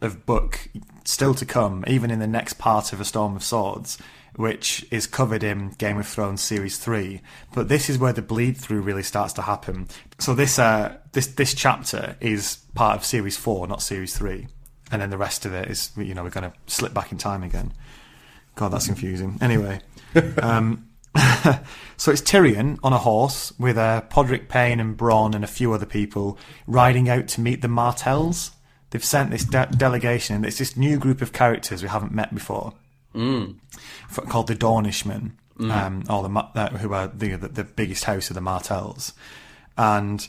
[0.00, 0.68] of book
[1.04, 3.98] still to come, even in the next part of A Storm of Swords,
[4.36, 7.20] which is covered in Game of Thrones series three.
[7.54, 9.88] But this is where the bleed through really starts to happen.
[10.18, 14.48] So this uh, this this chapter is part of series four, not series three,
[14.90, 17.18] and then the rest of it is you know we're going to slip back in
[17.18, 17.72] time again.
[18.54, 19.38] God, that's confusing.
[19.40, 19.80] Anyway.
[20.40, 20.86] Um,
[21.96, 25.72] so it's Tyrion on a horse with uh, Podrick Payne and Bronn and a few
[25.72, 28.50] other people riding out to meet the Martells.
[28.90, 32.34] They've sent this de- delegation, and it's this new group of characters we haven't met
[32.34, 32.74] before,
[33.14, 33.56] mm.
[34.28, 38.34] called the Dornishmen, um, or the uh, who are the, the the biggest house of
[38.34, 39.12] the Martells,
[39.76, 40.28] and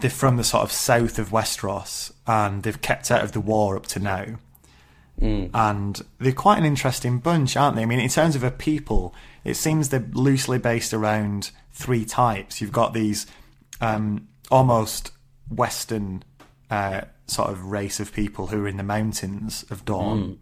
[0.00, 3.76] they're from the sort of south of Westeros, and they've kept out of the war
[3.76, 4.38] up to now
[5.54, 7.82] and they're quite an interesting bunch, aren't they?
[7.82, 12.60] I mean, in terms of a people, it seems they're loosely based around three types.
[12.60, 13.26] You've got these
[13.80, 15.12] um, almost
[15.48, 16.24] Western
[16.70, 20.40] uh, sort of race of people who are in the mountains of Dorne,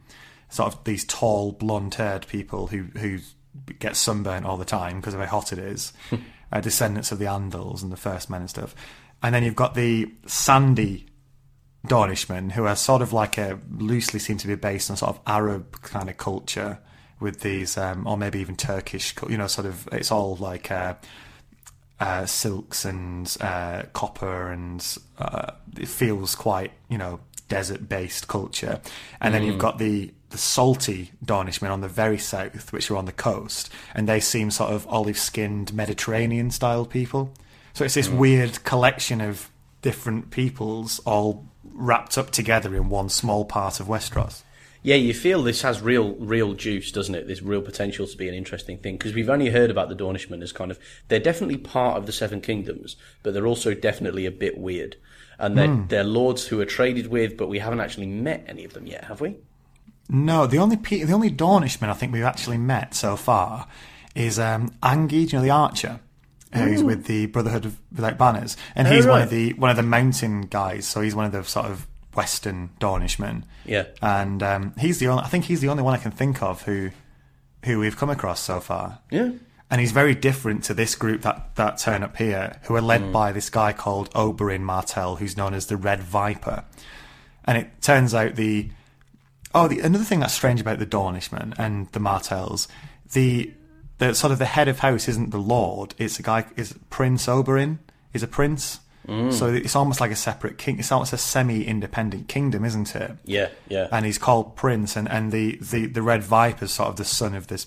[0.51, 3.19] sort of these tall, blonde-haired people who who
[3.79, 5.93] get sunburnt all the time because of how hot it is.
[6.53, 8.75] uh, descendants of the Andals and the First Men and stuff.
[9.23, 11.07] And then you've got the Sandy
[11.87, 15.21] Dornishmen, who are sort of like a loosely seem to be based on sort of
[15.27, 16.79] Arab kind of culture
[17.21, 19.15] with these, um, or maybe even Turkish.
[19.29, 20.71] You know, sort of it's all like.
[20.71, 20.95] Uh,
[22.01, 28.81] uh, silks and uh, copper, and uh, it feels quite, you know, desert-based culture.
[29.21, 33.05] And then you've got the the salty Dornishmen on the very south, which are on
[33.05, 37.33] the coast, and they seem sort of olive-skinned Mediterranean-style people.
[37.73, 38.17] So it's this mm.
[38.17, 39.51] weird collection of
[39.83, 44.43] different peoples all wrapped up together in one small part of Westeros.
[44.83, 47.27] Yeah, you feel this has real, real juice, doesn't it?
[47.27, 50.43] This real potential to be an interesting thing because we've only heard about the Dornishmen
[50.43, 50.79] as kind of
[51.09, 54.97] they're definitely part of the Seven Kingdoms, but they're also definitely a bit weird,
[55.39, 55.89] and they're mm.
[55.89, 59.05] they're lords who are traded with, but we haven't actually met any of them yet,
[59.05, 59.37] have we?
[60.13, 63.69] No, the only pe- the only Dornishman I think we've actually met so far
[64.15, 66.01] is um, Anguy, you know the archer,
[66.53, 69.23] who's with the Brotherhood of Without Banners, and Oh, he's one right.
[69.25, 70.87] of the one of the mountain guys.
[70.87, 73.45] So he's one of the sort of Western Dornishmen.
[73.65, 73.85] Yeah.
[74.03, 75.23] and um, he's the only.
[75.23, 76.91] I think he's the only one I can think of who
[77.65, 78.99] who we've come across so far.
[79.11, 79.31] Yeah.
[79.71, 83.13] And he's very different to this group that, that turn up here, who are led
[83.13, 86.65] by this guy called Oberyn Martell, who's known as the Red Viper.
[87.45, 88.71] And it turns out the
[89.55, 92.69] oh, the another thing that's strange about the Dornishmen and the Martells,
[93.13, 93.53] the
[93.99, 97.27] the sort of the head of house isn't the Lord; it's a guy is Prince
[97.27, 97.79] Oberyn
[98.13, 98.81] is a prince.
[99.31, 100.79] So it's almost like a separate king.
[100.79, 103.17] It's almost a semi-independent kingdom, isn't it?
[103.25, 103.89] Yeah, yeah.
[103.91, 107.35] and he's called Prince, and, and the, the, the Red Viper's sort of the son
[107.35, 107.67] of this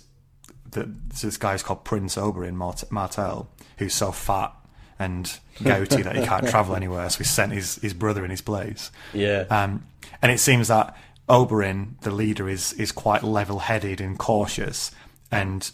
[0.73, 0.89] the,
[1.22, 4.53] this guy's called Prince Oberyn Mart- Martell, who's so fat
[4.99, 8.41] and goatee that he can't travel anywhere, so he sent his, his brother in his
[8.41, 8.91] place.
[9.14, 9.45] Yeah.
[9.49, 9.85] Um,
[10.22, 10.95] and it seems that
[11.30, 14.91] Oberyn, the leader, is is quite level-headed and cautious,
[15.32, 15.72] and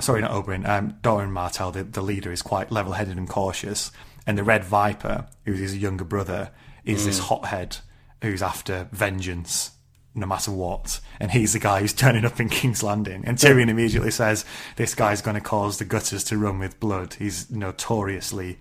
[0.00, 3.90] sorry, not Oberyn, um, Doran Martell, the, the leader, is quite level-headed and cautious,
[4.26, 6.50] and the Red Viper, who's his younger brother,
[6.84, 7.78] is this hothead
[8.20, 9.70] who's after vengeance
[10.14, 13.24] no matter what, and he's the guy who's turning up in King's Landing.
[13.26, 14.44] And Tyrion immediately says,
[14.76, 17.14] "This guy's going to cause the gutters to run with blood.
[17.14, 18.58] He's notoriously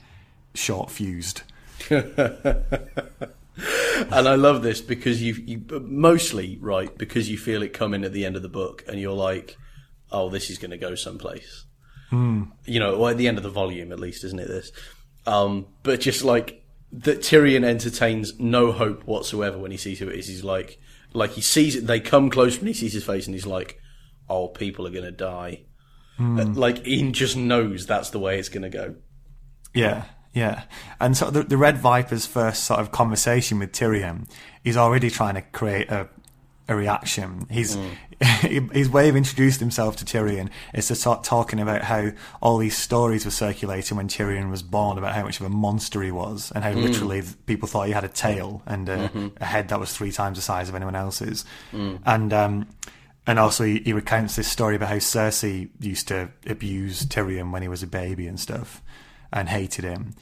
[0.55, 1.43] short-fused."
[3.57, 8.13] and I love this because you, you mostly right because you feel it coming at
[8.13, 9.57] the end of the book, and you're like,
[10.11, 11.65] "Oh, this is going to go someplace."
[12.11, 14.47] You know, or at the end of the volume, at least, isn't it?
[14.47, 14.71] This,
[15.25, 20.19] um, but just like that, Tyrion entertains no hope whatsoever when he sees who it
[20.19, 20.27] is.
[20.27, 20.79] He's like,
[21.13, 21.87] like he sees it.
[21.87, 23.79] They come close when he sees his face, and he's like,
[24.29, 25.63] "Oh, people are going to die."
[26.19, 28.95] Uh, Like he just knows that's the way it's going to go.
[29.73, 30.03] Yeah,
[30.33, 30.63] yeah.
[30.99, 34.29] And so the, the Red Viper's first sort of conversation with Tyrion,
[34.63, 36.09] he's already trying to create a
[36.67, 37.45] a reaction.
[37.49, 37.91] He's mm.
[38.71, 42.11] his way of introducing himself to Tyrion is to start talking about how
[42.41, 46.01] all these stories were circulating when Tyrion was born about how much of a monster
[46.01, 46.83] he was and how mm.
[46.83, 49.27] literally people thought he had a tail and a, mm-hmm.
[49.41, 51.43] a head that was three times the size of anyone else's.
[51.73, 51.99] Mm.
[52.05, 52.67] And um,
[53.27, 57.61] and also he, he recounts this story about how Cersei used to abuse Tyrion when
[57.61, 58.81] he was a baby and stuff
[59.33, 60.13] and hated him.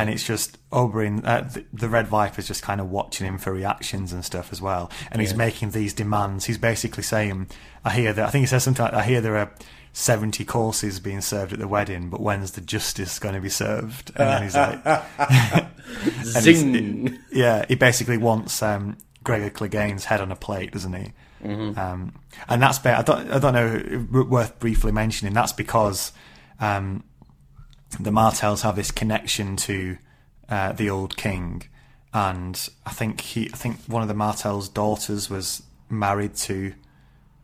[0.00, 3.52] And it's just Oberyn, uh, the, the Red Viper's just kind of watching him for
[3.52, 4.90] reactions and stuff as well.
[5.10, 6.44] And he's making these demands.
[6.44, 7.48] He's basically saying,
[7.84, 9.52] I hear that, I think he says something like, I hear there are
[9.92, 14.12] 70 courses being served at the wedding, but when's the justice going to be served?
[14.14, 14.86] And then he's like,
[15.18, 15.66] and
[16.44, 17.18] he's- Zing.
[17.32, 21.12] yeah, he basically wants um, Gregor Clegane's head on a plate, doesn't he?
[21.42, 22.14] Um,
[22.48, 23.54] and that's I don't I don't
[24.12, 25.32] know worth briefly mentioning.
[25.32, 26.12] That's because
[26.60, 27.02] um,
[27.98, 29.96] the Martells have this connection to
[30.48, 31.62] uh, the old king,
[32.12, 36.72] and I think he I think one of the Martell's daughters was married to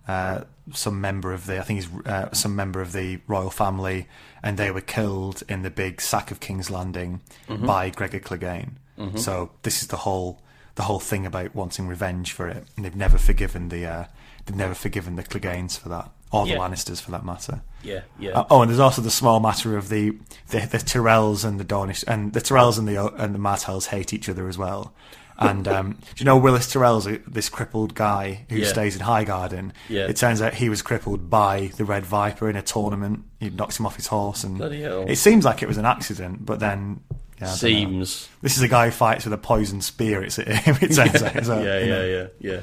[0.08, 0.40] uh,
[0.72, 4.06] some member of the I think he's uh, some member of the royal family,
[4.42, 8.72] and they were killed in the big sack of King's Landing by Gregor Clegane.
[9.18, 10.42] So this is the whole
[10.76, 14.04] the whole thing about wanting revenge for it, and they've never forgiven the uh,
[14.46, 16.58] they've never forgiven the Cleganes for that, or the Yeah.
[16.58, 17.62] Lannisters for that matter.
[17.86, 18.32] Yeah, yeah.
[18.40, 20.10] Uh, oh, and there's also the small matter of the
[20.50, 24.12] the, the Tyrells and the Dornish, and the Tyrells and the and the Martells hate
[24.12, 24.92] each other as well.
[25.38, 28.68] And um, do you know Willas Tyrell's a- this crippled guy who Yeah.
[28.68, 29.72] stays in Highgarden?
[29.86, 30.06] Yeah.
[30.06, 33.24] It turns out he was crippled by the Red Viper in a tournament.
[33.38, 35.04] He knocked him off his horse, and Bloody hell.
[35.06, 36.46] it seems like it was an accident.
[36.46, 37.00] But then,
[37.38, 37.52] yeah, know.
[37.52, 38.28] Seems.
[38.40, 40.22] this is a guy who fights with a poisoned spear.
[40.24, 41.44] It's it turns out.
[41.44, 41.78] So, Yeah, know.
[41.84, 42.60] yeah, yeah, yeah.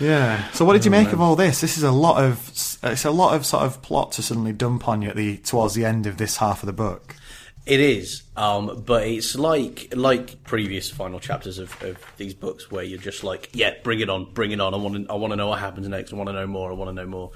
[0.00, 0.50] Yeah.
[0.52, 1.60] So, what did you make of all this?
[1.60, 2.38] This is a lot of
[2.82, 5.74] it's a lot of sort of plot to suddenly dump on you at the towards
[5.74, 7.16] the end of this half of the book.
[7.64, 12.82] It is, um, but it's like like previous final chapters of, of these books where
[12.82, 14.74] you're just like, yeah, bring it on, bring it on.
[14.74, 16.12] I want to, I want to know what happens next.
[16.12, 16.72] I want to know more.
[16.72, 17.30] I want to know more.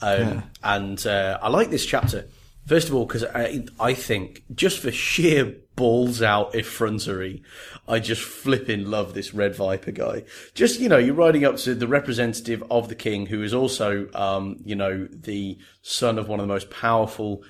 [0.00, 2.26] Um, And uh, I like this chapter
[2.68, 7.42] First of all, because I, I think just for sheer balls out effrontery,
[7.88, 10.24] I just flipping love this Red Viper guy.
[10.52, 14.08] Just, you know, you're riding up to the representative of the king, who is also,
[14.12, 17.42] um, you know, the son of one of the most powerful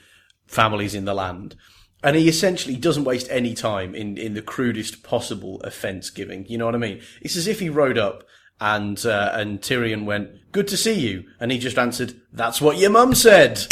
[0.46, 1.56] families in the land.
[2.04, 6.46] And he essentially doesn't waste any time in, in the crudest possible offense giving.
[6.46, 7.00] You know what I mean?
[7.20, 8.22] It's as if he rode up
[8.60, 11.24] and, uh, and Tyrion went, good to see you.
[11.40, 13.66] And he just answered, that's what your mum said.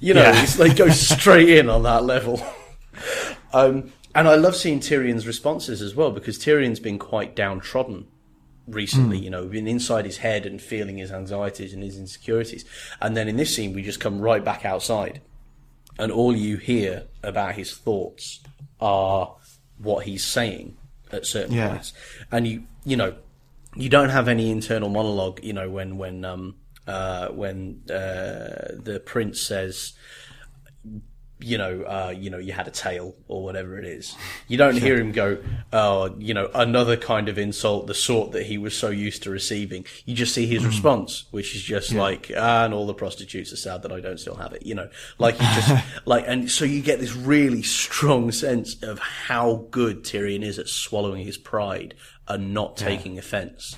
[0.00, 0.42] You know, Yeah.
[0.42, 2.40] it's like goes straight in on that level.
[3.52, 8.06] Um, and I love seeing Tyrion's responses as well because Tyrion's been quite downtrodden
[8.66, 12.64] recently, you know, been inside his head and feeling his anxieties and his insecurities.
[13.00, 15.20] And then in this scene, we just come right back outside
[15.98, 18.40] and all you hear about his thoughts
[18.80, 19.36] are
[19.78, 20.76] what he's saying
[21.12, 21.68] at certain Yeah.
[21.70, 21.92] points.
[22.32, 23.14] And you, you know,
[23.76, 26.54] you don't have any internal monologue, you know, when, when, um,
[26.86, 29.94] uh, when, uh, the prince says,
[31.44, 34.16] you know, uh, you know, you had a tail or whatever it is.
[34.48, 35.38] You don't hear him go,
[35.72, 39.30] oh, you know, another kind of insult, the sort that he was so used to
[39.30, 39.84] receiving.
[40.06, 43.56] You just see his response, which is just like, ah, and all the prostitutes are
[43.56, 44.88] sad that I don't still have it, you know,
[45.18, 50.02] like you just, like, and so you get this really strong sense of how good
[50.02, 51.94] Tyrion is at swallowing his pride
[52.26, 53.76] and not taking offense.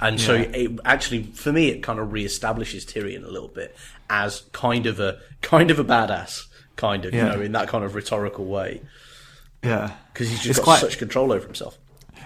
[0.00, 3.76] And so it actually, for me, it kind of reestablishes Tyrion a little bit
[4.10, 6.46] as kind of a kind of a badass,
[6.76, 7.30] kind of Yeah.
[7.32, 8.82] you know, in that kind of rhetorical way,
[9.62, 9.92] Yeah.
[10.12, 11.78] because he's just It's got quite- such control over himself.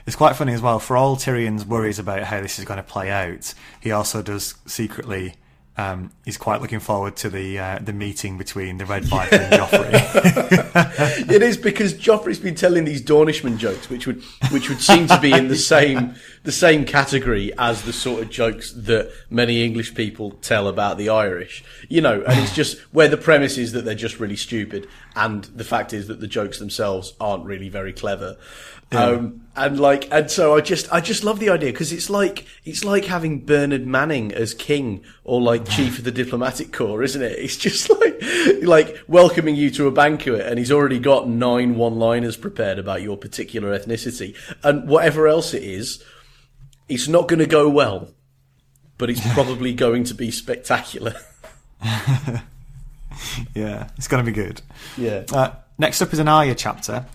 [0.07, 0.79] It's quite funny as well.
[0.79, 4.55] For all Tyrion's worries about how this is going to play out, he also does
[4.67, 5.35] secretly.
[5.79, 9.53] Um, he's quite looking forward to the uh, the meeting between the Red Viper and
[9.53, 11.31] Joffrey.
[11.31, 15.21] it is because Joffrey's been telling these Dornishman jokes, which would which would seem to
[15.21, 19.95] be in the same the same category as the sort of jokes that many English
[19.95, 21.63] people tell about the Irish.
[21.89, 25.45] You know, and it's just where the premise is that they're just really stupid, and
[25.45, 28.37] the fact is that the jokes themselves aren't really very clever.
[28.91, 32.47] Um, and like, and so I just, I just love the idea because it's like,
[32.65, 37.21] it's like having Bernard Manning as king or like chief of the diplomatic corps, isn't
[37.21, 37.33] it?
[37.33, 38.23] It's just like,
[38.63, 43.17] like welcoming you to a banquet and he's already got nine one-liners prepared about your
[43.17, 46.03] particular ethnicity and whatever else it is,
[46.89, 48.09] it's not going to go well,
[48.97, 51.15] but it's probably going to be spectacular.
[53.55, 54.63] yeah, it's going to be good.
[54.97, 55.25] Yeah.
[55.33, 57.07] Uh, next up is an Arya chapter,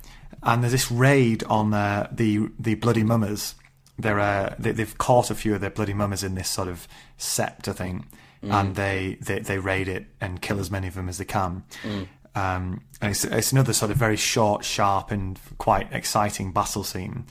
[0.43, 3.55] and there's this raid on uh, the the bloody mummers.
[3.97, 6.87] They're uh, they, they've caught a few of their bloody mummers in this sort of
[7.17, 8.05] sept, I thing,
[8.41, 11.63] and they, they they raid it and kill as many of them as they can.
[12.35, 17.25] Um, and it's, it's another sort of very short, sharp, and quite exciting battle scene.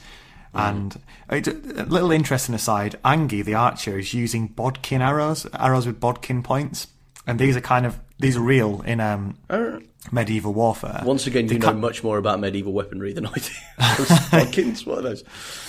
[0.55, 5.99] And it, a little interesting aside: Anguy, the archer, is using bodkin arrows, arrows with
[5.99, 6.89] bodkin points,
[7.27, 9.39] and these are kind of these are real in um,
[10.11, 11.03] medieval warfare.
[11.05, 13.53] Once again, you know can't- much more about medieval weaponry than I do.
[14.87, 15.25] What are those?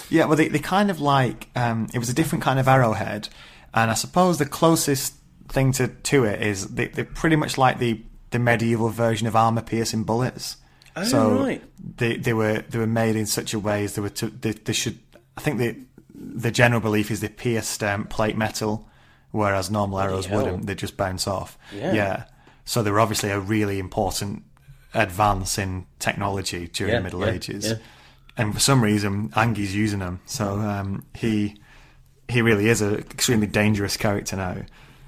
[0.10, 3.30] Yeah, well, they, they kind of like um, it was a different kind of arrowhead,
[3.74, 5.16] and I suppose the closest
[5.50, 8.02] thing to, to it is they, they're pretty much like the,
[8.32, 10.58] the medieval version of armor piercing bullets.
[10.96, 11.64] Oh, so right.
[11.98, 14.52] they they were they were made in such a way as they were to they,
[14.52, 15.00] they should.
[15.36, 15.76] I think the
[16.14, 18.88] the general belief is they pierced um, plate metal,
[19.32, 20.68] whereas normal arrows wouldn't.
[20.68, 21.58] They just bounce off.
[21.76, 22.26] Yeah.
[22.66, 24.44] So they were obviously a really important
[24.94, 27.76] advance in technology during Yeah, the Middle yeah, Ages yeah.
[28.38, 30.20] and for some reason Anguy's using them.
[30.26, 31.58] So um, he
[32.30, 34.58] he really is an extremely dangerous character now.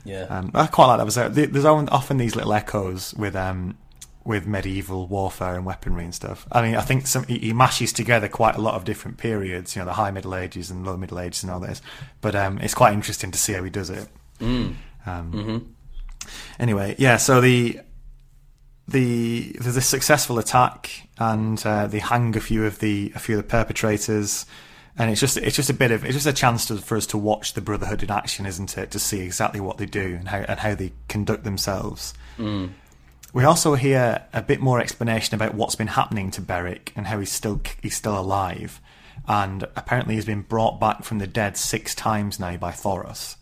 [0.04, 0.24] Yeah.
[0.24, 1.06] Um, I quite like that.
[1.06, 3.78] Was There's often these little echoes with um,
[4.24, 6.48] with medieval warfare and weaponry and stuff.
[6.52, 9.76] I mean, I think some he, he mashes together quite a lot of different periods.
[9.76, 11.82] You know, the High Middle Ages and Low Middle Ages and all this.
[12.22, 14.08] But um, it's quite interesting to see how he does it.
[15.06, 15.75] Um,
[16.60, 17.18] Anyway, yeah.
[17.18, 17.80] So the
[18.88, 23.38] the there's a successful attack and uh, they hang a few of the a few
[23.38, 24.46] of the perpetrators.
[24.98, 27.08] And it's just it's just a bit of it's just a chance to, for us
[27.08, 28.92] to watch the brotherhood in action isn't it?
[28.92, 32.14] To see exactly what they do and how and how they conduct themselves.
[33.34, 37.20] We also hear a bit more explanation about what's been happening to Beric and how
[37.20, 38.80] he's still he's still alive.
[39.28, 43.36] And apparently he's been brought back from the dead six times now by Thoros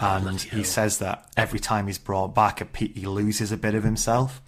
[0.00, 4.40] and he says that every time he's brought back, he loses a bit of himself,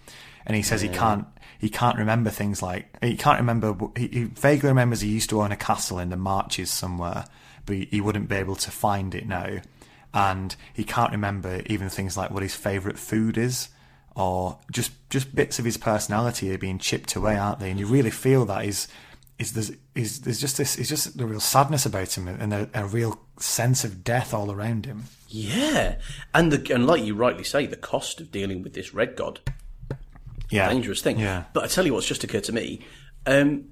[0.45, 1.27] and he says he can't
[1.59, 3.75] he can't remember things like he can't remember.
[3.95, 7.25] He, he vaguely remembers he used to own a castle in the Marches somewhere,
[7.65, 9.59] but he, he wouldn't be able to find it now,
[10.13, 13.69] and he can't remember even things like what his favourite food is.
[14.15, 17.71] Or just just bits of his personality are being chipped away, aren't they?
[17.71, 18.87] And you really feel that is
[19.39, 22.69] is there's is there's just this it's just a real sadness about him and a,
[22.73, 25.05] a real sense of death all around him.
[25.27, 25.95] Yeah,
[26.33, 29.39] and the and like you rightly say, the cost of dealing with this red god
[30.51, 30.69] Yeah.
[30.69, 31.17] dangerous thing.
[31.19, 31.45] Yeah.
[31.53, 32.85] But I tell you what's just occurred to me.
[33.25, 33.69] Um,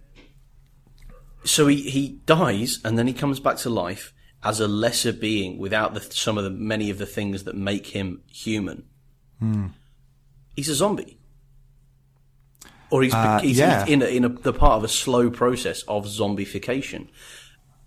[1.43, 4.13] so he, he dies and then he comes back to life
[4.43, 7.87] as a lesser being without the, some of the many of the things that make
[7.87, 8.85] him human.
[9.39, 9.67] Hmm.
[10.55, 11.19] He's a zombie.
[12.89, 13.85] Or he's, Uh, he's, yeah.
[13.85, 17.07] he's in, a, in a, the part of a slow process of zombification,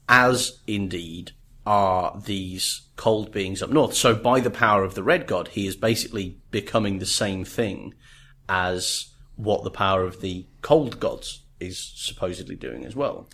[0.08, 1.32] as indeed
[1.66, 3.94] are these cold beings up north.
[3.94, 7.94] So by the power of the red god, he is basically becoming the same thing
[8.48, 13.28] as what the power of the cold gods is supposedly doing as well.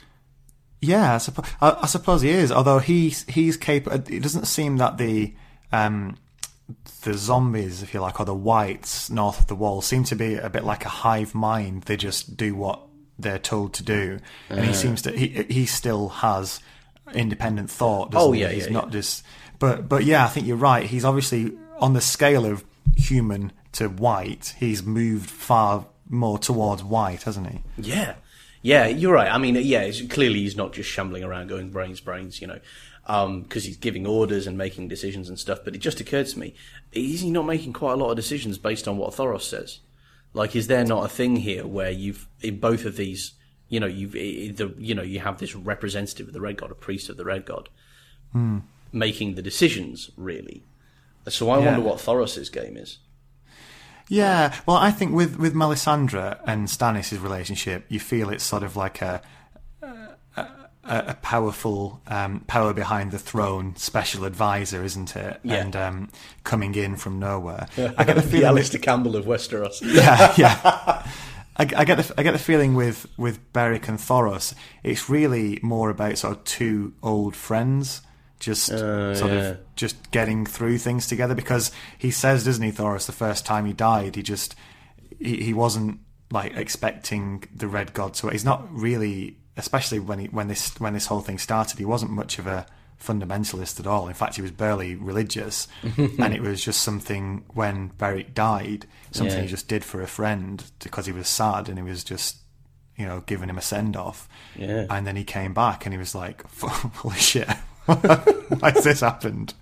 [0.81, 2.51] Yeah, I, suppo- I, I suppose he is.
[2.51, 3.97] Although he's he's capable.
[3.97, 5.35] It doesn't seem that the
[5.73, 6.17] um,
[7.03, 10.37] the zombies, if you like, or the whites north of the wall, seem to be
[10.37, 11.83] a bit like a hive mind.
[11.83, 12.81] They just do what
[13.19, 15.13] they're told to do, and he seems to.
[15.13, 16.61] He he still has
[17.15, 18.13] independent thought.
[18.15, 18.43] Oh, he?
[18.43, 19.25] yeah, he's yeah, not just.
[19.59, 20.87] But but yeah, I think you're right.
[20.87, 22.65] He's obviously on the scale of
[22.97, 24.55] human to white.
[24.59, 27.61] He's moved far more towards white, hasn't he?
[27.79, 28.15] Yeah,
[28.63, 29.33] yeah, you're right.
[29.33, 32.59] I mean, yeah, it's, clearly he's not just shambling around going brains, brains, you know,
[33.07, 35.61] um, because he's giving orders and making decisions and stuff.
[35.65, 36.55] But it just occurred to me,
[36.93, 39.81] is he not making quite a lot of decisions based on what Thoros says?
[40.35, 43.33] Like, is there not a thing here where you've in both of these,
[43.71, 46.75] you know, you've the you know you have this representative of the red god, a
[46.75, 47.69] priest of the red god,
[48.93, 50.65] making the decisions really.
[51.29, 51.67] So I Yeah.
[51.67, 52.99] wonder what Thoros' game is.
[54.09, 58.75] Yeah, well, I think with with Melisandre and Stannis' relationship, you feel it's sort of
[58.77, 59.23] like a
[60.37, 60.47] a,
[60.85, 65.39] a powerful um, power behind the throne special advisor, isn't it?
[65.45, 65.55] Yeah.
[65.57, 66.09] And um,
[66.43, 67.69] coming in from nowhere,
[67.99, 68.47] I get the feeling.
[68.47, 69.81] Alastair Campbell of Westeros.
[69.83, 71.07] yeah, yeah.
[71.61, 75.59] I, I get the I get the feeling with with Beric and Thoros, it's really
[75.63, 78.01] more about sort of two old friends
[78.39, 79.39] just oh, sort yeah.
[79.39, 81.35] of just getting through things together.
[81.35, 84.55] Because he says, doesn't he, Thoros, the first time he died, he just
[85.19, 86.01] he, he wasn't
[86.31, 88.29] like expecting the Red God to.
[88.29, 92.11] He's not really, especially when he when this when this whole thing started, he wasn't
[92.11, 92.65] much of a
[93.01, 94.09] fundamentalist at all.
[94.09, 95.67] In fact, he was barely religious,
[95.97, 99.43] and it was just something when Beric died, something Yeah.
[99.43, 102.37] he just did for a friend because he was sad and he was just,
[102.97, 104.29] you know, giving him a send off.
[104.57, 104.87] Yeah.
[104.91, 107.49] And then he came back and he was like, "Holy shit,
[107.87, 109.55] why has this happened?"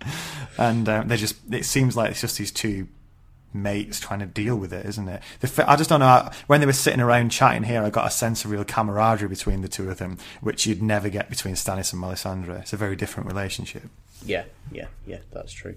[0.58, 2.88] And um, they just, it seems like it's just these two
[3.52, 5.22] mates trying to deal with it, isn't it?
[5.40, 6.30] The, I just don't know.
[6.46, 9.62] When they were sitting around chatting here, I got a sense of real camaraderie between
[9.62, 12.60] the two of them, which you'd never get between Stannis and Melisandre.
[12.60, 13.84] It's a very different relationship.
[14.24, 15.76] Yeah, yeah, yeah, that's true.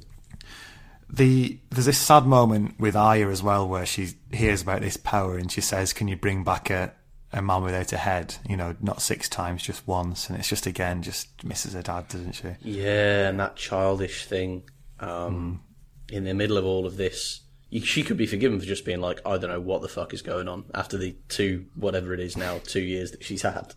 [1.10, 5.38] The there's this sad moment with Arya as well, where she hears about this power
[5.38, 6.94] and she says, "Can you bring back a
[7.34, 8.36] a man without a head?
[8.48, 12.08] You know, not six times, just once." And it's just again, just misses her dad,
[12.08, 12.56] doesn't she?
[12.62, 14.64] Yeah, and that childish thing
[15.02, 15.62] um,
[16.10, 17.42] in the middle of all of this.
[17.72, 20.22] She could be forgiven for just being like, I don't know what the fuck is
[20.22, 23.76] going on after the two, whatever it is now, two years that she's had.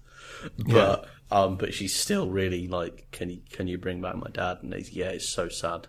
[0.59, 4.59] But um, but she's still really like, can you can you bring back my dad?
[4.63, 5.87] And it's, yeah, it's so sad.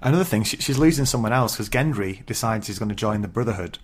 [0.00, 3.28] Another thing, she, she's losing someone else because Gendry decides he's going to join the
[3.28, 3.78] Brotherhood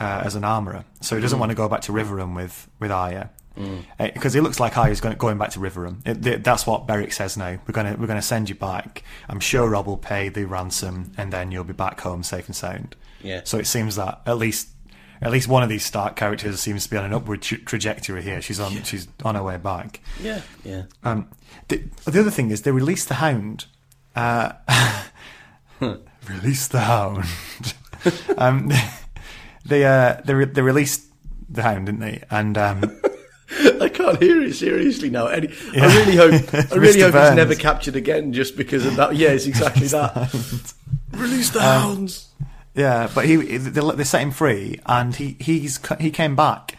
[0.00, 0.84] uh, as an armourer.
[1.00, 3.30] So he doesn't want to go back to Riverrun with with Arya
[3.98, 6.06] because it looks like Arya's going going back to Riverrun.
[6.06, 7.58] It, th- that's what Beric says now.
[7.66, 9.02] We're going to we're going to send you back.
[9.28, 12.56] I'm sure Robb will pay the ransom, and then you'll be back home safe and
[12.56, 12.96] sound.
[13.22, 13.42] Yeah.
[13.44, 14.68] So it seems that at least
[15.20, 18.22] at least one of these Stark characters seems to be on an upward tra- trajectory
[18.22, 18.40] here.
[18.40, 20.00] She's on she's on her way back.
[20.22, 20.84] Yeah, yeah.
[21.02, 21.28] Um,
[21.68, 23.66] the, the other thing is they released the Hound.
[24.14, 24.52] Uh,
[26.28, 27.24] release the Hound.
[28.38, 28.70] um,
[29.66, 31.06] they uh, they re- they released
[31.48, 32.22] the Hound, didn't they?
[32.30, 33.00] And um,
[33.80, 35.26] I can't hear it seriously now.
[35.26, 37.28] Any, I really hope, I really hope Burns.
[37.28, 39.16] it's never captured again, just because of that.
[39.16, 40.74] Yeah, it's exactly that.
[41.12, 42.28] Release the hounds.
[42.74, 46.76] yeah, but he they, they set him free, and he he's he came back.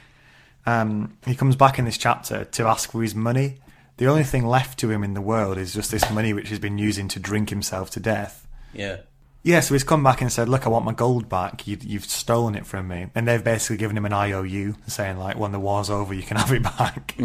[0.66, 3.58] Um, he comes back in this chapter to ask for his money.
[3.98, 6.60] The only thing left to him in the world is just this money, which he's
[6.60, 8.48] been using to drink himself to death.
[8.74, 8.98] Yeah,
[9.42, 11.66] Yeah, so he's come back and said, "Look, I want my gold back.
[11.66, 15.38] You, you've stolen it from me." And they've basically given him an IOU, saying like,
[15.38, 17.16] "When the war's over, you can have it back."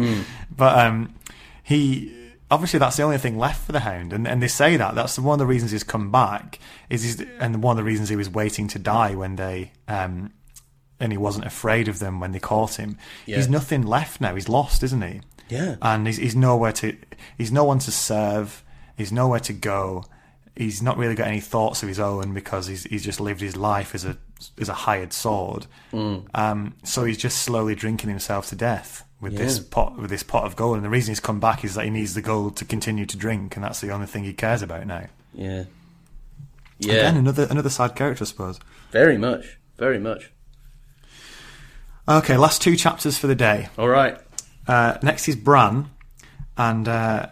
[0.55, 1.15] But um,
[1.63, 2.13] he
[2.49, 5.19] obviously that's the only thing left for the Hound, and and they say that that's
[5.19, 6.59] one of the reasons he's come back
[6.89, 10.31] is he's, and one of the reasons he was waiting to die when they um,
[10.99, 12.97] and he wasn't afraid of them when they caught him.
[13.25, 13.35] Yeah.
[13.37, 14.35] He's nothing left now.
[14.35, 15.21] He's lost, isn't he?
[15.49, 15.75] Yeah.
[15.81, 16.97] and he's, he's nowhere to
[17.37, 18.63] he's no one to serve
[18.97, 20.03] he's nowhere to go
[20.55, 23.55] he's not really got any thoughts of his own because he's he's just lived his
[23.55, 24.17] life as a
[24.59, 25.65] as a hired sword
[26.33, 30.43] um, so he's just slowly drinking himself to death with this pot with this pot
[30.43, 32.65] of gold and the reason he's come back is that he needs the gold to
[32.65, 35.63] continue to drink and that's the only thing he cares about now yeah,
[36.79, 36.93] yeah.
[36.93, 38.59] again another another sad character I suppose
[38.95, 40.31] Very much, very much.
[42.07, 43.67] Okay, last two chapters for the day.
[43.77, 44.17] All right.
[44.67, 45.89] Uh, next is Bran,
[46.55, 47.27] and uh,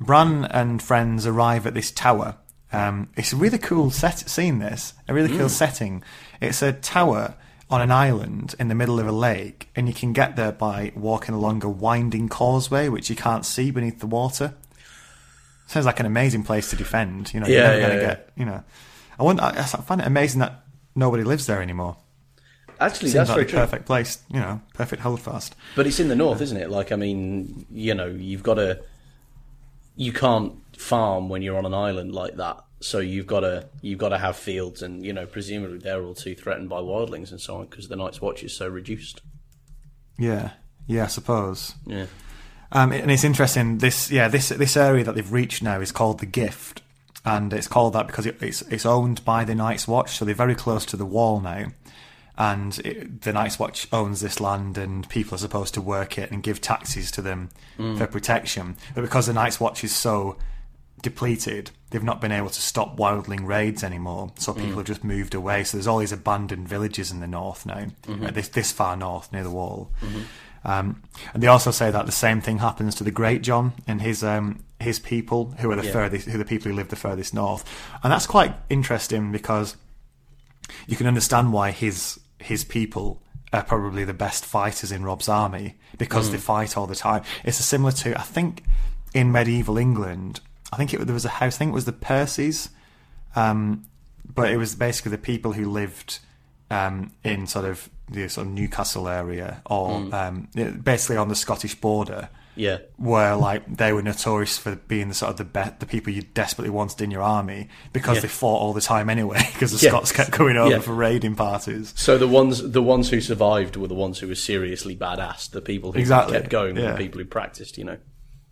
[0.00, 2.38] Bran and friends arrive at this tower.
[2.72, 4.58] Um, it's a really cool set scene.
[4.58, 6.02] This a really cool setting.
[6.40, 7.34] It's a tower
[7.70, 10.92] on an island in the middle of a lake, and you can get there by
[10.94, 14.54] walking along a winding causeway, which you can't see beneath the water.
[15.66, 17.34] Sounds like an amazing place to defend.
[17.34, 18.08] You know, you're never yeah, going to yeah.
[18.08, 18.30] get.
[18.36, 18.64] You know,
[19.18, 19.42] I wonder.
[19.42, 20.64] I, I find it amazing that
[20.94, 21.96] nobody lives there anymore.
[22.78, 23.58] Actually, Seems that's like very true.
[23.58, 24.22] perfect place.
[24.28, 25.56] You know, perfect holdfast.
[25.74, 26.70] But it's in the north, isn't it?
[26.70, 28.80] Like, I mean, you know, you've got to.
[29.96, 32.62] You can't farm when you're on an island like that.
[32.80, 36.14] So you've got to you've got to have fields, and you know, presumably they're all
[36.14, 39.22] too threatened by wildlings and so on because the Night's Watch is so reduced.
[40.18, 40.50] Yeah,
[40.86, 41.74] yeah, I suppose.
[41.86, 42.06] Yeah.
[42.72, 43.78] Um, and it's interesting.
[43.78, 46.82] This, yeah, this this area that they've reached now is called the Gift,
[47.24, 50.34] and it's called that because it, it's it's owned by the Night's Watch, so they're
[50.34, 51.66] very close to the wall now.
[52.38, 56.30] And it, the Night's Watch owns this land, and people are supposed to work it
[56.30, 57.48] and give taxes to them
[57.96, 58.76] for protection.
[58.94, 60.36] But because the Night's Watch is so
[61.02, 64.32] depleted, they've not been able to stop wildling raids anymore.
[64.38, 65.64] So people have just moved away.
[65.64, 69.32] So there's all these abandoned villages in the north now, uh, this this far north
[69.32, 69.90] near the wall.
[70.64, 71.02] Um,
[71.32, 74.64] and they also say that the same thing happens to the Greatjon and his um,
[74.80, 75.92] his people, who are the Yeah.
[75.92, 77.64] furthest, who are the people who live the furthest north.
[78.02, 79.76] And that's quite interesting because
[80.88, 85.76] you can understand why his his people are probably the best fighters in Robb's army
[85.98, 87.22] because they fight all the time.
[87.44, 88.64] It's similar to I think
[89.14, 90.40] in medieval England.
[90.72, 91.56] I think it, there was a house.
[91.56, 92.70] I think it was the Percys,
[93.34, 93.84] um,
[94.34, 96.18] but it was basically the people who lived
[96.70, 100.48] um, in sort of the sort of Newcastle area or um,
[100.82, 102.78] basically on the Scottish border Yeah.
[102.96, 106.22] where like they were notorious for being the sort of the be- the people you
[106.22, 108.20] desperately wanted in your army because Yeah.
[108.22, 109.90] they fought all the time anyway because the Yeah.
[109.90, 110.78] Scots kept coming over Yeah.
[110.80, 111.92] for raiding parties.
[111.96, 115.50] So the ones the ones who survived were the ones who were seriously badass.
[115.50, 117.76] The people who Exactly, kept going were the people who practiced.
[117.76, 117.96] You know.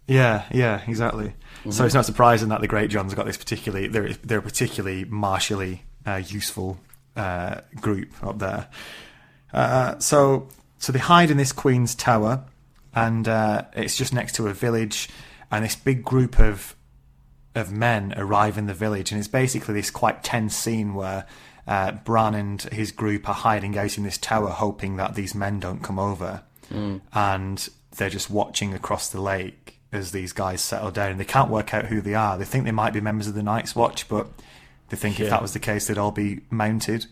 [0.08, 1.32] Yeah, yeah, exactly.
[1.70, 5.82] So it's not surprising that the Greatjons got this particularly they're they're a particularly martially
[6.06, 6.78] uh, useful
[7.16, 8.68] uh, group up there.
[9.52, 12.44] Uh, so so they hide in this Queen's Tower,
[12.94, 15.08] and uh, it's just next to a village,
[15.50, 16.76] and this big group of
[17.54, 21.24] of men arrive in the village, and it's basically this quite tense scene where
[21.66, 25.60] uh, Bran and his group are hiding out in this tower, hoping that these men
[25.60, 26.42] don't come over,
[27.14, 31.18] and they're just watching across the lake as these guys settle down.
[31.18, 32.36] They can't work out who they are.
[32.38, 34.28] They think they might be members of the Night's Watch, but
[34.90, 37.06] they think if that was the case, they'd all be mounted.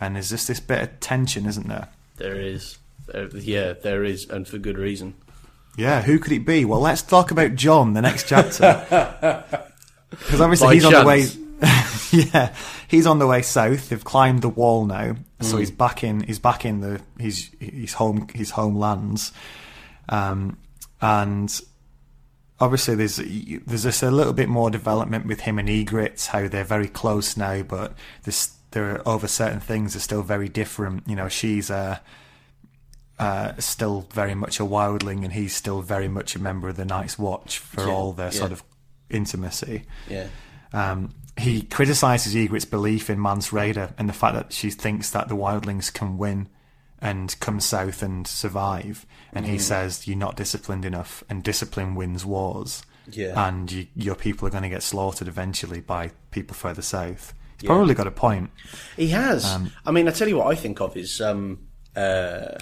[0.00, 1.88] And there's just this bit of tension, isn't there?
[2.16, 2.78] There is.
[3.06, 5.14] There, yeah, there is, and for good reason.
[5.76, 6.64] Yeah, who could it be?
[6.64, 9.44] Well, let's talk about Jon, the next chapter.
[10.10, 11.26] Because obviously By he's on the way.
[12.32, 12.54] yeah,
[12.88, 13.90] he's on the way south.
[13.90, 15.58] They've climbed the wall now, so Mm.
[15.60, 16.20] he's back in.
[16.22, 19.32] He's back in the his his home his homelands,
[20.08, 20.56] um,
[21.02, 21.60] and
[22.60, 26.64] obviously there's there's just a little bit more development with him and Ygritte, how they're
[26.64, 27.94] very close now, but
[28.24, 31.08] there's there are over certain things are still very different.
[31.08, 31.98] You know, she's uh,
[33.18, 36.84] uh, still very much a wildling, and he's still very much a member of the
[36.84, 38.62] Night's Watch for Yeah, all their sort of
[39.10, 39.84] intimacy.
[40.08, 40.28] Yeah.
[40.72, 45.28] Um, he criticises Ygritte's belief in Mance Rayder and the fact that she thinks that
[45.28, 46.48] the wildlings can win
[47.00, 49.06] and come south and survive.
[49.32, 49.50] And Mm.
[49.50, 52.82] he says, You're not disciplined enough, and discipline wins wars.
[53.10, 53.46] Yeah.
[53.48, 57.32] And you, your people are going to get slaughtered eventually by people further south.
[57.58, 57.74] He's Yeah.
[57.74, 58.50] probably got a point.
[58.96, 59.44] He has.
[59.46, 61.60] Um, I mean, I tell you what I think of is um,
[61.96, 62.56] uh,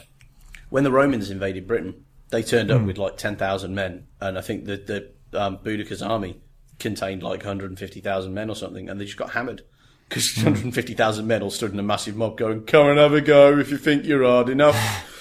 [0.70, 2.76] when the Romans invaded Britain, they turned Hmm.
[2.76, 6.40] up with like 10,000 men, and I think that the um, Boudicca's army
[6.78, 9.62] contained like 150,000 men or something, and they just got hammered.
[10.08, 10.44] Because Hmm.
[10.44, 13.70] 150,000 men all stood in a massive mob going, come and have a go if
[13.70, 14.76] you think you're hard enough.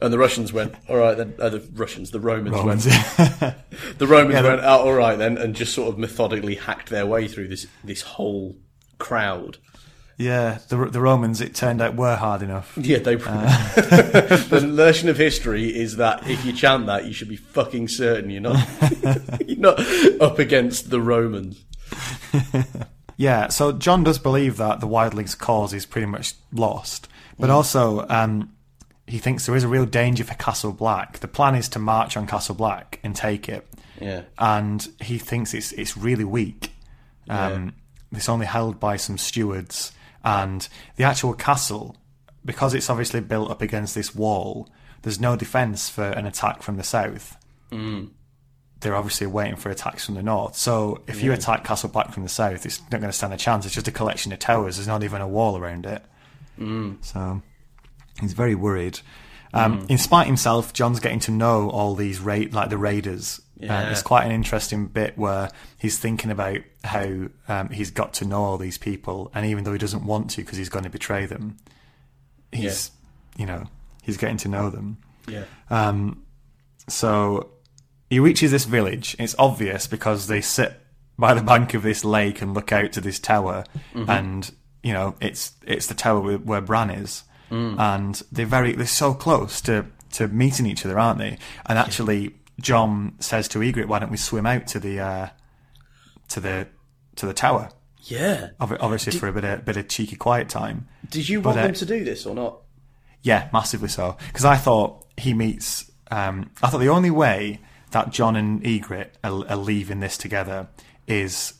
[0.00, 1.34] And the Russians went, all right then.
[1.38, 2.84] Uh, the Russians, the Romans, Romans.
[2.86, 3.54] went,
[3.98, 7.06] the Romans Yeah, went, oh, all right then, and just sort of methodically hacked their
[7.06, 8.56] way through this this whole
[8.98, 9.58] crowd.
[10.18, 12.76] yeah, the, the Romans, it turned out, were hard enough.
[12.76, 13.14] Yeah, they.
[13.14, 13.18] Uh.
[14.50, 18.28] the lesson of history is that if you chant that, you should be fucking certain
[18.30, 18.58] you're not
[19.46, 19.80] you're not
[20.20, 21.64] up against the Romans.
[23.16, 27.08] Yeah, so Jon does believe that the wildlings' cause is pretty much lost,
[27.38, 27.52] but Mm.
[27.54, 28.52] also um,
[29.06, 31.18] he thinks there is a real danger for Castle Black.
[31.20, 33.68] The plan is to march on Castle Black and take it,
[34.00, 36.72] Yeah, and he thinks it's it's really weak.
[37.28, 37.74] Um,
[38.12, 39.92] It's only held by some stewards,
[40.24, 41.96] and the actual castle,
[42.44, 44.68] because it's obviously built up against this wall.
[45.02, 47.36] There's no defense for an attack from the south.
[48.84, 50.54] They're obviously waiting for attacks from the north.
[50.56, 53.36] So if you attack Castle Black from the south, it's not going to stand a
[53.36, 53.64] chance.
[53.66, 54.76] It's just a collection of towers.
[54.76, 56.02] There's not even a wall around it.
[57.02, 57.42] So
[58.20, 59.00] he's very worried.
[59.52, 63.40] Um, In spite himself, Jon's getting to know all these ra- like the raiders.
[63.56, 63.80] Yeah.
[63.80, 65.48] And it's quite an interesting bit where
[65.78, 69.72] he's thinking about how um, he's got to know all these people, and even though
[69.72, 71.56] he doesn't want to because he's going to betray them,
[72.52, 72.90] he's
[73.36, 73.66] you know
[74.02, 74.98] he's getting to know them.
[75.28, 75.44] Yeah.
[76.88, 77.50] So
[78.14, 79.16] he reaches this village.
[79.18, 80.72] It's obvious because they sit
[81.18, 83.64] by the bank of this lake and look out to this tower,
[83.94, 84.50] and
[84.84, 89.14] you know it's it's the tower where, where Bran is, and they're very they're so
[89.14, 91.38] close to to meeting each other, aren't they?
[91.66, 95.28] And actually, Jon says to Ygritte, "Why don't we swim out to the uh,
[96.28, 96.68] to the
[97.16, 97.68] to the tower?"
[98.06, 98.50] Yeah.
[98.60, 100.86] Obvi- Obviously, for a bit of bit of cheeky quiet time.
[101.10, 102.60] Did you want uh, them to do this or not?
[103.22, 104.16] Yeah, massively so.
[104.28, 105.90] Because I thought he meets.
[106.10, 107.60] Um, I thought the only way
[107.94, 110.68] that Jon and Ygritte are, are leaving this together
[111.06, 111.54] is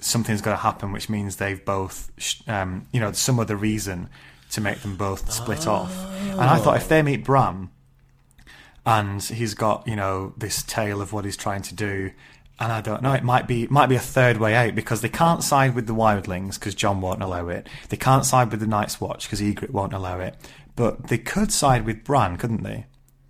[0.00, 2.10] something's going to happen, which means they've both,
[2.46, 4.08] um, you know, some other reason
[4.50, 5.92] to make them both split off.
[6.20, 7.70] And I thought if they meet Bran,
[8.84, 12.12] and he's got you know this tale of what he's trying to do.
[12.58, 13.12] And I don't know.
[13.12, 15.94] It might be might be a third way out because they can't side with the
[15.94, 17.68] Wildlings because Jon won't allow it.
[17.90, 20.36] They can't side with the Night's Watch because Ygritte won't allow it.
[20.74, 22.86] But they could side with Bran, couldn't they?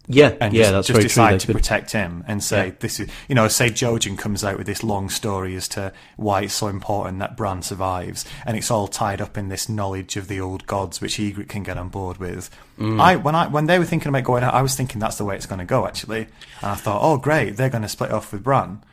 [0.09, 1.09] Yeah, And yeah, just, that's just very true.
[1.09, 4.45] decide They to could- protect him and say this is you know say Jojen comes
[4.45, 8.57] out with this long story as to why it's so important that Bran survives and
[8.57, 11.77] it's all tied up in this knowledge of the old gods which Ygritte can get
[11.77, 12.51] on board with.
[12.79, 13.01] Mm.
[13.01, 15.25] I when I when they were thinking about going out, I was thinking that's the
[15.25, 16.21] way it's going to go actually,
[16.61, 18.85] and I thought, oh great, they're going to split off with Bran,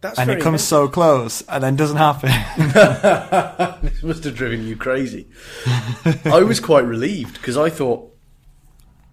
[0.00, 2.30] That's and it very comes so close and then doesn't happen.
[3.82, 5.28] This must have driven you crazy.
[6.24, 8.11] I was quite relieved because I thought,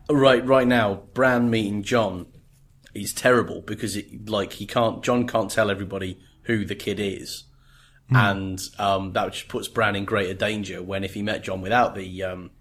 [0.10, 2.28] right, right now, Bran meeting Jon
[2.94, 7.44] is terrible because it, like, he can't, Jon can't tell everybody who the kid is,
[8.12, 10.82] and um, that just puts Bran in greater danger.
[10.82, 12.52] When if he met Jon without the um,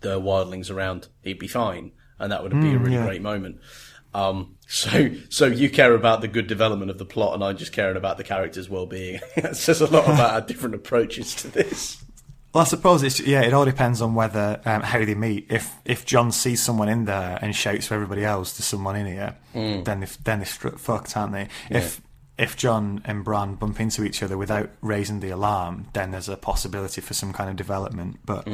[0.00, 3.04] the wildlings around, he'd be fine, and that would be a really yeah.
[3.04, 3.58] great moment.
[4.12, 7.72] Um, so, so you care about the good development of the plot, and I'm just
[7.72, 9.20] caring about the characters' well-being.
[9.36, 12.02] that says a lot about our different approaches to this.
[12.52, 13.42] Well, I suppose it's yeah.
[13.42, 15.46] It all depends on whether um, how they meet.
[15.50, 19.06] If if Jon sees someone in there and shouts for everybody else, "There's someone in
[19.06, 21.48] here," then they then they're fucked, aren't they?
[21.70, 22.00] If
[22.38, 26.36] if Jon and Bran bump into each other without raising the alarm, then there's a
[26.36, 28.18] possibility for some kind of development.
[28.24, 28.48] But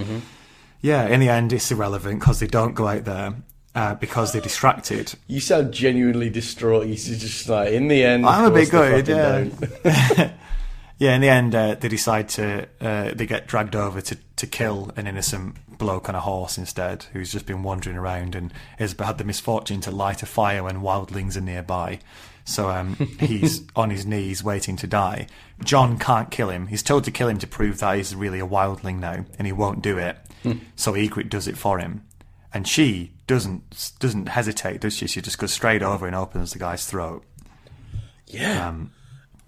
[0.82, 3.34] yeah, in the end, it's irrelevant because they don't go out there
[3.74, 5.14] uh, because they're distracted.
[5.26, 6.86] You sound genuinely distraught.
[6.86, 9.08] You're just like, in the end, I'm a bit good.
[9.08, 10.32] yeah.
[10.98, 14.46] Yeah, in the end, uh, they decide to uh, they get dragged over to, to
[14.46, 18.94] kill an innocent bloke on a horse instead, who's just been wandering around and has
[18.98, 21.98] had the misfortune to light a fire when wildlings are nearby.
[22.46, 25.26] So um, he's on his knees waiting to die.
[25.62, 26.68] Jon can't kill him.
[26.68, 29.52] He's told to kill him to prove that he's really a wildling now, and he
[29.52, 30.16] won't do it.
[30.76, 32.04] so Ygritte does it for him,
[32.54, 35.06] and she doesn't doesn't hesitate, does she?
[35.06, 37.24] She just goes straight over and opens the guy's throat.
[38.28, 38.68] Yeah.
[38.68, 38.92] Um,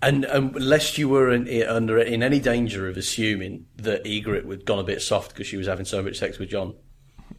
[0.03, 4.79] and lest you were in, under in any danger of assuming that Ygritte had gone
[4.79, 6.75] a bit soft because she was having so much sex with Jon.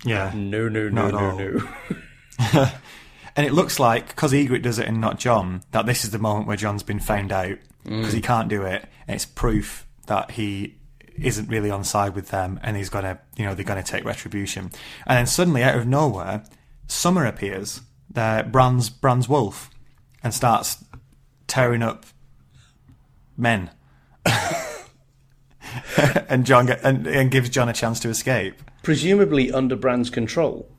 [0.06, 1.62] Yeah, No, no, no, no,
[2.52, 2.70] no.
[3.40, 6.20] And it looks like, because Ygritte does it and not Jon, that this is the
[6.20, 8.86] moment where Jon's been found out because he can't do it.
[9.08, 10.78] And it's proof that he
[11.16, 14.04] isn't really on side with them and he's to, you know, they're going to take
[14.04, 14.72] retribution.
[15.08, 16.44] And then suddenly, out of nowhere,
[16.88, 17.82] Summer appears,
[18.14, 19.70] uh, Bran's, Bran's wolf,
[20.22, 20.84] and starts
[21.48, 22.06] tearing up
[23.40, 23.72] men.
[26.30, 28.62] and Jon get, and, and gives Jon a chance to escape.
[28.84, 30.70] Presumably under Bran's control.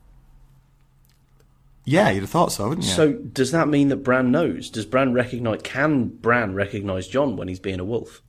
[1.84, 2.92] Yeah, you'd have thought so, wouldn't you?
[2.92, 4.70] So does that mean that Bran knows?
[4.70, 5.62] Does Bran recognize?
[5.62, 8.22] Can Bran recognize Jon when he's being a wolf?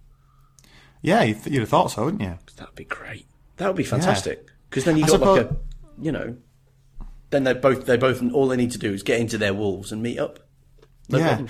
[1.02, 2.38] yeah, you'd, you'd have thought so, wouldn't you?
[2.56, 3.26] That'd be great.
[3.58, 4.48] That would be fantastic.
[4.70, 5.56] Because then you got like a,
[6.00, 6.38] you know,
[7.30, 9.92] then they both they both all they need to do is get into their wolves
[9.92, 10.40] and meet up.
[11.10, 11.28] No yeah.
[11.28, 11.50] problem.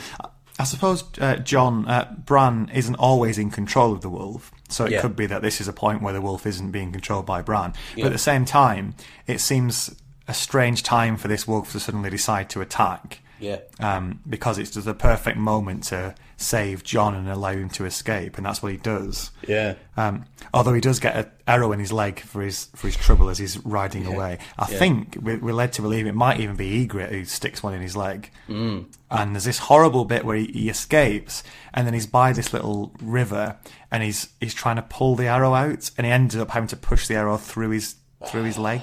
[0.60, 4.92] I- suppose uh, Jon uh, Bran isn't always in control of the wolf, so it
[4.92, 5.02] Yeah.
[5.02, 7.74] could be that this is a point where the wolf isn't being controlled by Bran.
[7.96, 8.04] Yeah.
[8.04, 8.94] But at the same time,
[9.28, 9.96] it seems
[10.28, 13.20] a strange time for this wolf to suddenly decide to attack.
[13.40, 13.58] Yeah.
[13.80, 18.38] Um, because it's just the perfect moment to save Jon and allow him to escape,
[18.38, 19.32] and that's what he does.
[19.48, 19.76] Yeah.
[19.98, 23.30] Um, although he does get an arrow in his leg for his for his trouble
[23.30, 24.40] as he's riding away.
[24.58, 24.78] I Yeah.
[24.80, 27.82] think we're, we're led to believe it might even be Ygritte who sticks one in
[27.82, 28.30] his leg.
[28.50, 28.86] Mm.
[29.10, 31.44] And there's this horrible bit where he, he escapes,
[31.74, 33.58] and then he's by this little river,
[33.92, 36.76] and he's he's trying to pull the arrow out, and he ends up having to
[36.78, 37.96] push the arrow through his
[38.28, 38.82] through his leg.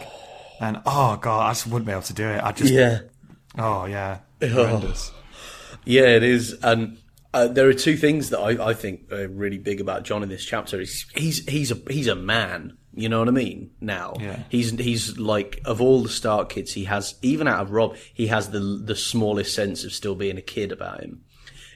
[0.61, 2.43] And oh god, I just wouldn't be able to do it.
[2.43, 3.01] I just Yeah.
[3.57, 5.13] oh yeah, horrendous.
[5.85, 6.99] Yeah, it is, and
[7.35, 10.29] Uh, there are two things that I, I think are really big about Jon in
[10.29, 10.79] this chapter.
[10.79, 12.79] He's he's he's a he's a man.
[12.95, 13.71] You know what I mean?
[13.81, 14.43] Now Yeah.
[14.49, 18.29] he's he's like of all the Stark kids, he has even out of Robb, he
[18.29, 21.23] has the the smallest sense of still being a kid about him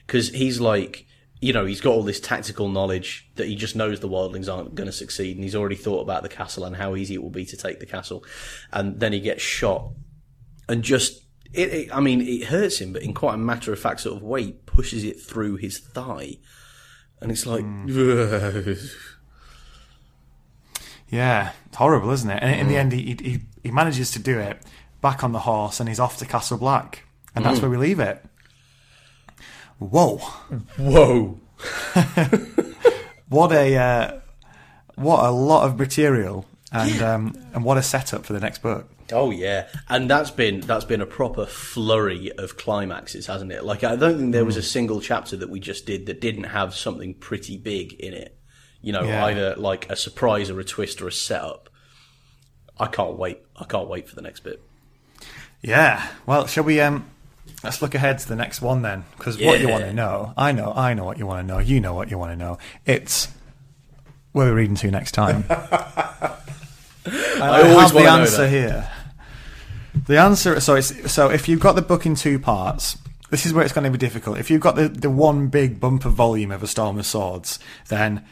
[0.05, 1.05] because he's like
[1.39, 4.75] you know he's got all this tactical knowledge that he just knows the wildlings aren't
[4.75, 7.29] going to succeed, and he's already thought about the castle and how easy it will
[7.29, 8.23] be to take the castle,
[8.71, 9.91] and then he gets shot
[10.67, 11.22] and just
[11.53, 14.17] it, it I mean it hurts him, but in quite a matter of fact sort
[14.17, 16.37] of way, he pushes it through his thigh,
[17.21, 17.63] and it's like.
[21.09, 22.41] Yeah, it's horrible, isn't it?
[22.41, 24.59] And in the end, he, he he manages to do it
[24.99, 27.03] back on the horse, and he's off to Castle Black,
[27.35, 28.25] and that's where we leave it.
[29.77, 30.17] Whoa!
[30.77, 31.39] Whoa!
[33.33, 34.19] What a uh,
[34.93, 38.87] what a lot of material, and um, and what a setup for the next book.
[39.13, 43.63] Oh yeah, and that's been that's been a proper flurry of climaxes, hasn't it?
[43.63, 46.45] Like I don't think there was a single chapter that we just did that didn't
[46.45, 48.37] have something pretty big in it.
[48.81, 49.25] You know, Yeah.
[49.25, 51.69] either like a surprise or a twist or a setup.
[52.79, 53.39] I can't wait.
[53.55, 54.61] I can't wait for the next bit.
[55.61, 56.05] Yeah.
[56.25, 56.81] Well, shall we?
[56.81, 57.05] Um,
[57.63, 60.51] let's look ahead to the next one then, because what you want to know, I
[60.51, 61.59] know, I know what you want to know.
[61.59, 62.57] You know what you want to know.
[62.85, 63.29] It's
[64.33, 65.45] where we're reading to next time.
[65.49, 66.35] I,
[67.41, 68.89] I always have the answer here.
[70.07, 70.59] The answer.
[70.59, 72.97] So it's so if you've got the book in two parts.
[73.29, 74.37] This is where it's going to be difficult.
[74.37, 77.57] If you've got the, the one big bumper volume of A Storm of Swords,
[77.87, 78.23] then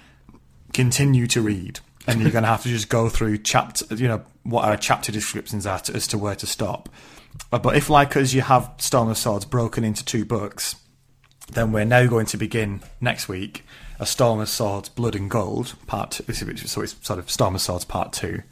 [0.74, 4.22] continue to read, and you're going to have to just go through chapter, you know,
[4.44, 6.88] what our chapter descriptions are to, as to where to stop.
[7.52, 10.76] Uh, But if, like us, you have Storm of Swords broken into two books,
[11.52, 13.64] then we're now going to begin next week
[14.00, 16.12] a Storm of Swords, Blood and Gold part.
[16.12, 18.44] Two, so it's sort of Storm of Swords part two,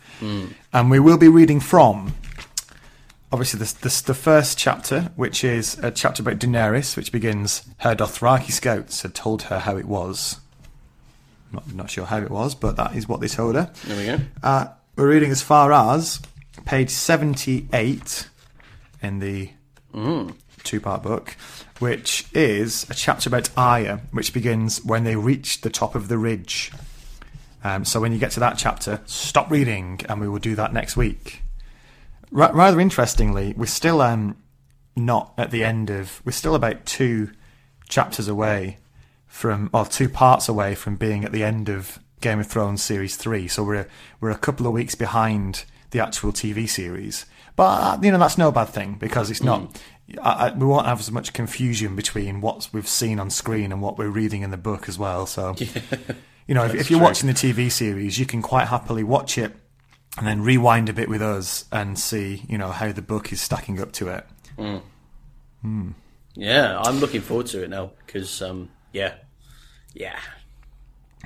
[0.74, 2.16] and we will be reading from.
[3.31, 7.64] Obviously, this, this the first chapter, which is a chapter about Daenerys, which begins.
[7.80, 10.39] Her Dothraki scouts had told her how it was.
[11.51, 13.72] Not, not sure how it was, but that is what they told her.
[13.85, 14.23] There we go.
[14.41, 16.19] Uh, we're reading as far as
[16.65, 18.27] page 78
[19.01, 19.51] in the
[20.64, 21.35] two part book,
[21.80, 26.18] which is a chapter about Arya, which begins when they reach the top of the
[26.18, 26.72] ridge.
[27.64, 30.73] Um, so when you get to that chapter, stop reading, and we will do that
[30.73, 31.41] next week.
[32.31, 34.38] Ra- rather interestingly, we're still um,
[34.95, 36.22] not at the end of.
[36.26, 37.31] We're still about two
[37.88, 38.77] chapters away
[39.26, 43.15] from, or two parts away from being at the end of Game of Thrones series
[43.15, 43.47] three.
[43.47, 43.88] So we're
[44.22, 47.26] we're a couple of weeks behind the actual TV series.
[47.56, 49.81] But you know that's no bad thing because it's not.
[50.22, 53.81] I, I, we won't have as much confusion between what we've seen on screen and
[53.81, 55.26] what we're reading in the book as well.
[55.27, 55.56] So,
[56.47, 57.07] you know, if, if you're true.
[57.07, 59.53] watching the TV series, you can quite happily watch it
[60.18, 63.41] and then rewind a bit with us and see, you know, how the book is
[63.41, 64.26] stacking up to it.
[66.36, 69.15] Yeah, I'm looking forward to it now because um, yeah,
[69.94, 70.19] yeah.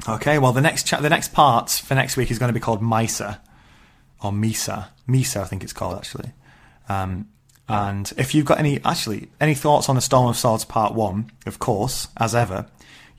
[0.07, 2.59] Okay, well, the next cha- the next part for next week is going to be
[2.59, 3.39] called Mhysa,
[4.23, 6.31] or Mhysa, Mhysa, I think it's called actually.
[6.89, 7.29] Um,
[7.69, 11.31] and if you've got any, actually, any thoughts on the Storm of Swords Part One,
[11.45, 12.65] of course, as ever,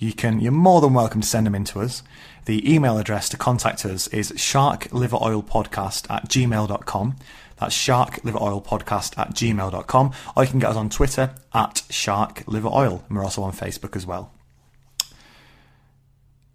[0.04, 0.40] you can.
[0.40, 2.02] You're more than welcome to send them in to us.
[2.44, 7.16] The email address to contact us is sharkliveroilpodcast at gmail.com.
[7.56, 10.12] That's sharkliveroilpodcast at gmail.com.
[10.36, 13.06] Or you can get us on Twitter at sharkliveroil.
[13.08, 14.32] And we're also on Facebook as well.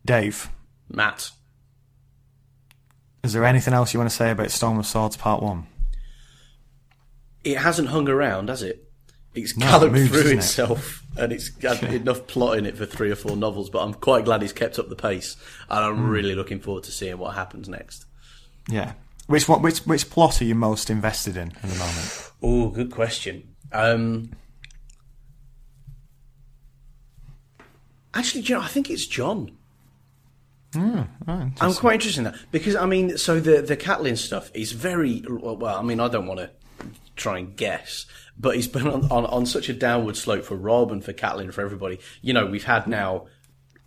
[0.05, 0.49] Dave,
[0.89, 1.31] Matt,
[3.23, 5.67] is there anything else you want to say about Storm of Swords Part 1?
[7.43, 8.88] it hasn't hung around, has it?
[9.35, 10.37] It's galloped moves, through isn't it?
[10.39, 13.69] itself, and it's got enough plot in it for three or four novels.
[13.69, 15.35] But I'm quite glad he's kept up the pace,
[15.69, 16.09] and I'm Hmm.
[16.09, 18.05] really looking forward to seeing what happens next.
[18.67, 18.93] Yeah.
[19.27, 22.31] Which one, which which plot are you most invested in at the moment?
[22.41, 23.55] Oh, good question.
[23.71, 24.31] Um,
[28.13, 29.51] actually, you know, I think it's Jon.
[30.75, 35.23] I'm quite interested in that because I mean, so the the Catelyn stuff is very
[35.27, 35.75] well.
[35.77, 36.49] I mean, I don't want to
[37.15, 38.05] try and guess,
[38.39, 41.53] but he's been on, on on such a downward slope for Robb and for and
[41.53, 41.99] for everybody.
[42.21, 43.27] You know, we've had now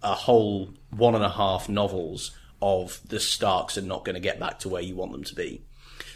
[0.02, 4.38] a whole one and a half novels of the Starks are not going to get
[4.38, 5.64] back to where you want them to be.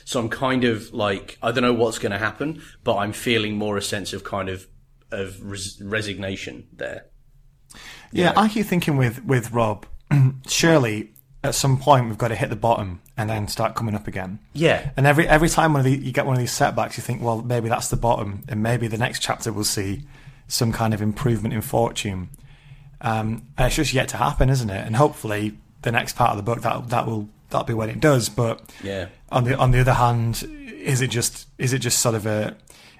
[0.04, 3.56] So I'm kind of like I don't know what's going to happen, but I'm feeling
[3.56, 4.66] more a sense of kind of
[5.10, 7.06] of res- resignation there.
[8.12, 9.86] Yeah, I keep thinking with with Robb,
[10.46, 11.14] surely
[11.46, 14.38] at some point we've got to hit the bottom and then start coming up again.
[14.52, 17.02] Yeah, And every every time one of the, you get one of these setbacks, you
[17.02, 20.02] think, well, maybe that's the bottom, and maybe the next chapter will see
[20.48, 22.28] some kind of improvement in fortune.
[23.00, 24.86] Um, and it's just yet to happen, isn't it?
[24.86, 28.00] And hopefully, the next part of the book that that will that'll be when it
[28.00, 28.28] does.
[28.28, 29.06] But Yeah.
[29.30, 30.42] on the on the other hand,
[30.80, 32.56] is it just is it just sort of a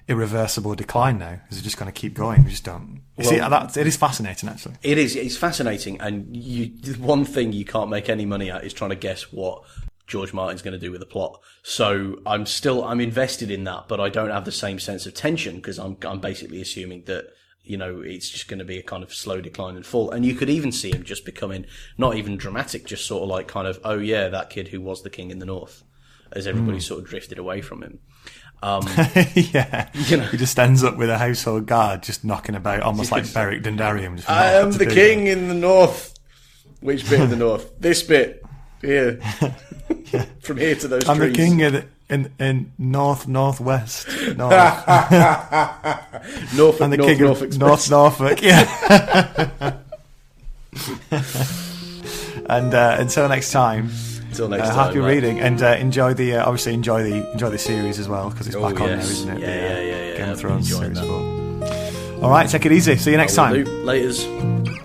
[0.07, 1.41] irreversible decline now?
[1.49, 2.43] Is it just going to keep going?
[2.43, 3.01] We just don't.
[3.17, 4.75] You see, Well- that, it is fascinating, actually.
[4.83, 5.15] It is.
[5.15, 6.71] It's fascinating, and you.
[6.95, 9.63] One thing you can't make any money at is trying to guess what
[10.07, 11.39] George Martin's going to do with the plot.
[11.63, 15.13] So I'm still I'm invested in that, but I don't have the same sense of
[15.13, 17.27] tension because I'm I'm basically assuming that
[17.63, 20.09] you know it's just going to be a kind of slow decline and fall.
[20.09, 21.65] And you could even see him just becoming
[21.97, 25.03] not even dramatic, just sort of like kind of oh yeah, that kid who was
[25.03, 25.83] the king in the north,
[26.31, 26.81] as everybody hmm.
[26.81, 27.99] sort of drifted away from him.
[28.63, 29.89] yeah.
[29.93, 30.23] You know.
[30.25, 34.15] He just ends up with a household guard just knocking about, almost like Beric Dondarrion.
[34.17, 34.93] just I am the do.
[34.93, 36.13] king in the north.
[36.81, 37.71] Which bit of the north?
[37.79, 38.43] This bit
[38.81, 39.19] here.
[40.41, 41.31] From here to those I'm trees.
[41.31, 44.07] the king in, in, in north, northwest.
[44.07, 44.37] North.
[46.55, 47.89] Norfolk, I'm the North, king North of Express.
[47.89, 48.41] North Norfolk.
[48.41, 49.77] Yeah.
[52.49, 53.89] and uh, until next time.
[54.33, 54.87] Till next Uh, time.
[54.87, 58.29] happy reading and uh, enjoy the uh, obviously enjoy the enjoy the series as well
[58.29, 59.05] because it's Oh, back on yes.
[59.05, 59.39] now, isn't it?
[59.39, 60.17] Yeah, The, uh, yeah, yeah, yeah.
[60.17, 60.99] Game of Thrones series
[62.21, 62.95] All right, take it easy.
[62.97, 63.53] See you next time.
[63.53, 63.65] do.
[63.85, 64.83] Laters.